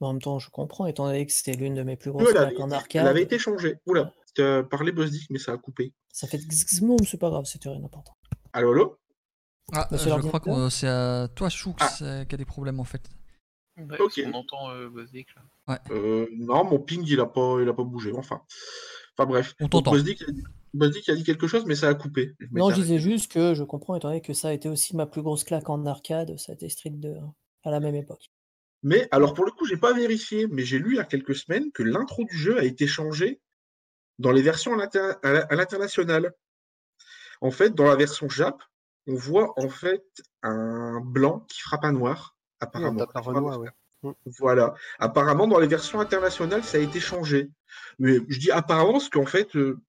[0.00, 2.32] En même temps, je comprends, étant donné que c'était l'une de mes plus Oui, grosses
[2.32, 3.02] claques en arcade.
[3.02, 3.78] elle avait été changée.
[3.86, 5.92] Oula, tu as parlé Bosdick, mais ça a coupé.
[6.12, 8.16] Ça fait xxmoum, c'est pas grave, c'était rien d'important.
[8.52, 8.98] Allô, allô?
[9.72, 12.24] Ah, Monsieur je l'ordinateur crois que c'est à toi, Choux, Ah.
[12.24, 13.02] qui a des problèmes en fait.
[13.78, 14.20] Ouais, Ok.
[14.26, 15.28] On entend euh, Bosdick,
[15.66, 15.80] là.
[15.90, 18.12] Euh, Non, mon ping, il a pas, il a pas bougé.
[18.14, 18.42] Enfin,
[19.16, 19.54] enfin bref.
[19.60, 19.90] On Donc, t'entend.
[19.92, 20.44] Bosdick a dit-
[20.74, 22.34] Bosdick a dit quelque chose, mais ça a coupé.
[22.40, 24.94] Je Non, je disais juste que je comprends, étant donné que ça a été aussi
[24.96, 27.34] ma plus grosse claque en arcade, ça a été Street 2 hein,
[27.64, 28.30] à la même époque.
[28.82, 31.34] Mais alors pour le coup, j'ai pas vérifié, mais j'ai lu il y a quelques
[31.34, 33.40] semaines que l'intro du jeu a été changé
[34.18, 36.32] dans les versions à l'international.
[37.40, 38.62] En fait, dans la version Jap,
[39.06, 40.04] on voit en fait
[40.42, 43.06] un blanc qui frappe un noir, Oui, apparemment.
[43.14, 44.14] Renoir, ouais.
[44.38, 44.74] Voilà.
[44.98, 47.50] Apparemment, dans les versions internationales, ça a été changé.
[47.98, 49.80] Mais je dis apparemment parce qu'en fait, euh,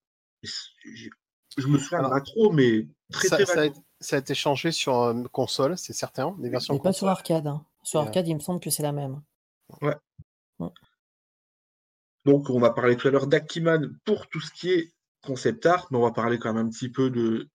[0.44, 3.84] je me souviens Alors, pas trop, mais très Ça, très ça a, vaguement.
[4.00, 7.48] ça a été changé sur euh, console, c'est certain, des versions Mais pas sur arcade.
[7.48, 7.64] hein.
[7.84, 9.22] Sur euh, arcade, il me semble que c'est la même.
[12.26, 14.92] Donc, on a parlé tout à l'heure d'Akiman pour tout ce qui est
[15.22, 17.48] concept art, mais on va parler quand même un petit peu de.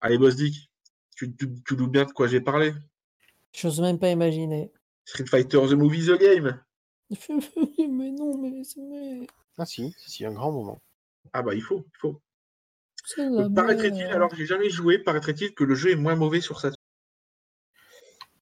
[0.00, 0.70] Allez, Boss Dick,
[1.16, 2.72] tu, tu, tu doutes bien de quoi j'ai parlé.
[3.52, 4.72] J'ose même pas imaginer.
[5.04, 6.60] Street Fighter The Movie The Game.
[7.28, 9.26] mais non, mais mais...
[9.58, 10.80] Ah si, si, si, un grand moment.
[11.32, 12.20] Ah bah, il faut, il faut.
[13.18, 14.12] Donc, paraîtrait-il, merde.
[14.12, 16.76] alors que j'ai jamais joué, paraîtrait-il que le jeu est moins mauvais sur Saturn?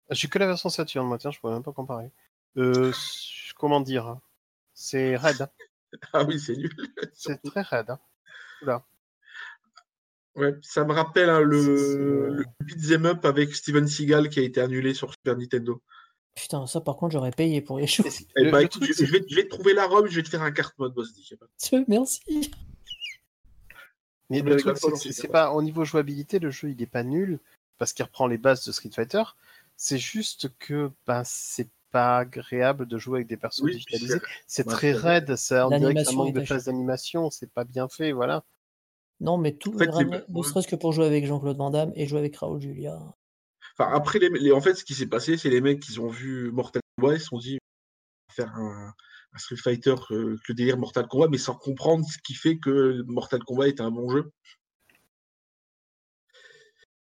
[0.09, 2.11] J'ai que la version Saturn, moi, tiens, je pourrais même pas comparer.
[2.57, 2.91] Euh,
[3.55, 4.17] comment dire?
[4.73, 5.47] C'est raide.
[6.13, 6.73] Ah oui, c'est nul.
[7.13, 7.89] c'est très raide.
[7.89, 7.99] hein.
[8.61, 8.85] Oula.
[10.35, 14.93] Ouais, ça me rappelle hein, le, beat'em up avec Steven Seagal qui a été annulé
[14.93, 15.81] sur Super Nintendo.
[16.35, 18.09] Putain, ça par contre, j'aurais payé pour y jouer.
[18.37, 20.15] Eh Le- bah, le écoute, truc, je, vais, je vais te trouver la robe, je
[20.15, 21.33] vais te faire un carte mode, Boss Dick.
[21.87, 22.21] Merci.
[24.29, 27.39] Mais le truc, c'est pas au niveau jouabilité, le jeu il est pas nul
[27.77, 29.23] parce qu'il reprend les bases de Street Fighter.
[29.75, 34.21] C'est juste que ben c'est pas agréable de jouer avec des persos Oui, digitalisés.
[34.47, 37.51] C'est ouais, très raide, ça on dirait que ça manque de à phase d'animation, c'est
[37.51, 38.45] pas bien fait, voilà.
[39.21, 40.43] Non, mais tout, En fait, ne ouais.
[40.43, 42.99] serait-ce que pour jouer avec Jean-Claude Van Damme et jouer avec Raoul Julia.
[43.77, 46.09] Enfin, après, les, les- en fait, ce qui s'est passé, c'est les mecs qui ont
[46.09, 48.93] vu Mortal Kombat, ils se sont dit, on va faire un,
[49.33, 53.03] un Street Fighter euh, que délire Mortal Kombat, mais sans comprendre ce qui fait que
[53.03, 54.31] Mortal Kombat est un bon jeu.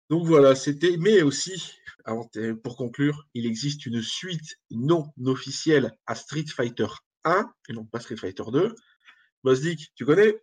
[0.08, 0.96] Donc voilà, c'était.
[0.98, 1.72] Mais aussi,
[2.36, 6.86] euh, pour conclure, il existe une suite non officielle à Street Fighter
[7.24, 8.74] 1 et non pas Street Fighter 2.
[9.42, 10.40] Boss Dick, tu connais?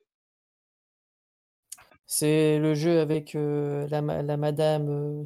[2.06, 5.24] C'est le jeu avec euh, la, ma- la madame euh,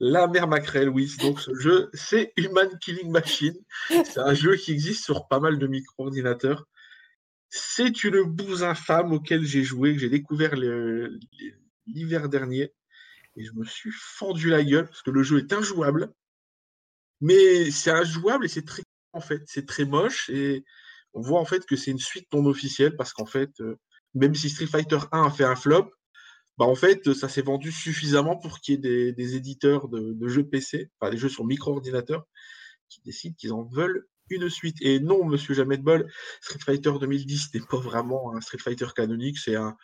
[0.00, 1.12] La mère Macrel, oui.
[1.20, 3.54] Donc ce jeu, c'est Human Killing Machine.
[3.88, 6.66] C'est un jeu qui existe sur pas mal de micro-ordinateurs.
[7.50, 10.54] C'est une bouse infâme auquel j'ai joué, que j'ai découvert
[11.86, 12.72] l'hiver dernier.
[13.36, 16.10] Et je me suis fendu la gueule parce que le jeu est injouable.
[17.20, 20.64] Mais c'est injouable et c'est très en fait, c'est très moche et
[21.12, 23.78] on voit en fait que c'est une suite non officielle parce qu'en fait, euh,
[24.14, 25.90] même si Street Fighter 1 a fait un flop,
[26.58, 30.46] bah en fait, ça s'est vendu suffisamment pour qu'il y ait des, éditeurs de, jeux
[30.46, 32.26] PC, enfin des jeux sur micro-ordinateur,
[32.88, 34.76] qui décident qu'ils en veulent une suite.
[34.80, 36.10] Et non, monsieur Jamais de Bol,
[36.40, 39.76] Street Fighter 2010 n'est pas vraiment un Street Fighter canonique, c'est un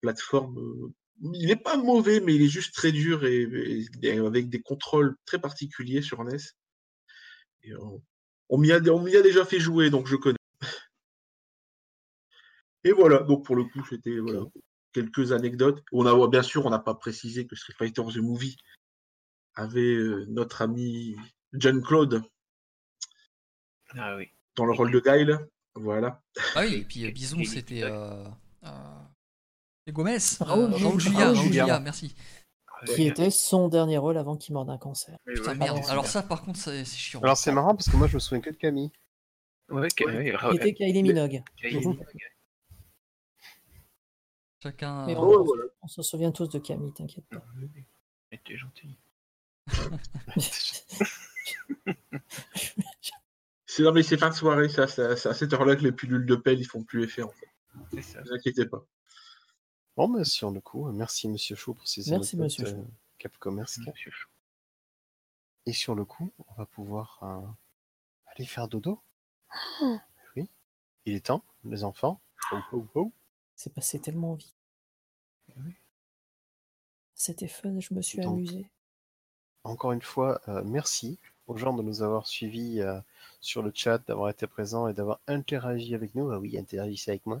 [0.00, 0.92] plateforme.
[1.34, 3.86] Il n'est pas mauvais, mais il est juste très dur et,
[4.18, 6.38] avec des contrôles très particuliers sur NES.
[7.78, 8.02] On,
[8.48, 10.36] on m'y a, déjà fait jouer, donc je connais.
[12.84, 14.40] Et voilà, donc pour le coup, c'était voilà,
[14.92, 15.82] quelques anecdotes.
[15.92, 18.56] On a, bien sûr, on n'a pas précisé que Street Fighter The Movie
[19.54, 21.16] avait euh, notre ami
[21.52, 22.22] John Claude
[23.90, 24.30] ah, oui.
[24.56, 25.38] dans le rôle de Guile.
[25.74, 26.22] Voilà.
[26.54, 28.24] Ah oui, et puis euh, Bison, c'était euh,
[29.88, 30.18] Gomez.
[30.40, 32.14] Raoul, Raoul Julia, Raoul Julia, merci.
[32.94, 35.16] Qui était son dernier rôle avant qu'il meure d'un cancer.
[35.24, 35.78] Putain, ouais, merde.
[35.88, 37.20] Alors ça, par contre, c'est chiant.
[37.20, 38.90] Alors c'est marrant parce que moi, je me souviens que de Camille.
[39.68, 41.42] Ouais, ouais, Qui était Kylie Minogue.
[44.62, 45.06] Chacun.
[45.06, 45.64] Mais on, voilà.
[45.82, 47.44] on se souvient tous de Camille, t'inquiète pas.
[48.44, 48.96] T'es gentil.
[53.66, 56.26] c'est non mais c'est fin de soirée, ça, c'est à cette heure-là que les pilules
[56.26, 58.02] de pelle ils font plus effet en fait.
[58.02, 58.20] Ça.
[58.20, 58.84] Ne vous inquiétez pas.
[59.96, 62.84] Bon, mais sur le coup, merci Monsieur Chaud pour ces Merci, anecdotes, Monsieur euh,
[63.18, 63.80] Capcom, merci.
[63.86, 64.28] Monsieur Chou.
[65.66, 67.40] Et sur le coup, on va pouvoir euh,
[68.26, 69.00] aller faire dodo.
[70.36, 70.48] Oui,
[71.04, 72.20] il est temps, les enfants.
[72.52, 73.12] Oh, oh, oh.
[73.56, 74.56] C'est passé tellement vite.
[75.56, 75.72] Oui.
[77.14, 78.66] C'était fun, je me suis Donc, amusé.
[79.64, 82.98] Encore une fois, euh, merci aux gens de nous avoir suivis euh,
[83.40, 86.30] sur le chat, d'avoir été présents et d'avoir interagi avec nous.
[86.30, 87.40] Ah oui, interagissez avec moi.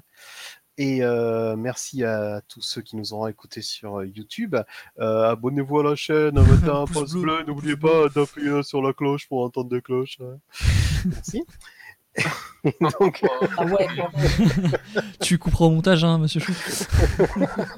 [0.78, 4.56] Et euh, merci à tous ceux qui nous auront écoutés sur YouTube.
[4.98, 9.28] Euh, Abonnez-vous à la chaîne, mettez un Pouce bleu, n'oubliez pas d'appuyer sur la cloche
[9.28, 10.18] pour entendre des cloches.
[10.20, 10.38] hein.
[11.04, 11.44] merci.
[13.00, 13.24] Donc,
[13.58, 13.88] Ah ouais.
[15.20, 16.52] Tu couperas au montage, hein, monsieur Chou.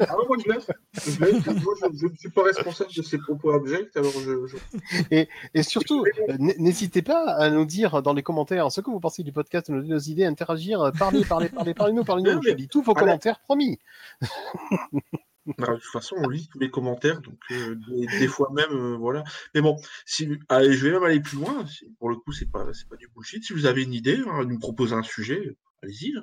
[0.01, 0.67] Ah ouais, moi je laisse.
[1.07, 1.47] Je, laisse.
[1.47, 4.47] Moi, je, je ne suis pas responsable de ces propos abjects, alors je.
[4.47, 5.27] je...
[5.55, 9.23] et surtout, euh, n'hésitez pas à nous dire dans les commentaires ce que vous pensez
[9.23, 12.43] du podcast, nous donner nos idées, interagir, euh, parler, parler, parler, parlez-nous, parlez-nous.
[12.43, 13.79] Je lis tous vos commentaires, promis.
[15.47, 17.75] Bah, de toute façon, on lit tous les commentaires, donc euh,
[18.19, 19.25] des, fois même, euh, voilà.
[19.55, 19.77] Mais bon,
[20.07, 21.67] si, allez, je vais même aller plus loin.
[21.99, 23.45] Pour le coup, c'est pas, c'est pas du bullshit.
[23.45, 26.23] Si vous avez une idée, hein, nous proposer un sujet, allez-y, hein,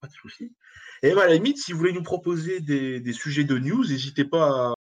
[0.00, 0.54] pas de souci.
[1.02, 4.24] Et bah, à la limite, si vous voulez nous proposer des, sujets de news, n'hésitez
[4.24, 4.74] pas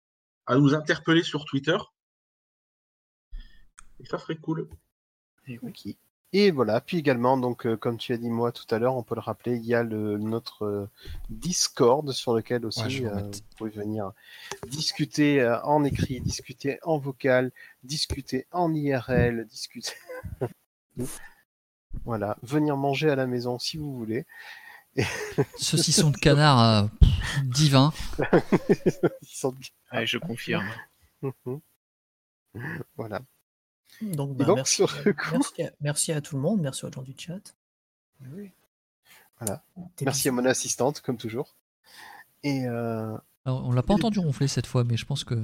[0.45, 1.77] à, nous interpeller sur Twitter.
[3.99, 4.69] Et ça serait cool.
[5.61, 5.87] Ok.
[6.31, 9.01] Et voilà, puis également, donc, euh, comme tu as dit moi tout à l'heure, on
[9.01, 10.89] peut le rappeler, il y a le, notre euh,
[11.29, 14.11] Discord sur lequel aussi Ouais, euh, vous pouvez venir
[14.67, 17.51] discuter euh, en écrit, discuter en vocal,
[17.83, 19.93] discuter en IRL, discuter.
[22.05, 24.27] voilà, venir manger à la maison si vous voulez.
[25.57, 26.87] Saucisson de canard euh,
[27.43, 27.91] divin.
[29.91, 30.69] Ouais, je confirme.
[32.95, 33.21] voilà.
[34.01, 36.85] Donc, bah, donc, merci, sur le coup- merci, à, merci à tout le monde, merci
[36.85, 37.55] aux gens du chat.
[38.33, 38.51] Oui.
[39.97, 41.55] Des Merci à mon assistante, comme toujours.
[42.43, 45.41] Et euh, Alors, on l'a pas entendu ronfler cette fois, mais je pense que.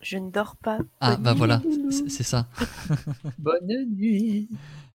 [0.00, 0.78] Je ne dors pas.
[1.00, 1.62] Ah, Bonne bah nuit, voilà,
[2.08, 2.48] c'est ça.
[3.38, 4.48] Bonne nuit.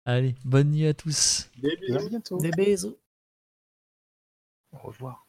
[0.04, 1.48] Allez, bonne nuit à tous.
[1.58, 1.98] Des bisous.
[1.98, 2.38] à bientôt.
[2.38, 2.96] Des bisous.
[4.72, 5.25] Au revoir.